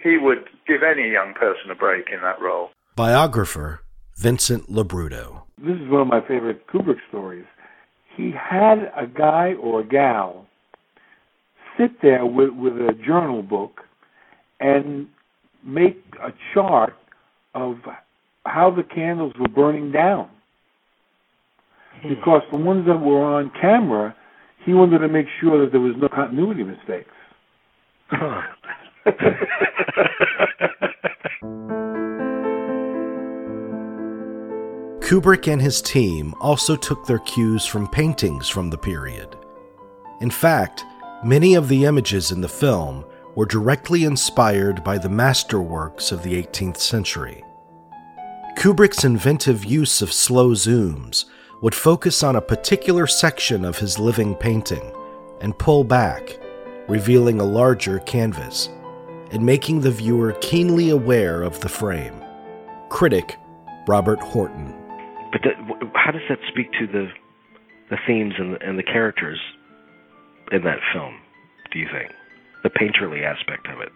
he 0.03 0.19
would 0.19 0.51
give 0.67 0.83
any 0.83 1.11
young 1.11 1.33
person 1.35 1.71
a 1.71 1.75
break 1.75 2.07
in 2.13 2.21
that 2.23 2.41
role. 2.41 2.71
Biographer 2.97 3.81
Vincent 4.17 4.69
LoBrutto. 4.69 5.43
This 5.59 5.77
is 5.77 5.89
one 5.89 6.03
of 6.03 6.09
my 6.09 6.21
favorite 6.21 6.67
Kubrick 6.67 6.99
stories. 7.09 7.47
He 8.17 8.33
had 8.33 8.91
a 8.97 9.07
guy 9.07 9.55
or 9.63 9.81
a 9.81 9.87
gal 9.87 10.47
sit 11.79 12.03
there 12.03 12.27
with, 12.27 12.51
with 12.51 12.73
a 12.75 12.93
journal 13.07 13.43
book 13.43 13.83
and 14.59 15.07
make 15.69 16.03
a 16.23 16.33
chart 16.55 16.95
of 17.55 17.77
how 18.47 18.71
the 18.71 18.83
candles 18.83 19.35
were 19.39 19.49
burning 19.49 19.93
down. 19.93 20.29
Hmm. 22.01 22.09
Because 22.09 22.43
the 22.51 22.57
ones 22.57 22.87
that 22.87 22.99
were 22.99 23.23
on 23.23 23.53
camera, 23.61 24.17
he 24.65 24.73
wanted 24.73 24.99
to 25.01 25.09
make 25.09 25.27
sure 25.41 25.61
that 25.65 25.73
there 25.73 25.81
was 25.81 25.95
no 25.99 26.09
continuity 26.09 26.65
mistakes. 26.65 27.11
Kubrick 35.01 35.51
and 35.51 35.61
his 35.61 35.81
team 35.81 36.35
also 36.41 36.77
took 36.77 37.07
their 37.07 37.19
cues 37.21 37.65
from 37.65 37.89
paintings 37.89 38.49
from 38.49 38.69
the 38.69 38.77
period. 38.77 39.37
In 40.21 40.31
fact, 40.31 40.85
many 41.25 41.55
of 41.55 41.69
the 41.69 41.87
images 41.87 42.31
in 42.31 42.43
the 42.43 42.49
film 42.49 43.05
were 43.39 43.47
directly 43.47 44.03
inspired 44.03 44.83
by 44.83 44.99
the 44.99 45.09
masterworks 45.09 46.11
of 46.11 46.25
the 46.25 46.35
18th 46.43 46.79
century. 46.79 47.45
Kubrick's 48.57 49.05
inventive 49.05 49.65
use 49.65 50.03
of 50.03 50.13
slow 50.13 50.55
zooms 50.55 51.27
would 51.63 51.73
focus 51.73 52.25
on 52.25 52.35
a 52.35 52.41
particular 52.41 53.07
section 53.07 53.65
of 53.65 53.79
his 53.79 53.97
living 53.97 54.35
painting 54.35 54.93
and 55.41 55.57
pull 55.57 55.85
back, 55.85 56.37
revealing 56.89 57.39
a 57.39 57.45
larger 57.45 58.01
canvas 58.01 58.71
and 59.31 59.47
making 59.47 59.83
the 59.83 59.93
viewer 59.93 60.33
keenly 60.41 60.91
aware 60.91 61.45
of 61.45 61.61
the 61.61 61.69
frame. 61.69 62.21
Critic 62.89 63.37
Robert 63.87 64.19
Horton. 64.19 64.75
But 65.31 65.43
how 65.95 66.11
does 66.11 66.23
that 66.29 66.41
speak 66.49 66.73
to 66.73 66.89
the 66.89 67.07
the 67.89 67.99
themes 68.05 68.35
and 68.37 68.55
the, 68.55 68.63
and 68.67 68.77
the 68.77 68.83
characters 68.83 69.39
in 70.51 70.65
that 70.65 70.81
film? 70.93 71.21
Do 71.71 71.79
you 71.79 71.87
think 71.93 72.18
the 72.69 72.79
painterly 72.79 73.25
aspect 73.25 73.67
of 73.69 73.81
it? 73.81 73.93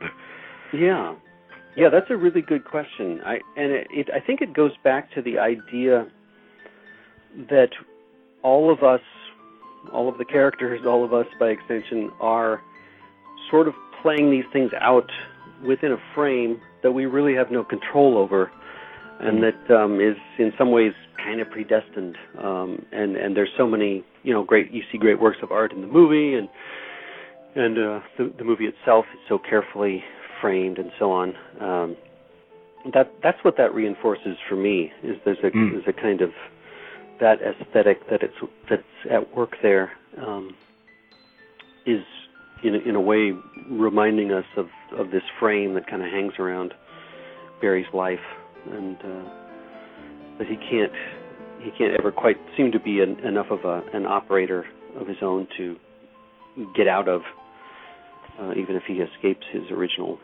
Yeah, 0.72 1.14
yeah, 1.76 1.88
that's 1.90 2.10
a 2.10 2.16
really 2.16 2.42
good 2.42 2.64
question. 2.64 3.20
I 3.24 3.38
and 3.56 3.72
it, 3.72 3.86
it, 3.90 4.08
I 4.14 4.20
think 4.24 4.40
it 4.40 4.54
goes 4.54 4.72
back 4.84 5.12
to 5.14 5.22
the 5.22 5.38
idea 5.38 6.06
that 7.48 7.70
all 8.42 8.72
of 8.72 8.82
us, 8.82 9.00
all 9.92 10.08
of 10.08 10.18
the 10.18 10.24
characters, 10.24 10.80
all 10.86 11.04
of 11.04 11.14
us 11.14 11.26
by 11.38 11.48
extension, 11.48 12.10
are 12.20 12.60
sort 13.50 13.68
of 13.68 13.74
playing 14.02 14.30
these 14.30 14.44
things 14.52 14.70
out 14.80 15.10
within 15.66 15.92
a 15.92 15.98
frame 16.14 16.60
that 16.82 16.92
we 16.92 17.06
really 17.06 17.34
have 17.34 17.50
no 17.50 17.64
control 17.64 18.18
over, 18.18 18.50
and 19.20 19.38
mm. 19.38 19.52
that 19.52 19.74
um, 19.74 20.00
is 20.00 20.16
in 20.38 20.52
some 20.58 20.70
ways 20.70 20.92
kind 21.16 21.40
of 21.40 21.48
predestined. 21.50 22.16
Um, 22.38 22.84
and 22.92 23.16
and 23.16 23.36
there's 23.36 23.52
so 23.56 23.66
many 23.66 24.04
you 24.22 24.32
know 24.32 24.42
great 24.42 24.70
you 24.72 24.82
see 24.90 24.98
great 24.98 25.20
works 25.20 25.38
of 25.42 25.52
art 25.52 25.72
in 25.72 25.80
the 25.80 25.86
movie 25.86 26.34
and 26.34 26.48
and 27.55 27.78
uh, 27.78 28.00
the 28.18 28.32
the 28.38 28.44
movie 28.44 28.66
itself 28.66 29.07
is 29.12 29.20
so 29.28 29.38
carefully 29.38 30.05
framed 30.40 30.78
and 30.78 30.90
so 30.98 31.12
on. 31.12 31.34
Um, 31.61 31.96
that 32.92 33.12
that's 33.22 33.42
what 33.44 33.57
that 33.59 33.74
reinforces 33.74 34.36
for 34.48 34.57
me 34.57 34.92
is 35.03 35.16
there's 35.24 35.38
a 35.38 35.50
mm. 35.50 35.72
there's 35.72 35.86
a 35.86 35.92
kind 35.92 36.20
of 36.20 36.30
that 37.20 37.38
aesthetic 37.42 38.09
that 38.11 38.22
it's 38.22 38.34
that's 38.68 38.82
at 39.11 39.34
work 39.36 39.57
there 39.62 39.92
um, 40.18 40.55
is 41.86 42.03
in 42.64 42.74
a, 42.74 42.78
in 42.78 42.94
a 42.94 43.00
way 43.00 43.32
reminding 43.70 44.32
us 44.32 44.46
of 44.57 44.68
of 44.96 45.11
this 45.11 45.22
frame 45.38 45.74
that 45.74 45.86
kind 45.86 46.03
of 46.03 46.11
hangs 46.11 46.34
around 46.38 46.74
Barry's 47.61 47.92
life 47.92 48.24
and. 48.70 48.96
Uh, 48.96 49.42
but 50.38 50.46
he 50.46 50.57
can't 50.57 50.92
he 51.61 51.70
can't 51.70 51.94
ever 51.98 52.11
quite 52.11 52.36
seem 52.57 52.72
to 52.72 52.80
be 52.80 53.00
an, 53.00 53.20
enough 53.20 53.50
of 53.50 53.64
a, 53.64 53.82
an 53.92 54.07
operator 54.07 54.66
of 54.98 55.07
his 55.07 55.18
own 55.22 55.46
to 55.57 55.76
get 56.74 56.88
out 56.88 57.09
of. 57.09 57.22
Uh, 58.38 58.52
even 58.56 58.76
if 58.76 58.82
he 58.84 58.94
escapes 58.94 59.46
his 59.52 59.70
original 59.70 60.18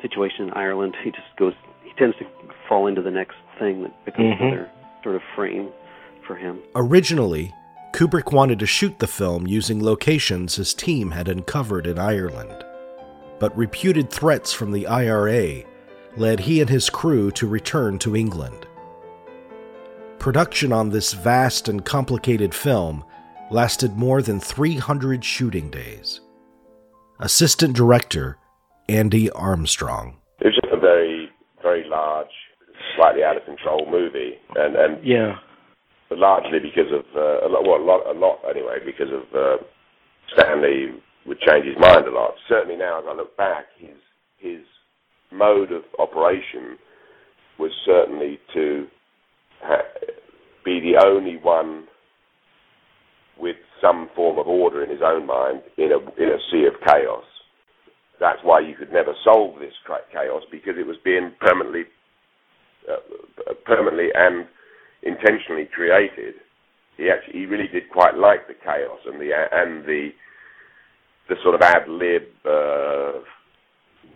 situation 0.00 0.48
in 0.48 0.50
Ireland, 0.52 0.96
he 1.02 1.10
just 1.10 1.36
goes. 1.38 1.54
He 1.84 1.92
tends 1.98 2.16
to 2.18 2.24
fall 2.68 2.86
into 2.86 3.02
the 3.02 3.10
next 3.10 3.36
thing 3.58 3.82
that 3.82 4.04
becomes 4.04 4.34
mm-hmm. 4.34 4.44
another 4.44 4.70
sort 5.02 5.16
of 5.16 5.22
frame 5.34 5.70
for 6.26 6.36
him. 6.36 6.60
Originally, 6.74 7.54
Kubrick 7.92 8.32
wanted 8.32 8.58
to 8.60 8.66
shoot 8.66 8.98
the 8.98 9.06
film 9.06 9.46
using 9.46 9.82
locations 9.82 10.56
his 10.56 10.74
team 10.74 11.10
had 11.10 11.28
uncovered 11.28 11.86
in 11.86 11.98
Ireland, 11.98 12.64
but 13.38 13.56
reputed 13.56 14.10
threats 14.10 14.52
from 14.52 14.72
the 14.72 14.86
IRA 14.86 15.64
led 16.16 16.40
he 16.40 16.60
and 16.60 16.70
his 16.70 16.90
crew 16.90 17.30
to 17.32 17.46
return 17.46 17.98
to 18.00 18.16
England. 18.16 18.66
Production 20.18 20.72
on 20.72 20.90
this 20.90 21.12
vast 21.12 21.68
and 21.68 21.84
complicated 21.84 22.54
film 22.54 23.04
lasted 23.50 23.96
more 23.96 24.22
than 24.22 24.40
300 24.40 25.24
shooting 25.24 25.70
days. 25.70 26.20
Assistant 27.22 27.76
director 27.76 28.36
Andy 28.88 29.30
Armstrong. 29.30 30.16
It 30.40 30.46
was 30.46 30.54
just 30.56 30.74
a 30.74 30.76
very, 30.76 31.30
very 31.62 31.88
large, 31.88 32.26
slightly 32.96 33.22
out 33.22 33.36
of 33.36 33.44
control 33.44 33.86
movie, 33.88 34.32
and 34.56 34.74
and 34.74 35.06
yeah, 35.06 35.36
largely 36.10 36.58
because 36.58 36.90
of 36.90 37.04
uh, 37.14 37.46
a 37.46 37.48
lot, 37.48 37.62
well, 37.62 37.80
a 37.80 37.86
lot, 37.86 38.16
a 38.16 38.18
lot 38.18 38.38
anyway, 38.50 38.78
because 38.84 39.06
of 39.12 39.22
uh, 39.38 39.62
Stanley 40.34 41.00
would 41.24 41.38
change 41.38 41.64
his 41.64 41.76
mind 41.78 42.08
a 42.08 42.10
lot. 42.10 42.34
Certainly 42.48 42.78
now, 42.78 42.98
as 42.98 43.04
I 43.08 43.14
look 43.14 43.36
back, 43.36 43.66
his 43.78 43.96
his 44.38 44.66
mode 45.30 45.70
of 45.70 45.84
operation 46.00 46.76
was 47.56 47.70
certainly 47.86 48.40
to 48.52 48.88
ha- 49.60 49.86
be 50.64 50.80
the 50.80 51.06
only 51.06 51.36
one 51.36 51.84
with 53.38 53.54
some 53.82 54.08
form 54.14 54.38
of 54.38 54.46
order 54.46 54.82
in 54.82 54.90
his 54.90 55.02
own 55.04 55.26
mind 55.26 55.62
in 55.76 55.90
a 55.92 55.98
in 56.22 56.28
a 56.30 56.38
sea 56.50 56.64
of 56.64 56.80
chaos. 56.86 57.24
That's 58.20 58.38
why 58.42 58.60
you 58.60 58.74
could 58.74 58.92
never 58.92 59.14
solve 59.24 59.58
this 59.58 59.74
chaos 60.12 60.42
because 60.50 60.74
it 60.78 60.86
was 60.86 60.96
being 61.04 61.32
permanently, 61.40 61.84
uh, 62.88 63.52
permanently 63.66 64.08
and 64.14 64.46
intentionally 65.02 65.68
created. 65.74 66.34
He 66.96 67.10
actually 67.10 67.40
he 67.40 67.46
really 67.46 67.68
did 67.68 67.90
quite 67.90 68.16
like 68.16 68.46
the 68.46 68.54
chaos 68.54 69.00
and 69.06 69.20
the 69.20 69.30
and 69.50 69.84
the 69.84 70.10
the 71.28 71.34
sort 71.42 71.56
of 71.56 71.62
ad 71.62 71.88
lib, 71.88 72.22
uh, 72.46 73.20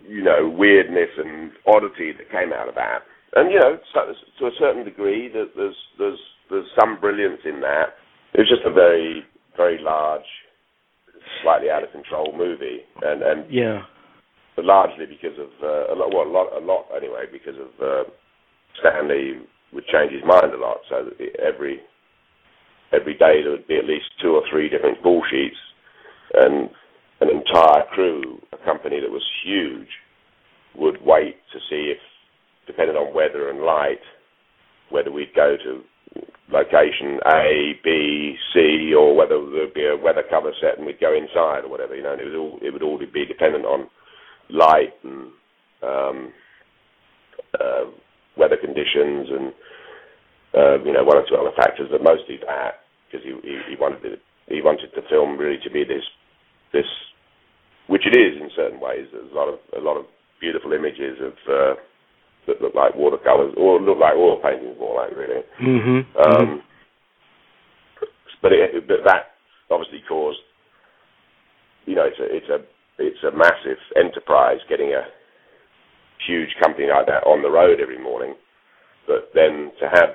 you 0.07 0.23
know, 0.23 0.49
weirdness 0.49 1.09
and 1.17 1.51
oddity 1.67 2.13
that 2.13 2.31
came 2.31 2.53
out 2.53 2.69
of 2.69 2.75
that 2.75 3.03
and 3.35 3.51
you 3.51 3.59
know, 3.59 3.77
so, 3.93 4.13
to 4.39 4.45
a 4.47 4.57
certain 4.59 4.83
degree, 4.83 5.29
that 5.29 5.51
there's 5.55 5.75
there's 5.99 6.19
there's 6.49 6.67
some 6.79 6.99
brilliance 6.99 7.41
in 7.45 7.59
that. 7.61 7.93
it 8.33 8.39
was 8.39 8.49
just 8.49 8.65
a 8.65 8.71
very 8.71 9.23
very 9.57 9.81
large, 9.81 10.29
slightly 11.43 11.69
out 11.69 11.83
of 11.83 11.91
control 11.91 12.33
movie, 12.37 12.81
and 13.01 13.21
and 13.21 13.51
yeah, 13.51 13.81
but 14.55 14.65
largely 14.65 15.05
because 15.05 15.37
of 15.37 15.49
uh, 15.61 15.93
a 15.93 15.95
lot, 15.95 16.13
well, 16.13 16.27
a 16.27 16.31
lot, 16.31 16.47
a 16.55 16.63
lot 16.63 16.85
anyway, 16.95 17.25
because 17.31 17.55
of 17.59 17.69
uh, 17.81 18.09
Stanley 18.79 19.41
would 19.73 19.85
change 19.87 20.13
his 20.13 20.23
mind 20.23 20.53
a 20.53 20.57
lot. 20.57 20.77
So 20.89 21.09
that 21.09 21.39
every 21.41 21.81
every 22.93 23.13
day 23.13 23.41
there 23.43 23.51
would 23.51 23.67
be 23.67 23.77
at 23.77 23.85
least 23.85 24.05
two 24.21 24.35
or 24.35 24.43
three 24.49 24.69
different 24.69 25.01
call 25.03 25.23
sheets, 25.29 25.57
and 26.33 26.69
an 27.19 27.29
entire 27.29 27.83
crew, 27.91 28.39
a 28.53 28.57
company 28.63 28.99
that 29.01 29.11
was 29.11 29.25
huge, 29.43 29.89
would 30.75 30.97
wait 31.03 31.35
to 31.51 31.59
see 31.69 31.91
if, 31.91 31.97
depending 32.67 32.95
on 32.95 33.13
weather 33.13 33.49
and 33.49 33.61
light, 33.61 34.01
whether 34.89 35.11
we'd 35.11 35.33
go 35.35 35.57
to 35.57 35.81
location 36.49 37.19
A, 37.27 37.73
B, 37.83 38.35
C, 38.53 38.93
or 38.93 39.15
whether 39.15 39.37
there'd 39.51 39.73
be 39.73 39.85
a 39.85 39.97
weather 39.97 40.23
cover 40.29 40.51
set 40.61 40.77
and 40.77 40.85
we'd 40.85 40.99
go 40.99 41.13
inside 41.13 41.65
or 41.65 41.69
whatever. 41.69 41.95
You 41.95 42.03
know, 42.03 42.13
and 42.13 42.21
it 42.21 42.25
was 42.25 42.35
all 42.35 42.59
it 42.61 42.71
would 42.71 42.83
all 42.83 42.97
be 42.97 43.25
dependent 43.25 43.65
on 43.65 43.87
light 44.49 44.93
and 45.03 45.31
um, 45.83 46.33
uh, 47.59 47.85
weather 48.37 48.57
conditions 48.57 49.27
and 49.29 49.53
uh, 50.55 50.83
you 50.83 50.93
know 50.93 51.03
one 51.03 51.17
or 51.17 51.25
two 51.27 51.35
other 51.35 51.55
factors, 51.55 51.89
but 51.91 52.03
mostly 52.03 52.39
that 52.45 52.85
because 53.05 53.25
he, 53.25 53.33
he, 53.43 53.59
he 53.71 53.75
wanted 53.79 54.03
it, 54.05 54.21
he 54.47 54.61
wanted 54.61 54.89
the 54.95 55.01
film 55.09 55.37
really 55.37 55.59
to 55.63 55.69
be 55.69 55.83
this 55.83 56.03
this 56.73 56.85
which 57.87 58.05
it 58.05 58.15
is 58.15 58.39
in 58.41 58.49
certain 58.55 58.79
ways. 58.79 59.07
There's 59.11 59.31
a 59.31 59.35
lot 59.35 59.47
of 59.47 59.59
a 59.77 59.81
lot 59.81 59.97
of 59.97 60.05
beautiful 60.39 60.73
images 60.73 61.17
of 61.19 61.33
uh, 61.49 61.73
that 62.47 62.61
look 62.61 62.75
like 62.75 62.95
watercolors 62.95 63.53
or 63.57 63.79
look 63.79 63.99
like 63.99 64.15
oil 64.15 64.41
paintings 64.41 64.77
more 64.79 64.95
like 65.03 65.15
really. 65.15 65.43
Mm-hmm. 65.61 66.17
Um, 66.17 66.63
But 68.41 68.53
it, 68.53 68.87
but 68.87 69.03
that 69.05 69.33
obviously 69.71 70.03
caused 70.07 70.39
you 71.85 71.95
know 71.95 72.05
it's 72.05 72.19
a 72.19 72.27
it's 72.29 72.49
a 72.49 72.59
it's 72.99 73.23
a 73.23 73.35
massive 73.35 73.81
enterprise 73.95 74.59
getting 74.69 74.93
a 74.93 75.03
huge 76.25 76.49
company 76.61 76.87
like 76.87 77.07
that 77.07 77.25
on 77.25 77.41
the 77.41 77.49
road 77.49 77.79
every 77.79 77.97
morning. 78.01 78.35
But 79.07 79.31
then 79.33 79.71
to 79.79 79.89
have 79.89 80.09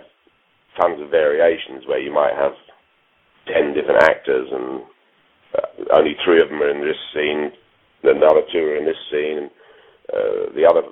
tons 0.81 1.01
of 1.03 1.11
variations 1.11 1.87
where 1.87 2.01
you 2.01 2.13
might 2.13 2.35
have 2.35 2.53
ten 3.47 3.75
different 3.75 4.03
actors 4.03 4.49
and 4.51 4.83
uh, 5.59 5.99
only 5.99 6.15
three 6.25 6.41
of 6.41 6.49
them 6.49 6.63
are 6.63 6.71
in 6.71 6.81
this 6.81 6.97
scene, 7.13 7.51
then 8.03 8.21
the 8.21 8.27
other 8.27 8.43
two 8.53 8.59
are 8.59 8.77
in 8.77 8.87
this 8.87 9.03
scene, 9.11 9.39
and 9.39 9.51
uh, 10.13 10.53
the 10.55 10.65
other 10.65 10.83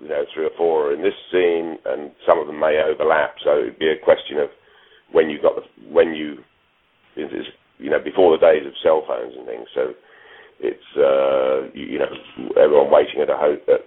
you 0.00 0.08
know 0.08 0.24
three 0.34 0.46
or 0.46 0.56
four 0.56 0.92
in 0.92 1.02
this 1.02 1.14
scene, 1.32 1.78
and 1.86 2.12
some 2.26 2.38
of 2.38 2.46
them 2.46 2.60
may 2.60 2.80
overlap. 2.82 3.36
So 3.44 3.58
it'd 3.60 3.78
be 3.78 3.88
a 3.90 3.98
question 4.04 4.38
of 4.38 4.48
when 5.12 5.30
you 5.30 5.40
got 5.42 5.56
the 5.56 5.62
when 5.92 6.14
you 6.14 6.38
is 7.16 7.46
you 7.78 7.90
know 7.90 8.00
before 8.00 8.36
the 8.36 8.40
days 8.44 8.66
of 8.66 8.72
cell 8.82 9.04
phones 9.06 9.34
and 9.36 9.46
things. 9.46 9.68
So 9.74 9.94
it's 10.60 10.90
uh, 10.96 11.70
you, 11.74 11.98
you 11.98 11.98
know 11.98 12.10
everyone 12.56 12.90
waiting 12.92 13.20
at 13.20 13.30
a 13.30 13.36
ho- 13.36 13.64
at, 13.68 13.82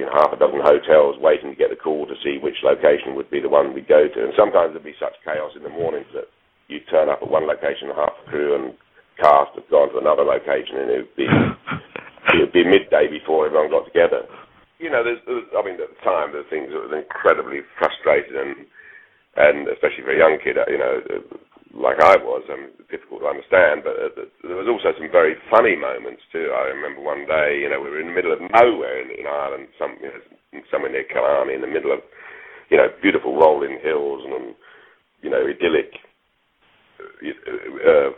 know, 0.00 0.12
half 0.14 0.32
a 0.32 0.38
dozen 0.38 0.60
hotels 0.62 1.16
waiting 1.20 1.50
to 1.50 1.56
get 1.56 1.70
the 1.70 1.76
call 1.76 2.06
to 2.06 2.14
see 2.24 2.38
which 2.42 2.56
location 2.64 3.14
would 3.16 3.30
be 3.30 3.40
the 3.40 3.48
one 3.48 3.74
we 3.74 3.82
go 3.82 4.08
to. 4.08 4.20
And 4.24 4.32
sometimes 4.38 4.72
there'd 4.72 4.84
be 4.84 4.96
such 5.00 5.14
chaos 5.24 5.52
in 5.56 5.62
the 5.62 5.70
mornings 5.70 6.06
that 6.14 6.26
you 6.68 6.80
turn 6.90 7.08
up 7.10 7.20
at 7.22 7.30
one 7.30 7.46
location, 7.46 7.90
half 7.94 8.14
the 8.24 8.30
crew 8.30 8.54
and 8.56 8.74
cast 9.20 9.52
have 9.56 9.68
gone 9.70 9.90
to 9.92 9.98
another 9.98 10.24
location, 10.24 10.78
and 10.78 10.90
it'd 10.90 11.16
be 11.16 11.26
it'd 12.34 12.52
be 12.52 12.64
midday 12.64 13.08
before 13.08 13.46
everyone 13.46 13.70
got 13.70 13.86
together. 13.86 14.24
You 14.78 14.90
know, 14.90 15.04
there's, 15.06 15.22
I 15.54 15.62
mean, 15.62 15.78
at 15.78 15.90
the 15.94 16.02
time, 16.02 16.34
the 16.34 16.42
things 16.50 16.68
that 16.74 16.82
were 16.82 16.98
incredibly 16.98 17.62
frustrating, 17.78 18.34
and 18.34 18.66
and 19.36 19.66
especially 19.68 20.06
for 20.06 20.14
a 20.14 20.18
young 20.18 20.38
kid, 20.42 20.56
you 20.70 20.78
know, 20.78 21.02
like 21.74 21.98
I 21.98 22.14
was, 22.22 22.46
um, 22.50 22.70
difficult 22.86 23.26
to 23.26 23.34
understand. 23.34 23.82
But 23.82 23.98
uh, 23.98 24.30
there 24.46 24.58
was 24.58 24.70
also 24.70 24.94
some 24.94 25.10
very 25.10 25.34
funny 25.50 25.74
moments 25.74 26.22
too. 26.30 26.54
I 26.54 26.70
remember 26.70 27.02
one 27.02 27.26
day, 27.26 27.58
you 27.58 27.66
know, 27.66 27.82
we 27.82 27.90
were 27.90 28.00
in 28.00 28.14
the 28.14 28.18
middle 28.18 28.32
of 28.32 28.38
nowhere 28.38 29.02
in, 29.02 29.10
in 29.10 29.26
Ireland, 29.26 29.66
some 29.78 29.98
you 29.98 30.10
know, 30.10 30.62
somewhere 30.70 30.92
near 30.92 31.06
Killarney, 31.10 31.54
in 31.54 31.66
the 31.66 31.70
middle 31.70 31.90
of, 31.90 31.98
you 32.70 32.78
know, 32.78 32.86
beautiful 33.02 33.34
rolling 33.34 33.78
hills 33.82 34.22
and 34.22 34.54
you 35.22 35.30
know, 35.30 35.42
idyllic, 35.42 35.98
uh, 37.00 37.90
uh, 37.90 38.10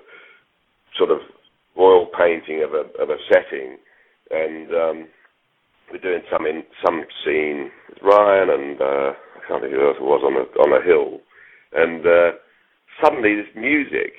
sort 0.99 1.11
of 1.11 1.19
oil 1.79 2.07
painting 2.19 2.63
of 2.63 2.75
a 2.75 2.85
of 3.01 3.09
a 3.09 3.17
setting, 3.33 3.79
and 4.31 4.69
um, 4.75 5.09
we're 5.91 5.99
doing 5.99 6.23
some 6.31 6.47
in 6.47 6.63
some 6.85 7.05
scene 7.25 7.71
with 7.89 8.03
Ryan 8.03 8.51
and 8.51 8.81
uh, 8.81 9.11
I 9.15 9.41
can't 9.47 9.63
think 9.63 9.75
who 9.75 9.87
else 9.87 9.97
it 10.01 10.05
was 10.05 10.23
on 10.25 10.35
a 10.35 10.45
on 10.61 10.81
a 10.81 10.85
hill, 10.85 11.21
and. 11.73 12.07
Uh, 12.07 12.39
suddenly 13.03 13.37
this 13.37 13.53
music, 13.55 14.13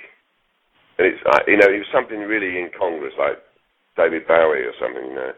and 0.97 1.07
it's 1.07 1.21
uh, 1.25 1.39
you 1.47 1.57
know 1.57 1.69
it 1.69 1.81
was 1.81 1.93
something 1.93 2.19
really 2.19 2.57
incongruous 2.57 3.13
like 3.17 3.41
David 3.95 4.27
Bowie 4.27 4.65
or 4.65 4.75
something. 4.79 5.05
You 5.05 5.15
know, 5.15 5.33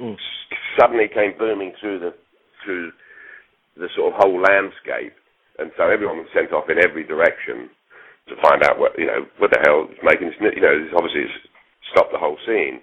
mm. 0.00 0.16
suddenly 0.78 1.08
came 1.08 1.38
booming 1.38 1.72
through 1.80 2.00
the 2.00 2.14
through 2.64 2.92
the 3.76 3.88
sort 3.96 4.14
of 4.14 4.20
whole 4.20 4.40
landscape, 4.40 5.14
and 5.58 5.70
so 5.76 5.90
everyone 5.90 6.18
was 6.18 6.32
sent 6.34 6.52
off 6.52 6.70
in 6.70 6.82
every 6.82 7.04
direction 7.04 7.70
to 8.28 8.34
find 8.42 8.62
out 8.64 8.78
what 8.78 8.92
you 8.98 9.06
know 9.06 9.26
what 9.38 9.50
the 9.50 9.62
hell 9.62 9.86
is 9.90 9.98
making 10.02 10.28
this. 10.28 10.54
You 10.54 10.62
know, 10.62 10.74
obviously 10.96 11.26
it's 11.26 11.38
stopped 11.92 12.12
the 12.12 12.22
whole 12.22 12.38
scene, 12.46 12.80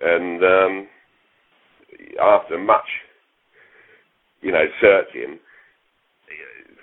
and 0.00 0.42
um, 0.42 0.74
after 2.22 2.58
much 2.58 2.86
you 4.40 4.52
know 4.52 4.64
searching 4.80 5.38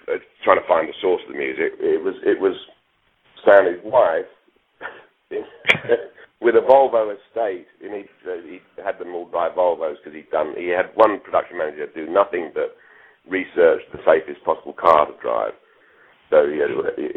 uh, 0.07 0.19
trying 0.43 0.59
to 0.59 0.67
find 0.67 0.89
the 0.89 0.93
source 1.01 1.21
of 1.27 1.33
the 1.33 1.39
music. 1.39 1.79
It 1.79 2.03
was 2.03 2.15
it 2.25 2.39
was 2.39 2.55
Stanley's 3.41 3.83
wife 3.83 4.27
with 6.41 6.55
a 6.55 6.65
Volvo 6.67 7.15
estate, 7.15 7.67
and 7.81 7.93
he 7.93 8.03
uh, 8.27 8.41
he 8.43 8.59
had 8.83 8.99
them 8.99 9.15
all 9.15 9.27
drive 9.29 9.53
Volvos 9.53 9.95
because 10.03 10.15
he'd 10.15 10.31
done. 10.31 10.53
He 10.57 10.67
had 10.67 10.91
one 10.95 11.19
production 11.19 11.57
manager 11.57 11.87
do 11.93 12.09
nothing 12.09 12.51
but 12.53 12.75
research 13.29 13.81
the 13.91 14.03
safest 14.05 14.43
possible 14.43 14.73
car 14.73 15.07
to 15.07 15.15
drive. 15.21 15.53
So 16.29 16.49
he 16.49 16.59
had, 16.59 16.71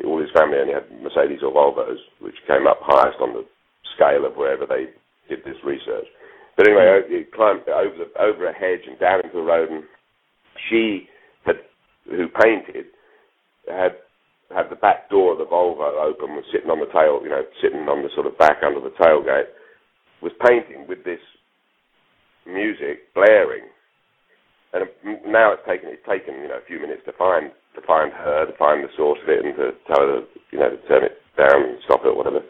all 0.05 0.21
his 0.21 0.31
family 0.37 0.59
only 0.59 0.75
had 0.75 0.87
Mercedes 1.03 1.43
or 1.43 1.51
Volvos, 1.51 1.99
which 2.21 2.37
came 2.47 2.67
up 2.67 2.79
highest 2.83 3.19
on 3.21 3.33
the 3.33 3.45
scale 3.97 4.27
of 4.27 4.37
wherever 4.37 4.67
they 4.67 4.93
did 5.29 5.43
this 5.45 5.57
research. 5.65 6.07
But 6.57 6.69
anyway, 6.69 7.03
he 7.09 7.25
climbed 7.25 7.69
over 7.69 7.97
the, 7.97 8.09
over 8.21 8.49
a 8.49 8.53
hedge 8.53 8.89
and 8.89 8.99
down 8.99 9.21
into 9.25 9.37
the 9.37 9.43
road, 9.43 9.71
and 9.71 9.85
she 10.69 11.09
had 11.45 11.57
who 12.09 12.29
painted 12.29 12.87
had 13.69 13.97
had 14.55 14.71
the 14.71 14.77
back 14.77 15.11
door 15.11 15.33
of 15.33 15.39
the 15.39 15.45
Volvo 15.45 15.99
open, 16.01 16.37
was 16.37 16.45
sitting 16.53 16.71
on 16.71 16.79
the 16.79 16.87
tail, 16.95 17.21
you 17.23 17.29
know, 17.29 17.43
sitting 17.61 17.89
on 17.91 18.03
the 18.03 18.09
sort 18.15 18.27
of 18.27 18.39
back 18.39 18.63
under 18.65 18.81
the 18.81 18.95
tailgate, 18.95 19.51
was 20.23 20.33
painting 20.47 20.87
with 20.89 21.03
this 21.05 21.21
music 22.47 23.13
blaring. 23.15 23.67
And 24.73 24.87
now 25.27 25.53
it's 25.53 25.67
taken 25.67 25.89
it's 25.91 26.07
taken 26.09 26.41
you 26.41 26.49
know 26.49 26.61
a 26.63 26.69
few 26.69 26.81
minutes 26.81 27.03
to 27.07 27.13
find 27.13 27.51
to 27.75 27.81
find 27.87 28.13
her, 28.13 28.47
to 28.47 28.57
find 28.57 28.85
the 28.85 28.93
source 28.97 29.19
of 29.23 29.29
it, 29.29 29.45
and 29.45 29.57
to 29.57 29.73
tell 29.89 30.05
her 30.05 30.21
you 30.53 30.59
know 30.59 30.71
to 30.71 30.81
turn 30.89 31.05
it 31.05 31.21
down 31.37 31.63
and 31.63 31.79
stop 31.85 32.01
it 32.05 32.17
whatever. 32.17 32.41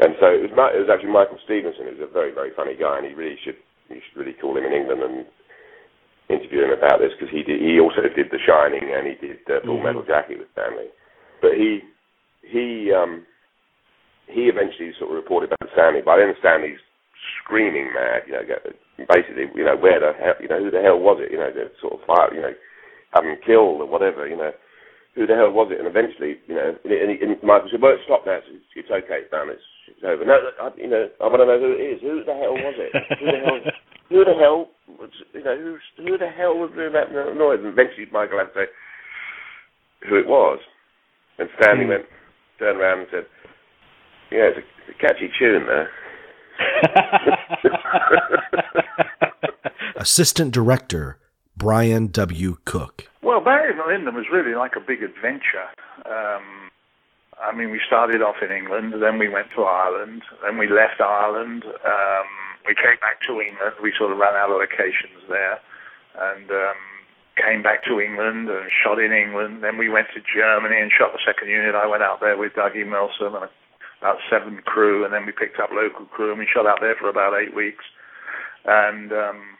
And 0.00 0.16
so 0.16 0.32
it 0.32 0.40
was 0.40 0.52
it 0.52 0.80
was 0.80 0.88
actually 0.88 1.12
Michael 1.12 1.38
Stevenson, 1.44 1.84
who's 1.88 2.00
a 2.00 2.08
very 2.08 2.32
very 2.32 2.50
funny 2.56 2.74
guy, 2.74 2.98
and 2.98 3.06
he 3.06 3.12
really 3.12 3.36
should 3.44 3.56
you 3.88 4.00
should 4.00 4.18
really 4.18 4.36
call 4.40 4.56
him 4.56 4.64
in 4.64 4.72
England 4.72 5.02
and 5.02 5.26
interview 6.30 6.64
him 6.64 6.72
about 6.72 7.02
this 7.02 7.10
because 7.18 7.28
he 7.34 7.42
did, 7.42 7.60
he 7.60 7.82
also 7.82 8.06
did 8.06 8.30
The 8.30 8.38
Shining 8.46 8.86
and 8.86 9.04
he 9.04 9.14
did 9.18 9.42
uh, 9.50 9.60
Full 9.66 9.76
Mm-hmm. 9.76 9.84
Metal 9.84 10.06
Jacket 10.06 10.38
with 10.38 10.48
Stanley. 10.54 10.88
But 11.42 11.58
he 11.58 11.82
he 12.46 12.94
um, 12.94 13.26
he 14.30 14.46
eventually 14.46 14.94
sort 14.98 15.10
of 15.10 15.18
reported 15.18 15.50
to 15.50 15.68
Stanley. 15.74 16.00
By 16.00 16.16
then 16.18 16.32
Stanley's 16.38 16.80
screaming 17.42 17.92
mad, 17.92 18.22
you 18.26 18.32
know, 18.32 18.46
basically, 19.10 19.50
you 19.54 19.64
know, 19.64 19.76
where 19.76 20.00
the 20.00 20.12
hell, 20.16 20.38
you 20.40 20.48
know, 20.48 20.62
who 20.62 20.70
the 20.70 20.80
hell 20.80 20.98
was 20.98 21.18
it? 21.20 21.32
You 21.32 21.38
know, 21.38 21.52
the 21.52 21.70
sort 21.80 21.94
of 21.98 22.06
fire, 22.06 22.32
you 22.32 22.40
know, 22.40 22.54
have 23.12 23.24
him 23.24 23.36
killed 23.44 23.82
or 23.82 23.88
whatever, 23.90 24.26
you 24.26 24.36
know. 24.36 24.52
Who 25.14 25.26
the 25.26 25.34
hell 25.34 25.50
was 25.50 25.74
it? 25.74 25.82
And 25.82 25.90
eventually, 25.90 26.38
you 26.46 26.54
know, 26.54 26.70
and, 26.70 26.92
and, 26.92 27.10
and 27.18 27.34
Michael 27.42 27.66
said, 27.70 27.82
"Well, 27.82 27.98
stop 28.06 28.22
now. 28.26 28.38
It's, 28.38 28.70
it's 28.78 28.90
okay, 28.90 29.26
it's 29.26 29.32
done. 29.34 29.50
It's, 29.50 29.66
it's 29.90 30.06
over." 30.06 30.22
No, 30.22 30.38
I, 30.38 30.70
you 30.78 30.86
know, 30.86 31.10
I 31.18 31.26
want 31.26 31.42
to 31.42 31.50
know 31.50 31.58
who 31.58 31.74
it 31.74 31.82
is. 31.82 31.98
Who 32.00 32.22
the 32.22 32.38
hell 32.38 32.54
was 32.54 32.78
it? 32.78 32.94
Who 33.18 33.26
the 33.26 33.42
hell? 33.42 33.58
Who 34.10 34.24
the 34.24 34.34
hell? 34.38 34.70
Was, 34.98 35.10
you 35.34 35.42
know, 35.42 35.58
who 35.58 35.78
who 35.98 36.18
the 36.18 36.30
hell 36.30 36.54
was 36.54 36.70
doing 36.74 36.94
that 36.94 37.10
noise? 37.10 37.58
And 37.58 37.74
eventually, 37.74 38.06
Michael 38.12 38.38
had 38.38 38.54
to 38.54 38.56
say 38.66 38.66
who 40.08 40.16
it 40.16 40.26
was. 40.26 40.58
And 41.38 41.48
Stanley 41.58 41.84
hmm. 41.84 41.90
went, 41.90 42.06
turned 42.58 42.78
around 42.78 43.00
and 43.00 43.08
said, 43.10 43.26
"Yeah, 44.30 44.50
it's 44.54 44.58
a, 44.58 44.62
it's 44.86 44.94
a 44.94 44.96
catchy 45.02 45.28
tune 45.38 45.66
there." 45.66 45.90
Assistant 49.96 50.54
Director 50.54 51.18
Brian 51.60 52.08
W. 52.08 52.56
Cook. 52.64 53.04
Well, 53.22 53.44
Barry 53.44 53.76
Lyndon 53.76 54.14
was 54.16 54.24
really 54.32 54.56
like 54.56 54.76
a 54.76 54.80
big 54.80 55.02
adventure. 55.04 55.68
Um, 56.08 56.72
I 57.36 57.52
mean, 57.54 57.70
we 57.70 57.80
started 57.86 58.22
off 58.22 58.40
in 58.40 58.50
England, 58.50 58.94
then 58.96 59.18
we 59.18 59.28
went 59.28 59.48
to 59.56 59.62
Ireland, 59.68 60.22
then 60.42 60.56
we 60.56 60.72
left 60.72 61.04
Ireland. 61.04 61.64
Um, 61.84 62.28
we 62.64 62.72
came 62.72 62.96
back 63.04 63.20
to 63.28 63.44
England. 63.44 63.76
We 63.82 63.92
sort 63.92 64.10
of 64.10 64.16
ran 64.16 64.32
out 64.40 64.48
of 64.48 64.56
locations 64.56 65.20
there, 65.28 65.60
and 66.16 66.48
um, 66.50 66.80
came 67.36 67.62
back 67.62 67.84
to 67.84 68.00
England 68.00 68.48
and 68.48 68.72
shot 68.72 68.96
in 68.98 69.12
England. 69.12 69.62
Then 69.62 69.76
we 69.76 69.92
went 69.92 70.08
to 70.16 70.24
Germany 70.24 70.80
and 70.80 70.90
shot 70.90 71.12
the 71.12 71.20
second 71.20 71.52
unit. 71.52 71.76
I 71.76 71.86
went 71.86 72.02
out 72.02 72.24
there 72.24 72.40
with 72.40 72.56
Dougie 72.56 72.88
Milsome 72.88 73.36
and 73.36 73.52
about 74.00 74.16
seven 74.32 74.64
crew, 74.64 75.04
and 75.04 75.12
then 75.12 75.26
we 75.28 75.32
picked 75.32 75.60
up 75.60 75.76
local 75.76 76.06
crew 76.06 76.30
and 76.30 76.40
we 76.40 76.48
shot 76.48 76.64
out 76.64 76.80
there 76.80 76.96
for 76.96 77.12
about 77.12 77.36
eight 77.36 77.54
weeks. 77.54 77.84
And 78.64 79.12
um, 79.12 79.59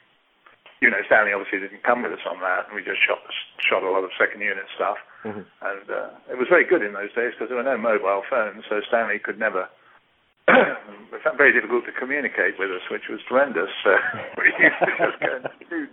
you 0.81 0.89
know, 0.89 0.97
Stanley 1.05 1.31
obviously 1.31 1.61
didn't 1.61 1.85
come 1.85 2.01
with 2.01 2.11
us 2.11 2.25
on 2.25 2.41
that, 2.41 2.65
and 2.67 2.73
we 2.75 2.81
just 2.81 2.99
shot 3.05 3.21
shot 3.61 3.85
a 3.85 3.89
lot 3.93 4.03
of 4.03 4.09
second 4.17 4.41
unit 4.41 4.65
stuff. 4.75 4.97
Mm-hmm. 5.21 5.45
And 5.61 5.85
uh, 5.87 6.09
it 6.33 6.37
was 6.41 6.49
very 6.49 6.65
good 6.65 6.81
in 6.81 6.97
those 6.97 7.13
days 7.13 7.37
because 7.37 7.53
there 7.53 7.61
were 7.61 7.69
no 7.69 7.77
mobile 7.77 8.25
phones, 8.25 8.65
so 8.67 8.81
Stanley 8.89 9.21
could 9.21 9.37
never. 9.37 9.69
it 10.49 11.21
found 11.21 11.37
very 11.37 11.53
difficult 11.53 11.85
to 11.85 11.93
communicate 11.93 12.57
with 12.57 12.73
us, 12.73 12.81
which 12.89 13.05
was 13.13 13.21
horrendous. 13.29 13.69
So 13.85 13.93
we 14.41 14.49
used 14.57 14.81
to 14.81 14.91
just 14.97 15.17
go 15.21 15.31
and 15.37 15.45
shoot, 15.69 15.89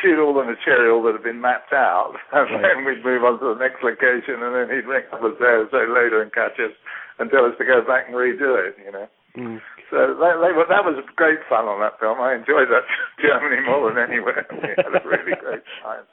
shoot 0.00 0.16
all 0.16 0.32
the 0.32 0.48
material 0.48 1.04
that 1.04 1.20
had 1.20 1.22
been 1.22 1.44
mapped 1.44 1.76
out, 1.76 2.16
and 2.32 2.48
Right. 2.48 2.64
then 2.64 2.88
we'd 2.88 3.04
move 3.04 3.28
on 3.28 3.36
to 3.44 3.52
the 3.52 3.60
next 3.60 3.84
location, 3.84 4.40
and 4.40 4.56
then 4.56 4.72
he'd 4.72 4.88
ring 4.88 5.04
up 5.12 5.20
us 5.20 5.36
there 5.36 5.68
so 5.68 5.84
later 5.84 6.24
and 6.24 6.32
catch 6.32 6.56
us 6.56 6.72
and 7.20 7.28
tell 7.28 7.44
us 7.44 7.52
to 7.60 7.68
go 7.68 7.84
back 7.84 8.08
and 8.08 8.16
redo 8.16 8.56
it. 8.56 8.80
You 8.80 8.90
know. 8.90 9.06
Mm. 9.36 9.58
So 9.90 10.14
they, 10.14 10.32
they 10.40 10.52
were, 10.54 10.66
that 10.70 10.86
was 10.86 10.98
great 11.18 11.42
fun 11.48 11.66
on 11.66 11.82
that 11.82 11.98
film. 11.98 12.18
I 12.22 12.34
enjoyed 12.38 12.70
that 12.70 12.86
Germany 13.22 13.62
more 13.66 13.90
than 13.90 13.98
anywhere. 13.98 14.46
We 14.54 14.70
had 14.78 14.94
a 14.94 15.02
really 15.06 15.34
great 15.38 15.66
time. 15.82 16.06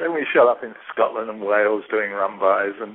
Then 0.00 0.14
we 0.14 0.26
shot 0.30 0.46
up 0.50 0.62
in 0.62 0.74
Scotland 0.92 1.30
and 1.30 1.42
Wales 1.42 1.84
doing 1.90 2.10
run-bys, 2.12 2.78
and 2.80 2.94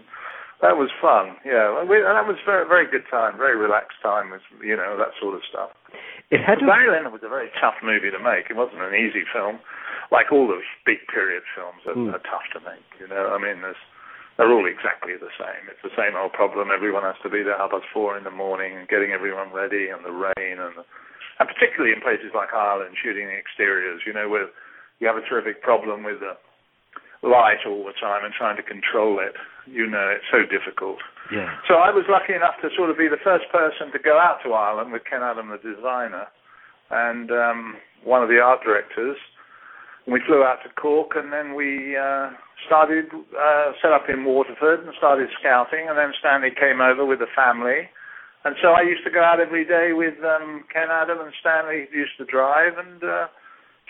that 0.61 0.77
was 0.77 0.89
fun. 1.01 1.35
Yeah, 1.43 1.79
and, 1.81 1.89
we, 1.89 1.97
and 1.99 2.13
that 2.15 2.27
was 2.29 2.37
very 2.45 2.63
very 2.69 2.85
good 2.89 3.03
time, 3.09 3.35
very 3.37 3.57
relaxed 3.57 3.97
time. 4.01 4.29
With, 4.31 4.45
you 4.63 4.77
know 4.77 4.95
that 4.97 5.13
sort 5.19 5.35
of 5.35 5.41
stuff. 5.47 5.71
It 6.29 6.39
had 6.41 6.61
to. 6.61 6.65
Barry 6.69 6.87
Lyndon 6.89 7.11
was 7.11 7.25
a 7.25 7.29
very 7.33 7.49
tough 7.59 7.81
movie 7.83 8.09
to 8.13 8.21
make. 8.21 8.47
It 8.49 8.55
wasn't 8.55 8.81
an 8.85 8.95
easy 8.95 9.25
film, 9.33 9.59
like 10.13 10.31
all 10.31 10.47
those 10.47 10.67
big 10.85 11.01
period 11.11 11.43
films 11.57 11.81
are, 11.89 11.97
Mm. 11.97 12.13
are 12.13 12.23
tough 12.23 12.45
to 12.55 12.59
make. 12.63 12.85
You 13.01 13.07
know, 13.09 13.33
I 13.33 13.37
mean, 13.41 13.61
there's 13.65 13.83
they're 14.37 14.51
all 14.51 14.65
exactly 14.65 15.13
the 15.19 15.31
same. 15.37 15.67
It's 15.67 15.83
the 15.83 15.93
same 15.93 16.15
old 16.15 16.33
problem. 16.33 16.69
Everyone 16.71 17.03
has 17.03 17.19
to 17.23 17.29
be 17.29 17.43
there 17.43 17.57
half 17.57 17.71
past 17.71 17.85
four 17.93 18.17
in 18.17 18.23
the 18.23 18.33
morning 18.33 18.77
and 18.77 18.87
getting 18.87 19.11
everyone 19.11 19.51
ready, 19.51 19.89
and 19.91 20.03
the 20.03 20.15
rain, 20.15 20.57
and 20.57 20.73
the, 20.79 20.85
and 21.39 21.47
particularly 21.49 21.93
in 21.93 22.01
places 22.01 22.31
like 22.33 22.53
Ireland, 22.53 22.95
shooting 22.97 23.27
the 23.27 23.37
exteriors. 23.37 24.01
You 24.07 24.13
know, 24.13 24.29
where 24.29 24.47
you 24.99 25.07
have 25.07 25.17
a 25.17 25.25
terrific 25.27 25.61
problem 25.61 26.03
with 26.03 26.21
the 26.21 26.39
light 27.21 27.61
all 27.65 27.85
the 27.85 27.93
time 28.01 28.25
and 28.25 28.33
trying 28.33 28.57
to 28.57 28.65
control 28.65 29.19
it. 29.19 29.35
You 29.69 29.85
know, 29.85 30.09
it's 30.09 30.25
so 30.31 30.41
difficult. 30.41 30.97
Yeah. 31.29 31.53
So 31.67 31.75
I 31.75 31.93
was 31.93 32.05
lucky 32.09 32.33
enough 32.33 32.57
to 32.61 32.69
sort 32.75 32.89
of 32.89 32.97
be 32.97 33.07
the 33.07 33.21
first 33.23 33.45
person 33.51 33.93
to 33.93 33.99
go 33.99 34.17
out 34.17 34.39
to 34.43 34.53
Ireland 34.53 34.91
with 34.91 35.03
Ken 35.05 35.21
Adam, 35.21 35.49
the 35.49 35.61
designer, 35.61 36.25
and 36.89 37.31
um, 37.31 37.75
one 38.03 38.23
of 38.23 38.29
the 38.29 38.39
art 38.39 38.61
directors. 38.65 39.17
We 40.09 40.19
flew 40.25 40.41
out 40.41 40.65
to 40.65 40.69
Cork, 40.81 41.13
and 41.15 41.31
then 41.31 41.53
we 41.53 41.95
uh, 41.95 42.33
started 42.65 43.09
uh, 43.13 43.71
set 43.81 43.91
up 43.91 44.09
in 44.09 44.25
Waterford 44.25 44.85
and 44.85 44.93
started 44.97 45.29
scouting. 45.39 45.87
And 45.89 45.97
then 45.97 46.13
Stanley 46.19 46.51
came 46.51 46.81
over 46.81 47.05
with 47.05 47.19
the 47.19 47.31
family, 47.35 47.89
and 48.43 48.55
so 48.61 48.73
I 48.73 48.81
used 48.81 49.05
to 49.05 49.13
go 49.13 49.21
out 49.21 49.39
every 49.39 49.65
day 49.65 49.93
with 49.93 50.17
um, 50.25 50.65
Ken 50.73 50.89
Adam 50.89 51.21
and 51.21 51.33
Stanley 51.39 51.85
used 51.93 52.17
to 52.17 52.25
drive, 52.25 52.73
and 52.77 53.03
uh, 53.03 53.27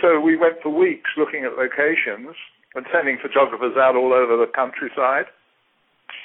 so 0.03 0.19
we 0.19 0.35
went 0.35 0.59
for 0.61 0.69
weeks 0.69 1.09
looking 1.15 1.45
at 1.45 1.55
locations 1.55 2.35
and 2.75 2.83
sending 2.91 3.17
photographers 3.21 3.75
out 3.79 3.95
all 3.95 4.11
over 4.11 4.35
the 4.35 4.51
countryside, 4.51 5.27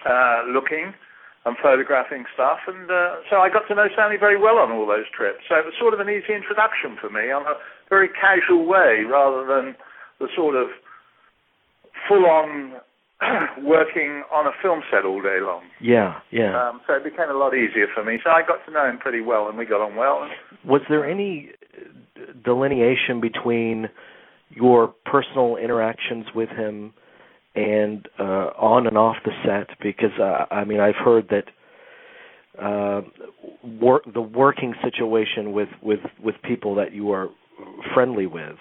uh, 0.06 0.46
looking 0.50 0.94
and 1.46 1.54
photographing 1.62 2.26
stuff. 2.34 2.58
And 2.66 2.90
uh, 2.90 3.22
so 3.30 3.38
I 3.38 3.46
got 3.46 3.70
to 3.70 3.74
know 3.74 3.86
Stanley 3.94 4.18
very 4.18 4.38
well 4.38 4.58
on 4.58 4.74
all 4.74 4.86
those 4.86 5.06
trips. 5.14 5.46
So 5.46 5.54
it 5.54 5.64
was 5.64 5.74
sort 5.78 5.94
of 5.94 6.02
an 6.02 6.10
easy 6.10 6.34
introduction 6.34 6.98
for 6.98 7.10
me 7.10 7.30
on 7.30 7.46
a 7.46 7.54
very 7.88 8.10
casual 8.10 8.66
way 8.66 9.06
rather 9.06 9.46
than 9.46 9.78
the 10.18 10.26
sort 10.34 10.58
of 10.58 10.74
full-on 12.08 12.74
working 13.64 14.22
on 14.32 14.46
a 14.46 14.50
film 14.62 14.82
set 14.90 15.04
all 15.04 15.22
day 15.22 15.38
long. 15.40 15.62
Yeah, 15.80 16.20
yeah. 16.30 16.68
Um, 16.68 16.80
so 16.86 16.94
it 16.94 17.04
became 17.04 17.30
a 17.30 17.34
lot 17.34 17.54
easier 17.54 17.86
for 17.94 18.04
me. 18.04 18.18
So 18.22 18.30
I 18.30 18.42
got 18.46 18.64
to 18.66 18.72
know 18.72 18.88
him 18.88 18.98
pretty 18.98 19.20
well, 19.20 19.48
and 19.48 19.56
we 19.56 19.64
got 19.64 19.80
on 19.80 19.96
well. 19.96 20.28
Was 20.64 20.82
there 20.88 21.08
any 21.08 21.50
uh, 21.76 22.32
delineation 22.44 23.20
between 23.20 23.88
your 24.50 24.94
personal 25.06 25.56
interactions 25.56 26.26
with 26.34 26.50
him 26.50 26.92
and 27.54 28.06
uh, 28.18 28.50
on 28.58 28.86
and 28.86 28.98
off 28.98 29.16
the 29.24 29.32
set? 29.44 29.76
Because 29.82 30.12
uh, 30.20 30.52
I 30.54 30.64
mean, 30.64 30.80
I've 30.80 30.96
heard 30.96 31.28
that 31.30 31.44
uh, 32.62 33.00
wor- 33.62 34.02
the 34.12 34.20
working 34.20 34.74
situation 34.82 35.52
with, 35.52 35.68
with, 35.82 36.00
with 36.22 36.34
people 36.46 36.74
that 36.74 36.92
you 36.92 37.10
are 37.10 37.28
friendly 37.94 38.26
with 38.26 38.56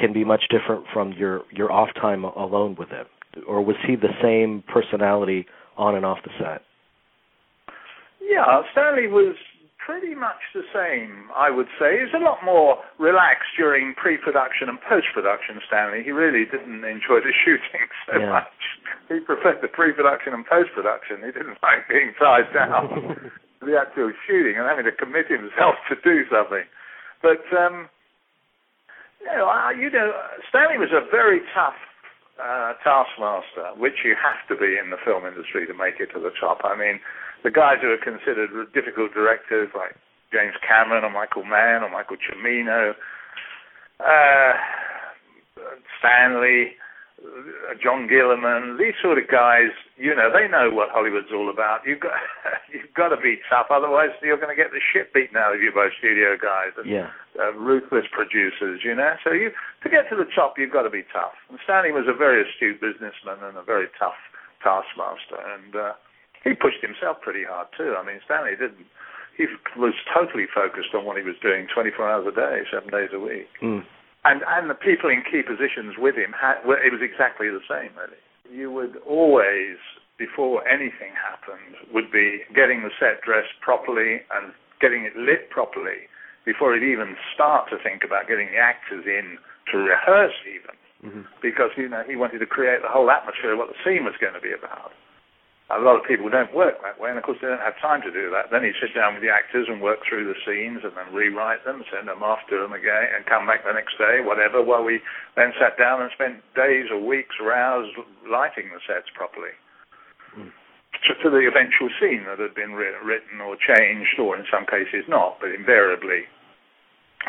can 0.00 0.12
be 0.12 0.24
much 0.24 0.44
different 0.50 0.84
from 0.92 1.12
your, 1.12 1.42
your 1.52 1.70
off 1.72 1.88
time 2.00 2.24
alone 2.24 2.76
with 2.78 2.88
him. 2.90 3.06
Or 3.46 3.62
was 3.64 3.76
he 3.86 3.96
the 3.96 4.14
same 4.22 4.62
personality 4.72 5.46
on 5.76 5.94
and 5.94 6.04
off 6.04 6.18
the 6.24 6.30
set? 6.38 6.62
Yeah, 8.20 8.62
Stanley 8.72 9.06
was 9.08 9.36
pretty 9.78 10.14
much 10.14 10.36
the 10.52 10.66
same, 10.74 11.32
I 11.32 11.48
would 11.48 11.68
say. 11.80 11.96
He 11.96 12.04
was 12.04 12.12
a 12.12 12.20
lot 12.20 12.44
more 12.44 12.76
relaxed 12.98 13.56
during 13.56 13.94
pre-production 13.96 14.68
and 14.68 14.76
post-production, 14.84 15.64
Stanley. 15.66 16.04
He 16.04 16.12
really 16.12 16.44
didn't 16.44 16.84
enjoy 16.84 17.24
the 17.24 17.32
shooting 17.44 17.88
so 18.04 18.20
Yeah. 18.20 18.44
much. 18.44 18.52
He 19.08 19.20
preferred 19.20 19.64
the 19.64 19.68
pre-production 19.72 20.34
and 20.34 20.44
post-production. 20.44 21.24
He 21.24 21.32
didn't 21.32 21.56
like 21.64 21.88
being 21.88 22.12
tied 22.20 22.52
down 22.52 22.92
to 23.60 23.64
the 23.64 23.80
actual 23.80 24.12
shooting 24.28 24.60
and 24.60 24.68
having 24.68 24.84
to 24.84 24.92
commit 24.92 25.28
himself 25.32 25.80
to 25.88 25.96
do 26.04 26.28
something. 26.28 26.68
But, 27.24 27.40
um, 27.56 27.88
you 29.30 29.36
know, 29.36 29.46
I- 29.46 29.72
you 29.72 29.90
know, 29.90 30.12
Stanley 30.48 30.78
was 30.78 30.92
a 30.92 31.00
very 31.10 31.40
tough 31.54 31.74
uh, 32.42 32.74
taskmaster, 32.84 33.74
which 33.76 34.04
you 34.04 34.14
have 34.14 34.46
to 34.48 34.54
be 34.54 34.78
in 34.78 34.90
the 34.90 34.96
film 35.04 35.26
industry 35.26 35.66
to 35.66 35.74
make 35.74 35.98
it 35.98 36.12
to 36.14 36.20
the 36.20 36.30
top. 36.38 36.60
I 36.64 36.76
mean, 36.76 37.00
the 37.42 37.50
guys 37.50 37.78
who 37.82 37.90
are 37.90 37.98
considered 37.98 38.50
difficult 38.72 39.12
directors 39.12 39.70
like 39.74 39.96
James 40.32 40.54
Cameron 40.66 41.04
or 41.04 41.10
Michael 41.10 41.44
Mann 41.44 41.82
or 41.82 41.90
Michael 41.90 42.16
Cimino, 42.16 42.94
uh, 44.00 44.52
Stanley, 45.98 46.76
John 47.82 48.06
Gilliman, 48.06 48.78
these 48.78 48.94
sort 49.02 49.18
of 49.18 49.26
guys, 49.26 49.74
you 49.98 50.14
know, 50.14 50.30
they 50.30 50.46
know 50.46 50.70
what 50.70 50.90
Hollywood's 50.90 51.34
all 51.34 51.50
about. 51.50 51.82
You've 51.86 52.00
got 52.00 52.14
you've 52.72 52.94
got 52.94 53.10
to 53.10 53.18
be 53.20 53.38
tough, 53.50 53.66
otherwise 53.70 54.10
you're 54.22 54.38
going 54.38 54.54
to 54.54 54.58
get 54.60 54.70
the 54.70 54.80
shit 54.80 55.12
beaten 55.12 55.36
out 55.36 55.54
of 55.54 55.60
you 55.60 55.70
by 55.74 55.90
studio 55.98 56.38
guys 56.38 56.72
and 56.78 56.86
Yeah. 56.86 57.10
uh, 57.38 57.52
ruthless 57.58 58.06
producers, 58.10 58.80
you 58.84 58.94
know. 58.94 59.14
So 59.24 59.32
you 59.32 59.50
to 59.82 59.88
get 59.90 60.08
to 60.10 60.16
the 60.16 60.30
top, 60.34 60.58
you've 60.58 60.72
got 60.72 60.82
to 60.86 60.94
be 60.94 61.02
tough. 61.12 61.34
And 61.50 61.58
Stanley 61.64 61.90
was 61.92 62.06
a 62.06 62.14
very 62.16 62.42
astute 62.42 62.80
businessman 62.80 63.42
and 63.42 63.58
a 63.58 63.62
very 63.66 63.86
tough 63.98 64.18
taskmaster, 64.62 65.38
and 65.58 65.74
uh, 65.74 65.92
he 66.44 66.54
pushed 66.54 66.82
himself 66.82 67.20
pretty 67.20 67.42
hard 67.42 67.68
too. 67.76 67.94
I 67.98 68.06
mean, 68.06 68.20
Stanley 68.24 68.54
didn't. 68.58 68.86
He 69.36 69.46
was 69.78 69.94
totally 70.12 70.46
focused 70.50 70.94
on 70.98 71.04
what 71.06 71.16
he 71.16 71.22
was 71.22 71.38
doing, 71.38 71.68
24 71.72 72.10
hours 72.10 72.26
a 72.26 72.34
day, 72.34 72.62
seven 72.74 72.90
days 72.90 73.10
a 73.14 73.20
week. 73.22 73.46
Mm. 73.62 73.86
And 74.24 74.42
and 74.46 74.68
the 74.68 74.74
people 74.74 75.10
in 75.10 75.22
key 75.22 75.42
positions 75.42 75.94
with 75.96 76.16
him, 76.16 76.34
had, 76.34 76.58
well, 76.66 76.78
it 76.82 76.92
was 76.92 77.00
exactly 77.00 77.48
the 77.48 77.62
same, 77.68 77.94
really. 77.94 78.18
You 78.50 78.72
would 78.72 78.98
always, 79.06 79.78
before 80.18 80.66
anything 80.66 81.14
happened, 81.14 81.78
would 81.94 82.10
be 82.10 82.42
getting 82.54 82.82
the 82.82 82.90
set 82.98 83.22
dressed 83.22 83.54
properly 83.60 84.24
and 84.34 84.52
getting 84.80 85.04
it 85.04 85.14
lit 85.16 85.50
properly 85.50 86.10
before 86.44 86.74
he'd 86.74 86.86
even 86.86 87.14
start 87.34 87.68
to 87.70 87.76
think 87.78 88.02
about 88.04 88.26
getting 88.26 88.48
the 88.50 88.58
actors 88.58 89.04
in 89.06 89.38
to 89.70 89.78
rehearse 89.78 90.36
even 90.48 90.74
Mm-hmm. 90.98 91.30
because 91.40 91.70
you 91.78 91.88
know 91.88 92.02
he 92.02 92.18
wanted 92.18 92.42
to 92.42 92.46
create 92.50 92.82
the 92.82 92.90
whole 92.90 93.06
atmosphere 93.06 93.54
of 93.54 93.58
what 93.62 93.70
the 93.70 93.78
scene 93.86 94.02
was 94.02 94.18
going 94.18 94.34
to 94.34 94.42
be 94.42 94.50
about. 94.50 94.90
A 95.68 95.84
lot 95.84 96.00
of 96.00 96.08
people 96.08 96.32
don't 96.32 96.48
work 96.56 96.80
that 96.80 96.96
way, 96.96 97.12
and 97.12 97.20
of 97.20 97.24
course 97.28 97.36
they 97.44 97.48
don't 97.48 97.60
have 97.60 97.76
time 97.76 98.00
to 98.00 98.08
do 98.08 98.32
that. 98.32 98.48
Then 98.48 98.64
he'd 98.64 98.80
sit 98.80 98.96
down 98.96 99.12
with 99.12 99.20
the 99.20 99.28
actors 99.28 99.68
and 99.68 99.84
work 99.84 100.00
through 100.08 100.24
the 100.24 100.38
scenes, 100.48 100.80
and 100.80 100.96
then 100.96 101.12
rewrite 101.12 101.60
them, 101.68 101.84
send 101.92 102.08
them 102.08 102.24
off, 102.24 102.40
do 102.48 102.56
them 102.56 102.72
again, 102.72 103.12
and 103.12 103.28
come 103.28 103.44
back 103.44 103.68
the 103.68 103.76
next 103.76 104.00
day, 104.00 104.24
whatever. 104.24 104.64
While 104.64 104.80
we 104.80 105.04
then 105.36 105.52
sat 105.60 105.76
down 105.76 106.00
and 106.00 106.08
spent 106.16 106.40
days 106.56 106.88
or 106.88 106.96
weeks 106.96 107.36
or 107.36 107.52
hours 107.52 107.92
lighting 108.24 108.72
the 108.72 108.80
sets 108.88 109.12
properly 109.12 109.52
hmm. 110.32 110.48
to, 110.48 111.10
to 111.20 111.28
the 111.28 111.44
eventual 111.44 111.92
scene 112.00 112.24
that 112.24 112.40
had 112.40 112.56
been 112.56 112.72
wri- 112.72 112.96
written 113.04 113.44
or 113.44 113.52
changed, 113.60 114.16
or 114.16 114.40
in 114.40 114.48
some 114.48 114.64
cases 114.64 115.04
not, 115.04 115.36
but 115.36 115.52
invariably 115.52 116.24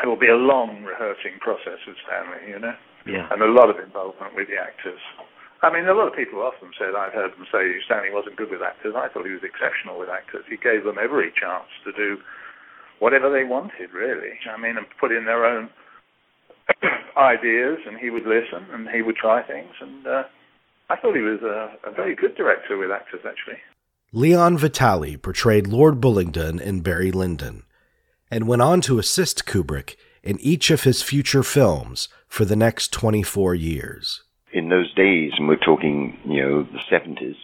it 0.00 0.08
will 0.08 0.16
be 0.16 0.32
a 0.32 0.38
long 0.38 0.80
rehearsing 0.80 1.36
process 1.44 1.76
with 1.84 1.96
Stanley, 2.08 2.40
you 2.48 2.58
know 2.58 2.76
Yeah. 3.04 3.28
and 3.30 3.42
a 3.42 3.52
lot 3.52 3.68
of 3.68 3.76
involvement 3.76 4.34
with 4.34 4.48
the 4.48 4.56
actors. 4.56 5.00
I 5.62 5.72
mean, 5.72 5.86
a 5.86 5.92
lot 5.92 6.08
of 6.08 6.16
people 6.16 6.40
often 6.40 6.72
said, 6.78 6.96
I've 6.96 7.12
heard 7.12 7.32
them 7.32 7.46
say 7.52 7.76
Stanley 7.84 8.08
wasn't 8.10 8.36
good 8.36 8.50
with 8.50 8.62
actors. 8.62 8.94
I 8.96 9.08
thought 9.08 9.26
he 9.26 9.36
was 9.36 9.44
exceptional 9.44 9.98
with 9.98 10.08
actors. 10.08 10.44
He 10.48 10.56
gave 10.56 10.84
them 10.84 10.96
every 10.96 11.32
chance 11.36 11.68
to 11.84 11.92
do 11.92 12.16
whatever 12.98 13.30
they 13.30 13.44
wanted, 13.44 13.92
really. 13.92 14.40
I 14.48 14.56
mean, 14.56 14.78
and 14.78 14.86
put 14.98 15.12
in 15.12 15.26
their 15.26 15.44
own 15.44 15.68
ideas, 17.16 17.78
and 17.86 17.98
he 17.98 18.08
would 18.08 18.24
listen, 18.24 18.64
and 18.72 18.88
he 18.88 19.02
would 19.02 19.16
try 19.16 19.42
things. 19.42 19.72
And 19.80 20.06
uh, 20.06 20.22
I 20.88 20.96
thought 20.96 21.14
he 21.14 21.22
was 21.22 21.42
a, 21.42 21.76
a 21.84 21.92
very 21.92 22.14
good 22.14 22.36
director 22.36 22.78
with 22.78 22.90
actors, 22.90 23.20
actually. 23.28 23.60
Leon 24.12 24.56
Vitali 24.56 25.16
portrayed 25.16 25.66
Lord 25.66 26.00
Bullingdon 26.00 26.58
in 26.58 26.80
Barry 26.80 27.12
Lyndon, 27.12 27.64
and 28.30 28.48
went 28.48 28.62
on 28.62 28.80
to 28.82 28.98
assist 28.98 29.44
Kubrick 29.44 29.96
in 30.22 30.40
each 30.40 30.70
of 30.70 30.84
his 30.84 31.02
future 31.02 31.42
films 31.42 32.08
for 32.28 32.44
the 32.44 32.56
next 32.56 32.92
24 32.92 33.54
years. 33.54 34.24
In 34.52 34.68
those 34.68 34.92
days, 34.94 35.32
and 35.38 35.48
we're 35.48 35.56
talking, 35.56 36.18
you 36.24 36.42
know, 36.42 36.62
the 36.64 36.78
70s, 36.90 37.36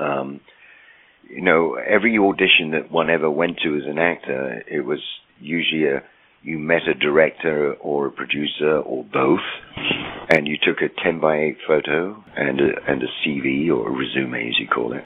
um, 0.00 0.40
you 1.28 1.42
know, 1.42 1.74
every 1.74 2.18
audition 2.18 2.72
that 2.72 2.90
one 2.90 3.08
ever 3.10 3.30
went 3.30 3.58
to 3.62 3.76
as 3.76 3.84
an 3.86 3.98
actor, 3.98 4.62
it 4.66 4.84
was 4.84 5.00
usually 5.40 5.86
a 5.86 6.02
you 6.42 6.58
met 6.58 6.88
a 6.88 6.94
director 6.94 7.74
or 7.74 8.06
a 8.06 8.10
producer 8.10 8.78
or 8.78 9.04
both, 9.04 9.40
and 10.30 10.48
you 10.48 10.56
took 10.56 10.80
a 10.80 10.88
10 11.02 11.20
by 11.20 11.36
8 11.36 11.56
photo 11.66 12.24
and 12.34 12.60
a, 12.60 12.70
and 12.88 13.02
a 13.02 13.06
CV 13.22 13.68
or 13.68 13.88
a 13.88 13.92
resume, 13.92 14.48
as 14.48 14.58
you 14.58 14.66
call 14.66 14.94
it. 14.94 15.04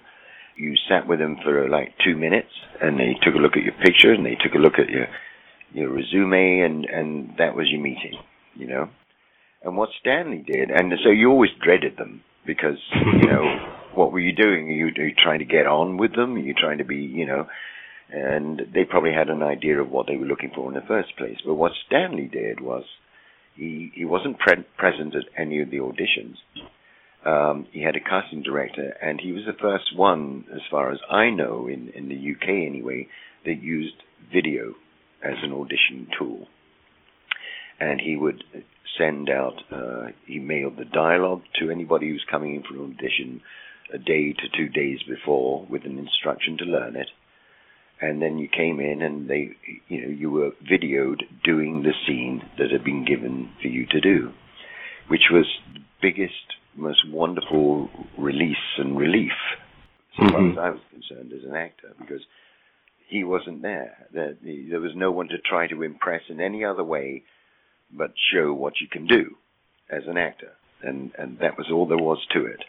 You 0.57 0.75
sat 0.89 1.09
with 1.09 1.19
them 1.19 1.37
for 1.43 1.69
like 1.69 1.95
two 2.05 2.17
minutes, 2.17 2.53
and 2.81 3.01
they 3.01 3.17
took 3.23 3.35
a 3.35 3.39
look 3.39 3.57
at 3.57 3.65
your 3.65 3.75
picture, 3.85 4.13
and 4.13 4.25
they 4.25 4.37
took 4.37 4.55
a 4.55 4.59
look 4.59 4.79
at 4.79 4.89
your 4.89 5.09
your 5.73 5.91
resume, 5.91 6.61
and 6.61 6.85
and 6.85 7.37
that 7.39 7.57
was 7.57 7.69
your 7.69 7.81
meeting, 7.81 8.17
you 8.55 8.69
know. 8.69 8.89
And 9.65 9.79
what 9.79 9.89
Stanley 9.99 10.45
did, 10.47 10.71
and 10.71 10.93
so 11.03 11.11
you 11.11 11.31
always 11.31 11.51
dreaded 11.63 11.97
them 11.97 12.23
because 12.47 12.79
you 12.93 13.31
know 13.31 13.75
what 13.95 14.13
were 14.13 14.21
you 14.21 14.33
doing? 14.33 14.69
Are 14.69 14.73
you, 14.73 14.87
are 14.87 15.07
you 15.09 15.15
trying 15.17 15.39
to 15.39 15.47
get 15.47 15.67
on 15.67 15.97
with 15.97 16.15
them? 16.15 16.35
Are 16.35 16.39
you 16.39 16.53
trying 16.55 16.79
to 16.79 16.85
be, 16.85 16.97
you 16.97 17.27
know? 17.27 17.47
And 18.11 18.61
they 18.75 18.85
probably 18.85 19.13
had 19.13 19.31
an 19.31 19.43
idea 19.43 19.81
of 19.81 19.91
what 19.91 20.07
they 20.07 20.17
were 20.17 20.27
looking 20.27 20.53
for 20.55 20.69
in 20.69 20.75
the 20.75 20.87
first 20.87 21.17
place. 21.17 21.39
But 21.45 21.55
what 21.55 21.73
Stanley 21.87 22.29
did 22.31 22.61
was 22.61 22.85
he 23.57 23.91
he 23.95 24.05
wasn't 24.05 24.39
pre- 24.39 24.67
present 24.77 25.15
at 25.15 25.25
any 25.39 25.63
of 25.63 25.71
the 25.71 25.79
auditions. 25.79 26.37
Um, 27.25 27.67
he 27.73 27.83
had 27.83 27.97
a 27.97 28.01
casting 28.01 28.43
director, 28.43 28.95
and 29.01 29.19
he 29.19 29.33
was 29.33 29.45
the 29.47 29.59
first 29.59 29.97
one, 29.97 30.45
as 30.55 30.61
far 30.71 30.93
as 30.93 30.99
I 31.11 31.31
know, 31.31 31.67
in 31.67 31.89
in 31.95 32.09
the 32.09 32.33
UK 32.33 32.49
anyway, 32.49 33.09
that 33.47 33.63
used 33.63 33.97
video 34.31 34.75
as 35.23 35.37
an 35.43 35.53
audition 35.53 36.09
tool. 36.19 36.49
And 37.81 38.01
he 38.01 38.17
would 38.17 38.45
send 38.99 39.29
out, 39.31 39.55
uh, 39.73 40.09
he 40.27 40.39
mailed 40.39 40.77
the 40.77 40.85
dialogue 40.85 41.43
to 41.61 41.71
anybody 41.71 42.09
who's 42.09 42.25
coming 42.31 42.57
in 42.57 42.63
for 42.63 42.75
an 42.75 42.97
audition 42.97 43.41
a 43.93 43.99
day 43.99 44.33
to 44.33 44.49
two 44.57 44.69
days 44.69 44.99
before 45.09 45.67
with 45.71 45.85
an 45.85 45.99
instruction 45.99 46.57
to 46.59 46.65
learn 46.65 46.97
it. 46.97 47.09
And 48.01 48.21
then 48.21 48.39
you 48.39 48.49
came 48.49 48.81
in 48.81 49.03
and 49.03 49.29
they, 49.29 49.51
you 49.89 50.03
know, 50.03 50.09
you 50.09 50.31
were 50.31 50.51
videoed 50.71 51.23
doing 51.45 51.83
the 51.83 51.93
scene 52.07 52.43
that 52.59 52.71
had 52.71 52.85
been 52.85 53.05
given 53.05 53.51
for 53.63 53.69
you 53.69 53.87
to 53.87 54.01
do, 54.01 54.33
which 55.09 55.29
was 55.31 55.47
the 55.73 55.81
biggest, 56.03 56.35
most 56.77 57.09
wonderful 57.09 57.89
release 58.19 58.57
and 58.79 58.99
relief, 58.99 59.33
as 60.21 60.31
far 60.31 60.51
as 60.51 60.59
I 60.59 60.71
was 60.71 60.81
concerned 60.91 61.33
as 61.33 61.49
an 61.49 61.55
actor, 61.55 61.95
because 61.99 62.23
he 63.09 63.23
wasn't 63.23 63.63
there. 63.63 64.09
There, 64.13 64.37
there 64.43 64.81
was 64.81 64.93
no 64.97 65.13
one 65.13 65.29
to 65.29 65.39
try 65.39 65.69
to 65.69 65.83
impress 65.83 66.23
in 66.29 66.41
any 66.41 66.65
other 66.65 66.85
way 66.85 67.23
but 67.97 68.13
show 68.33 68.53
what 68.53 68.81
you 68.81 68.89
can 68.89 69.07
do 69.07 69.37
as 69.91 70.03
an 70.07 70.17
actor, 70.17 70.53
and 70.83 71.13
and 71.19 71.39
that 71.39 71.57
was 71.57 71.67
all 71.73 71.87
there 71.87 71.99
was 71.99 72.19
to 72.33 72.45
it. 72.47 72.65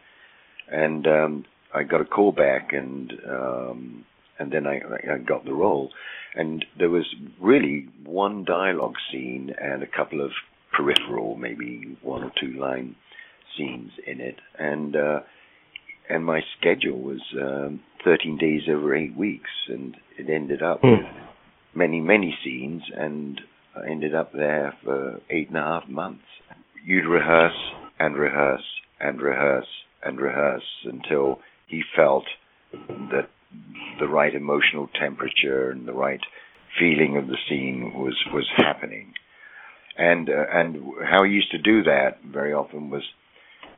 And 0.71 1.07
um, 1.07 1.45
I 1.73 1.83
got 1.83 2.01
a 2.01 2.05
call 2.05 2.31
back, 2.31 2.73
and 2.73 3.13
um, 3.29 4.05
and 4.39 4.51
then 4.51 4.67
I, 4.67 4.81
I 5.13 5.17
got 5.17 5.45
the 5.45 5.53
role, 5.53 5.91
and 6.35 6.65
there 6.77 6.89
was 6.89 7.05
really 7.41 7.87
one 8.03 8.43
dialogue 8.43 8.95
scene 9.11 9.53
and 9.61 9.83
a 9.83 9.87
couple 9.87 10.21
of 10.23 10.31
peripheral, 10.75 11.35
maybe 11.35 11.97
one 12.01 12.23
or 12.23 12.31
two 12.39 12.53
line 12.59 12.95
scenes 13.57 13.91
in 14.05 14.19
it, 14.19 14.37
and 14.59 14.95
uh, 14.95 15.19
and 16.09 16.25
my 16.25 16.41
schedule 16.59 16.99
was 16.99 17.21
um, 17.41 17.79
13 18.03 18.37
days 18.37 18.63
over 18.69 18.95
eight 18.95 19.15
weeks, 19.15 19.49
and 19.67 19.95
it 20.17 20.29
ended 20.29 20.61
up 20.61 20.81
Hmm. 20.81 20.91
with 20.91 21.05
many 21.73 22.01
many 22.01 22.37
scenes, 22.43 22.83
and 22.95 23.41
I 23.75 23.89
ended 23.89 24.15
up 24.15 24.31
there 24.33 24.73
for 24.83 25.21
eight 25.29 25.49
and 25.49 25.57
a 25.57 25.61
half 25.61 25.87
months. 25.89 26.23
You'd 26.83 27.07
rehearse 27.07 27.57
and 27.99 28.15
rehearse 28.15 28.65
and 28.99 29.21
rehearse 29.21 29.67
and 30.03 30.19
rehearse 30.19 30.63
until 30.85 31.39
he 31.67 31.83
felt 31.95 32.25
that 32.71 33.29
the 33.99 34.07
right 34.07 34.33
emotional 34.33 34.89
temperature 34.99 35.71
and 35.71 35.87
the 35.87 35.93
right 35.93 36.21
feeling 36.79 37.17
of 37.17 37.27
the 37.27 37.37
scene 37.49 37.93
was 37.95 38.15
was 38.33 38.47
happening. 38.57 39.13
And 39.97 40.29
uh, 40.29 40.45
and 40.51 40.77
how 41.03 41.23
he 41.23 41.31
used 41.31 41.51
to 41.51 41.57
do 41.57 41.83
that 41.83 42.19
very 42.23 42.53
often 42.53 42.89
was, 42.89 43.03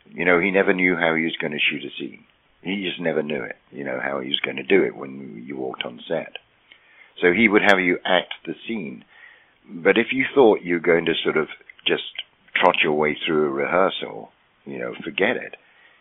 you 0.10 0.26
know, 0.26 0.40
he 0.40 0.52
never 0.52 0.74
knew 0.74 0.96
how 0.96 1.16
he 1.16 1.24
was 1.24 1.38
going 1.40 1.54
to 1.54 1.60
shoot 1.60 1.84
a 1.84 1.94
scene. 2.00 2.24
He 2.62 2.84
just 2.84 3.00
never 3.00 3.22
knew 3.22 3.44
it. 3.44 3.56
You 3.72 3.84
know 3.84 4.00
how 4.04 4.20
he 4.20 4.30
was 4.30 4.40
going 4.40 4.58
to 4.58 4.64
do 4.64 4.84
it 4.84 4.96
when 4.96 5.44
you 5.46 5.58
walked 5.58 5.84
on 5.86 6.02
set. 6.08 6.38
So 7.22 7.32
he 7.32 7.48
would 7.48 7.62
have 7.62 7.80
you 7.80 7.98
act 8.06 8.34
the 8.46 8.54
scene. 8.68 9.04
But 9.70 9.98
if 9.98 10.08
you 10.12 10.26
thought 10.34 10.62
you 10.62 10.76
were 10.76 10.80
going 10.80 11.06
to 11.06 11.14
sort 11.24 11.38
of 11.38 11.48
just 11.86 12.04
trot 12.56 12.78
your 12.84 12.94
way 12.94 13.18
through 13.26 13.48
a 13.48 13.52
rehearsal, 13.52 14.30
you 14.66 14.80
know, 14.80 14.94
forget 15.04 15.36
it. 15.38 15.56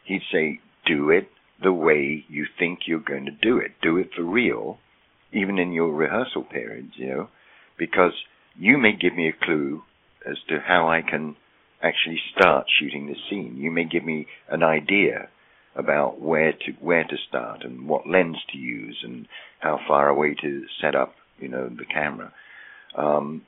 He'd 0.05 0.23
say, 0.33 0.61
do 0.87 1.11
it 1.11 1.29
the 1.63 1.73
way 1.73 2.25
you 2.29 2.47
think 2.59 2.81
you're 2.87 3.01
going 3.01 3.25
to 3.27 3.31
do 3.31 3.59
it. 3.59 3.73
Do 3.83 3.97
it 3.97 4.11
for 4.15 4.23
real, 4.23 4.79
even 5.33 5.59
in 5.59 5.73
your 5.73 5.93
rehearsal 5.93 6.45
periods, 6.45 6.93
you 6.97 7.09
know, 7.09 7.29
because 7.79 8.13
you 8.57 8.79
may 8.79 8.93
give 8.93 9.15
me 9.15 9.29
a 9.29 9.45
clue 9.45 9.83
as 10.29 10.37
to 10.49 10.59
how 10.65 10.89
I 10.89 11.03
can 11.03 11.37
actually 11.83 12.21
start 12.37 12.67
shooting 12.79 13.07
this 13.07 13.19
scene. 13.29 13.57
You 13.57 13.71
may 13.71 13.85
give 13.85 14.05
me 14.05 14.27
an 14.49 14.63
idea 14.63 15.29
about 15.75 16.21
where 16.21 16.53
to 16.53 16.73
where 16.81 17.05
to 17.05 17.17
start 17.29 17.63
and 17.63 17.87
what 17.87 18.09
lens 18.09 18.39
to 18.51 18.59
use 18.59 18.99
and 19.05 19.29
how 19.61 19.79
far 19.87 20.09
away 20.09 20.35
to 20.41 20.65
set 20.81 20.95
up, 20.95 21.15
you 21.39 21.49
know, 21.49 21.69
the 21.69 21.85
camera. 21.85 22.33
Um, 22.97 23.43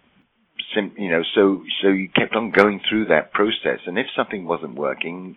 sim- 0.75 0.95
you 0.97 1.11
know, 1.11 1.23
so 1.35 1.63
so 1.83 1.89
you 1.89 2.09
kept 2.09 2.35
on 2.35 2.51
going 2.51 2.81
through 2.89 3.07
that 3.07 3.33
process, 3.33 3.81
and 3.87 3.99
if 3.99 4.07
something 4.17 4.47
wasn't 4.47 4.75
working, 4.75 5.37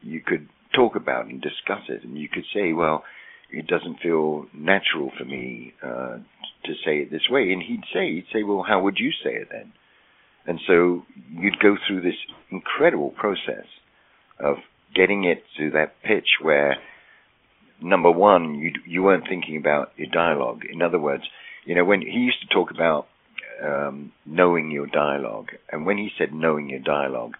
you 0.00 0.20
could 0.20 0.48
talk 0.74 0.96
about 0.96 1.26
and 1.26 1.40
discuss 1.40 1.82
it, 1.88 2.02
and 2.04 2.16
you 2.18 2.28
could 2.28 2.44
say, 2.54 2.72
well, 2.72 3.04
it 3.50 3.66
doesn't 3.66 4.00
feel 4.00 4.46
natural 4.54 5.10
for 5.16 5.24
me 5.24 5.74
uh, 5.82 6.16
to 6.64 6.72
say 6.84 6.98
it 6.98 7.10
this 7.10 7.28
way, 7.30 7.52
and 7.52 7.62
he'd 7.62 7.84
say, 7.92 8.14
he'd 8.14 8.26
say, 8.32 8.42
well, 8.42 8.64
how 8.66 8.82
would 8.82 8.98
you 8.98 9.10
say 9.24 9.34
it 9.34 9.48
then? 9.50 9.72
And 10.46 10.58
so 10.66 11.02
you'd 11.30 11.60
go 11.60 11.76
through 11.86 12.02
this 12.02 12.18
incredible 12.50 13.10
process 13.10 13.66
of 14.40 14.56
getting 14.94 15.24
it 15.24 15.44
to 15.58 15.70
that 15.70 15.94
pitch 16.02 16.28
where 16.40 16.76
number 17.80 18.10
one, 18.10 18.54
you 18.54 18.72
you 18.86 19.02
weren't 19.02 19.28
thinking 19.28 19.56
about 19.56 19.92
your 19.96 20.08
dialogue. 20.12 20.62
In 20.70 20.82
other 20.82 20.98
words, 20.98 21.24
you 21.64 21.74
know, 21.74 21.84
when 21.84 22.00
he 22.00 22.18
used 22.18 22.40
to 22.40 22.54
talk 22.54 22.70
about 22.70 23.06
um, 23.62 24.12
knowing 24.26 24.70
your 24.70 24.86
dialogue, 24.86 25.48
and 25.70 25.86
when 25.86 25.98
he 25.98 26.10
said 26.18 26.32
knowing 26.32 26.68
your 26.70 26.80
dialogue, 26.80 27.36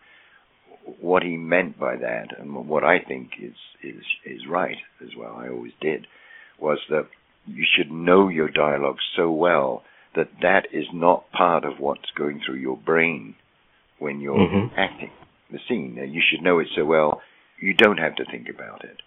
what 1.01 1.23
he 1.23 1.37
meant 1.37 1.79
by 1.79 1.97
that, 1.97 2.39
and 2.39 2.68
what 2.68 2.85
I 2.85 2.99
think 2.99 3.31
is 3.41 3.55
is 3.83 4.05
is 4.25 4.47
right 4.49 4.79
as 5.03 5.11
well. 5.16 5.35
I 5.37 5.49
always 5.49 5.73
did, 5.81 6.07
was 6.59 6.79
that 6.89 7.09
you 7.47 7.64
should 7.77 7.91
know 7.91 8.29
your 8.29 8.49
dialogue 8.49 8.99
so 9.16 9.31
well 9.31 9.83
that 10.14 10.29
that 10.43 10.66
is 10.73 10.87
not 10.93 11.31
part 11.33 11.64
of 11.64 11.81
what's 11.81 12.11
going 12.16 12.41
through 12.45 12.57
your 12.57 12.77
brain 12.77 13.35
when 13.99 14.20
you're 14.20 14.37
Mhm. 14.39 14.70
acting 14.77 15.11
the 15.51 15.59
scene. 15.68 15.97
You 16.12 16.20
should 16.20 16.43
know 16.43 16.59
it 16.59 16.68
so 16.75 16.85
well 16.85 17.23
you 17.59 17.75
don't 17.75 17.99
have 17.99 18.16
to 18.16 18.25
think 18.25 18.49
about 18.49 18.85
it. 18.85 19.01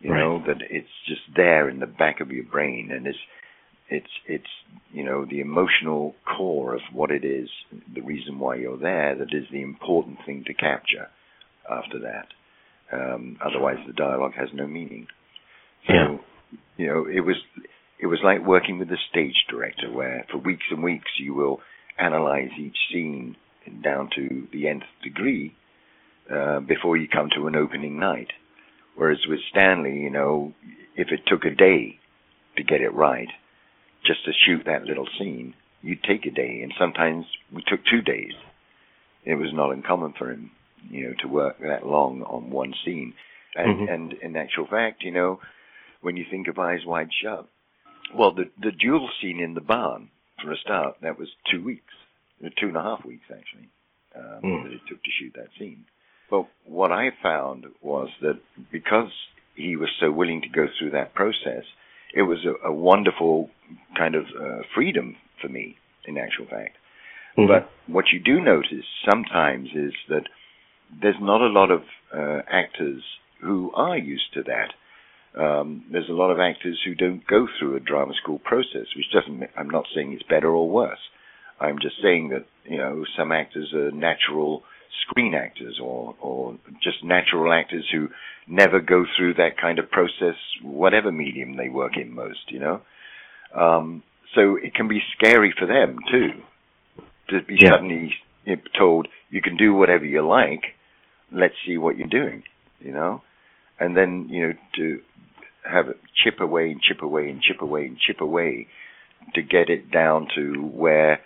You 0.00 0.12
Right. 0.12 0.20
know 0.20 0.38
that 0.46 0.60
it's 0.70 0.92
just 1.06 1.34
there 1.34 1.68
in 1.68 1.80
the 1.80 1.86
back 1.86 2.20
of 2.20 2.30
your 2.30 2.44
brain, 2.44 2.90
and 2.92 3.06
it's 3.06 3.18
it's 3.88 4.10
it's 4.26 4.46
you 4.92 5.04
know 5.04 5.24
the 5.24 5.40
emotional 5.40 6.14
core 6.36 6.74
of 6.74 6.80
what 6.92 7.10
it 7.10 7.24
is, 7.24 7.48
the 7.94 8.00
reason 8.00 8.38
why 8.38 8.56
you're 8.56 8.78
there. 8.78 9.14
That 9.16 9.32
is 9.32 9.44
the 9.50 9.62
important 9.62 10.18
thing 10.26 10.44
to 10.46 10.54
capture. 10.54 11.08
After 11.68 11.98
that, 12.00 12.28
um, 12.92 13.38
otherwise 13.44 13.78
the 13.86 13.92
dialogue 13.92 14.34
has 14.34 14.48
no 14.54 14.66
meaning. 14.66 15.08
So, 15.86 15.92
Yeah. 15.92 16.18
you 16.76 16.86
know, 16.86 17.06
it 17.06 17.20
was 17.20 17.36
it 17.98 18.06
was 18.06 18.20
like 18.22 18.40
working 18.40 18.78
with 18.78 18.90
a 18.90 18.98
stage 19.10 19.46
director, 19.48 19.90
where 19.90 20.24
for 20.30 20.38
weeks 20.38 20.64
and 20.70 20.82
weeks 20.82 21.10
you 21.18 21.34
will 21.34 21.60
analyze 21.98 22.50
each 22.58 22.76
scene 22.90 23.36
down 23.82 24.10
to 24.14 24.46
the 24.52 24.68
nth 24.68 24.86
degree 25.02 25.54
uh, 26.30 26.60
before 26.60 26.96
you 26.96 27.08
come 27.08 27.30
to 27.30 27.46
an 27.46 27.56
opening 27.56 27.98
night. 27.98 28.32
Whereas 28.94 29.26
with 29.28 29.40
Stanley, 29.50 29.98
you 29.98 30.10
know, 30.10 30.54
if 30.94 31.08
it 31.10 31.20
took 31.26 31.44
a 31.44 31.50
day 31.54 31.98
to 32.56 32.62
get 32.62 32.80
it 32.80 32.94
right, 32.94 33.28
just 34.06 34.24
to 34.24 34.32
shoot 34.32 34.64
that 34.66 34.84
little 34.84 35.08
scene, 35.18 35.54
you'd 35.82 36.02
take 36.02 36.26
a 36.26 36.30
day, 36.30 36.60
and 36.62 36.72
sometimes 36.78 37.26
we 37.52 37.62
took 37.66 37.80
two 37.90 38.02
days. 38.02 38.32
It 39.24 39.34
was 39.34 39.52
not 39.52 39.72
uncommon 39.72 40.14
for 40.18 40.30
him, 40.30 40.50
you 40.90 41.08
know, 41.08 41.14
to 41.20 41.28
work 41.28 41.58
that 41.60 41.86
long 41.86 42.22
on 42.22 42.50
one 42.50 42.74
scene. 42.84 43.14
And, 43.56 43.80
Mhm. 43.80 43.92
and 43.92 44.12
in 44.14 44.36
actual 44.36 44.66
fact, 44.66 45.02
you 45.02 45.10
know, 45.10 45.40
when 46.00 46.16
you 46.16 46.24
think 46.24 46.46
of 46.48 46.58
Eyes 46.58 46.84
Wide 46.84 47.12
Shut, 47.12 47.48
well, 48.14 48.30
the 48.30 48.50
the 48.58 48.70
duel 48.70 49.10
scene 49.20 49.40
in 49.40 49.54
the 49.54 49.60
barn, 49.60 50.10
for 50.40 50.52
a 50.52 50.56
start, 50.58 51.00
that 51.00 51.18
was 51.18 51.34
two 51.50 51.62
weeks, 51.64 51.94
uh, 52.44 52.50
two 52.56 52.68
and 52.68 52.76
a 52.76 52.82
half 52.82 53.04
weeks 53.04 53.24
actually, 53.30 53.68
um, 54.14 54.42
Mm. 54.42 54.62
that 54.64 54.72
it 54.72 54.86
took 54.86 55.02
to 55.02 55.10
shoot 55.10 55.34
that 55.34 55.48
scene. 55.58 55.84
But 56.28 56.46
what 56.64 56.92
I 56.92 57.10
found 57.10 57.66
was 57.80 58.10
that 58.20 58.38
because 58.70 59.12
he 59.54 59.76
was 59.76 59.90
so 59.98 60.12
willing 60.12 60.42
to 60.42 60.48
go 60.48 60.68
through 60.68 60.90
that 60.90 61.14
process, 61.14 61.64
it 62.14 62.22
was 62.22 62.44
a, 62.44 62.68
a 62.68 62.72
wonderful 62.72 63.50
kind 63.96 64.14
of 64.14 64.24
uh, 64.40 64.62
freedom 64.74 65.16
for 65.40 65.48
me, 65.48 65.76
in 66.06 66.18
actual 66.18 66.46
fact. 66.46 66.76
Mhm. 67.36 67.48
But 67.48 67.70
what 67.86 68.12
you 68.12 68.20
do 68.20 68.40
notice 68.40 68.86
sometimes 69.04 69.68
is 69.74 69.92
that 70.08 70.28
there's 70.90 71.20
not 71.20 71.40
a 71.40 71.46
lot 71.46 71.70
of 71.70 71.82
uh, 72.12 72.42
actors 72.50 73.02
who 73.40 73.72
are 73.74 73.98
used 73.98 74.32
to 74.34 74.42
that. 74.44 74.72
Um, 75.38 75.84
there's 75.90 76.08
a 76.08 76.14
lot 76.14 76.30
of 76.30 76.40
actors 76.40 76.80
who 76.84 76.94
don't 76.94 77.26
go 77.26 77.46
through 77.46 77.76
a 77.76 77.80
drama 77.80 78.14
school 78.14 78.38
process, 78.38 78.86
which 78.96 79.10
doesn't. 79.12 79.50
I'm 79.56 79.68
not 79.68 79.86
saying 79.94 80.12
it's 80.12 80.22
better 80.22 80.48
or 80.48 80.68
worse. 80.68 81.10
I'm 81.60 81.78
just 81.78 82.00
saying 82.02 82.30
that 82.30 82.46
you 82.64 82.78
know 82.78 83.04
some 83.16 83.32
actors 83.32 83.72
are 83.74 83.90
natural 83.90 84.62
screen 85.02 85.34
actors 85.34 85.78
or 85.82 86.14
or 86.20 86.56
just 86.82 87.04
natural 87.04 87.52
actors 87.52 87.86
who 87.92 88.08
never 88.46 88.80
go 88.80 89.04
through 89.16 89.34
that 89.34 89.58
kind 89.60 89.78
of 89.78 89.90
process, 89.90 90.36
whatever 90.62 91.10
medium 91.10 91.56
they 91.56 91.68
work 91.68 91.96
in 91.96 92.14
most. 92.14 92.50
You 92.50 92.60
know, 92.60 92.80
um, 93.54 94.02
so 94.34 94.56
it 94.56 94.74
can 94.74 94.88
be 94.88 95.00
scary 95.16 95.52
for 95.58 95.66
them 95.66 95.98
too 96.10 96.30
to 97.28 97.42
be 97.42 97.56
Yeah. 97.60 97.70
suddenly 97.70 98.14
told 98.78 99.08
you 99.30 99.42
can 99.42 99.56
do 99.56 99.74
whatever 99.74 100.04
you 100.04 100.22
like. 100.26 100.74
Let's 101.32 101.54
see 101.66 101.76
what 101.76 101.96
you're 101.96 102.06
doing. 102.08 102.44
You 102.80 102.92
know, 102.92 103.22
and 103.80 103.96
then 103.96 104.28
you 104.28 104.48
know 104.48 104.54
to 104.76 105.00
have 105.64 105.88
it 105.88 105.98
chip 106.14 106.40
away 106.40 106.70
and 106.70 106.80
chip 106.80 107.02
away 107.02 107.28
and 107.28 107.40
chip 107.42 107.60
away 107.60 107.86
and 107.86 107.98
chip 107.98 108.20
away 108.20 108.68
to 109.34 109.42
get 109.42 109.68
it 109.68 109.90
down 109.90 110.28
to 110.36 110.62
where 110.62 111.20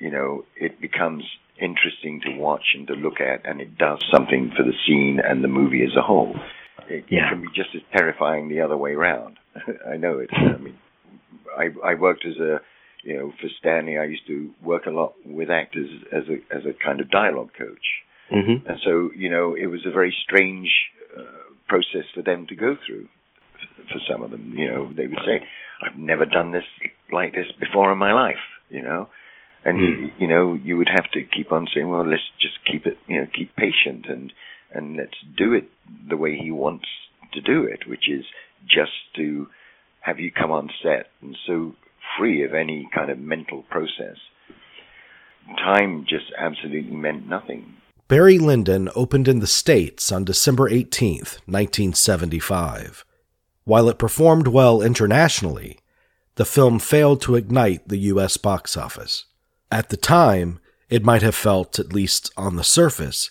you 0.00 0.10
know 0.10 0.44
it 0.56 0.80
becomes 0.80 1.24
interesting 1.60 2.20
to 2.24 2.36
watch 2.36 2.74
and 2.74 2.86
to 2.86 2.94
look 2.94 3.20
at 3.20 3.44
and 3.48 3.60
it 3.60 3.76
does 3.78 3.98
something 4.12 4.52
for 4.56 4.62
the 4.62 4.72
scene 4.86 5.20
and 5.22 5.42
the 5.42 5.48
movie 5.48 5.82
as 5.84 5.96
a 5.96 6.02
whole 6.02 6.34
it, 6.88 7.04
Yeah. 7.10 7.30
can 7.30 7.42
be 7.42 7.48
just 7.54 7.70
as 7.74 7.82
terrifying 7.92 8.48
the 8.48 8.60
other 8.60 8.76
way 8.76 8.92
around 8.92 9.38
i 9.92 9.96
know 9.96 10.18
it 10.18 10.30
i 10.32 10.56
mean 10.56 10.78
i 11.56 11.68
i 11.84 11.94
worked 11.94 12.24
as 12.26 12.36
a 12.38 12.60
you 13.02 13.16
know 13.16 13.32
for 13.40 13.48
stanley 13.58 13.98
i 13.98 14.04
used 14.04 14.26
to 14.26 14.50
work 14.62 14.86
a 14.86 14.90
lot 14.90 15.14
with 15.24 15.50
actors 15.50 15.88
as 16.12 16.24
a 16.28 16.36
as 16.56 16.64
a 16.64 16.72
kind 16.84 17.00
of 17.00 17.10
dialogue 17.10 17.50
coach 17.58 17.86
Mm-hmm. 18.30 18.68
and 18.68 18.78
so, 18.84 19.10
you 19.16 19.30
know, 19.30 19.54
it 19.54 19.68
was 19.68 19.86
a 19.86 19.90
very 19.90 20.14
strange 20.22 20.68
uh, 21.18 21.22
process 21.66 22.04
for 22.14 22.20
them 22.20 22.46
to 22.48 22.54
go 22.54 22.76
through. 22.86 23.08
For 23.90 23.98
some 24.06 24.22
of 24.22 24.30
them, 24.30 24.52
you 24.54 24.68
know, 24.68 24.92
they 24.94 25.06
would 25.06 25.22
say, 25.24 25.40
"I've 25.82 25.96
never 25.98 26.26
done 26.26 26.52
this 26.52 26.66
like 27.10 27.32
this 27.32 27.46
before 27.58 27.90
in 27.90 27.96
my 27.96 28.12
life," 28.12 28.44
you 28.68 28.82
know, 28.82 29.08
and 29.64 29.80
you, 29.80 29.94
hmm. 29.94 30.22
you 30.22 30.28
know, 30.28 30.54
you 30.54 30.76
would 30.76 30.88
have 30.88 31.10
to 31.12 31.22
keep 31.22 31.52
on 31.52 31.66
saying, 31.74 31.88
"Well, 31.88 32.06
let's 32.06 32.22
just 32.40 32.58
keep 32.70 32.86
it, 32.86 32.98
you 33.06 33.20
know, 33.20 33.26
keep 33.34 33.54
patient 33.56 34.06
and 34.08 34.32
and 34.72 34.96
let's 34.96 35.16
do 35.36 35.54
it 35.54 35.68
the 36.08 36.16
way 36.16 36.36
he 36.36 36.50
wants 36.50 36.86
to 37.32 37.40
do 37.40 37.64
it, 37.64 37.88
which 37.88 38.08
is 38.08 38.24
just 38.66 38.92
to 39.16 39.48
have 40.00 40.18
you 40.18 40.30
come 40.30 40.50
on 40.50 40.70
set 40.82 41.06
and 41.22 41.36
so 41.46 41.74
free 42.16 42.44
of 42.44 42.54
any 42.54 42.88
kind 42.94 43.10
of 43.10 43.18
mental 43.18 43.62
process. 43.70 44.16
Time 45.56 46.04
just 46.08 46.26
absolutely 46.36 46.96
meant 46.96 47.26
nothing. 47.26 47.74
Barry 48.06 48.38
Lyndon 48.38 48.88
opened 48.94 49.28
in 49.28 49.40
the 49.40 49.46
States 49.46 50.10
on 50.10 50.24
December 50.24 50.70
18th, 50.70 51.40
1975. 51.46 53.04
While 53.64 53.88
it 53.88 53.98
performed 53.98 54.48
well 54.48 54.80
internationally, 54.80 55.78
the 56.36 56.46
film 56.46 56.78
failed 56.78 57.20
to 57.22 57.34
ignite 57.34 57.88
the 57.88 57.98
U.S. 58.12 58.38
box 58.38 58.76
office. 58.76 59.26
At 59.70 59.90
the 59.90 59.96
time, 59.96 60.60
it 60.88 61.04
might 61.04 61.22
have 61.22 61.34
felt, 61.34 61.78
at 61.78 61.92
least 61.92 62.30
on 62.36 62.56
the 62.56 62.64
surface, 62.64 63.30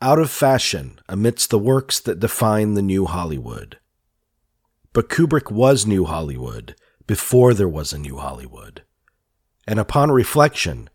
out 0.00 0.18
of 0.18 0.30
fashion 0.30 1.00
amidst 1.08 1.50
the 1.50 1.58
works 1.58 1.98
that 2.00 2.20
define 2.20 2.74
the 2.74 2.82
new 2.82 3.06
Hollywood. 3.06 3.78
But 4.92 5.08
Kubrick 5.08 5.50
was 5.50 5.86
New 5.86 6.04
Hollywood 6.04 6.74
before 7.06 7.54
there 7.54 7.68
was 7.68 7.92
a 7.92 7.98
New 7.98 8.18
Hollywood. 8.18 8.82
And 9.66 9.78
upon 9.78 10.10
reflection, 10.10 10.90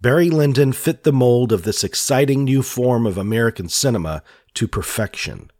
Barry 0.00 0.28
Lyndon 0.28 0.72
fit 0.72 1.04
the 1.04 1.12
mold 1.12 1.50
of 1.50 1.62
this 1.62 1.82
exciting 1.82 2.44
new 2.44 2.62
form 2.62 3.06
of 3.06 3.16
American 3.16 3.68
cinema 3.68 4.22
to 4.54 4.68
perfection. 4.68 5.50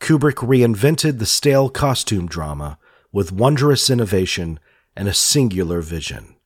Kubrick 0.00 0.36
reinvented 0.36 1.18
the 1.18 1.26
stale 1.26 1.68
costume 1.68 2.26
drama 2.26 2.78
with 3.12 3.30
wondrous 3.30 3.90
innovation 3.90 4.58
and 4.96 5.06
a 5.06 5.14
singular 5.14 5.80
vision. 5.82 6.36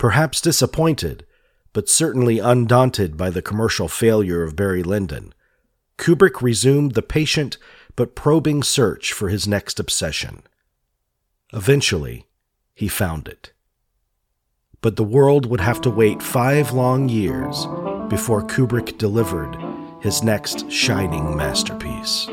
Perhaps 0.00 0.40
disappointed, 0.40 1.24
but 1.72 1.88
certainly 1.88 2.40
undaunted 2.40 3.16
by 3.16 3.30
the 3.30 3.40
commercial 3.40 3.86
failure 3.86 4.42
of 4.42 4.56
Barry 4.56 4.82
Lyndon, 4.82 5.32
Kubrick 5.96 6.42
resumed 6.42 6.92
the 6.92 7.02
patient 7.02 7.56
but 7.94 8.16
probing 8.16 8.64
search 8.64 9.12
for 9.12 9.28
his 9.28 9.46
next 9.46 9.78
obsession. 9.78 10.42
Eventually, 11.52 12.26
he 12.74 12.88
found 12.88 13.28
it 13.28 13.52
but 14.82 14.96
the 14.96 15.04
world 15.04 15.46
would 15.46 15.60
have 15.60 15.80
to 15.82 15.90
wait 15.90 16.22
five 16.22 16.72
long 16.72 17.08
years 17.08 17.66
before 18.08 18.42
Kubrick 18.42 18.98
delivered 18.98 19.56
his 20.00 20.22
next 20.22 20.70
shining 20.70 21.36
masterpiece. 21.36 22.26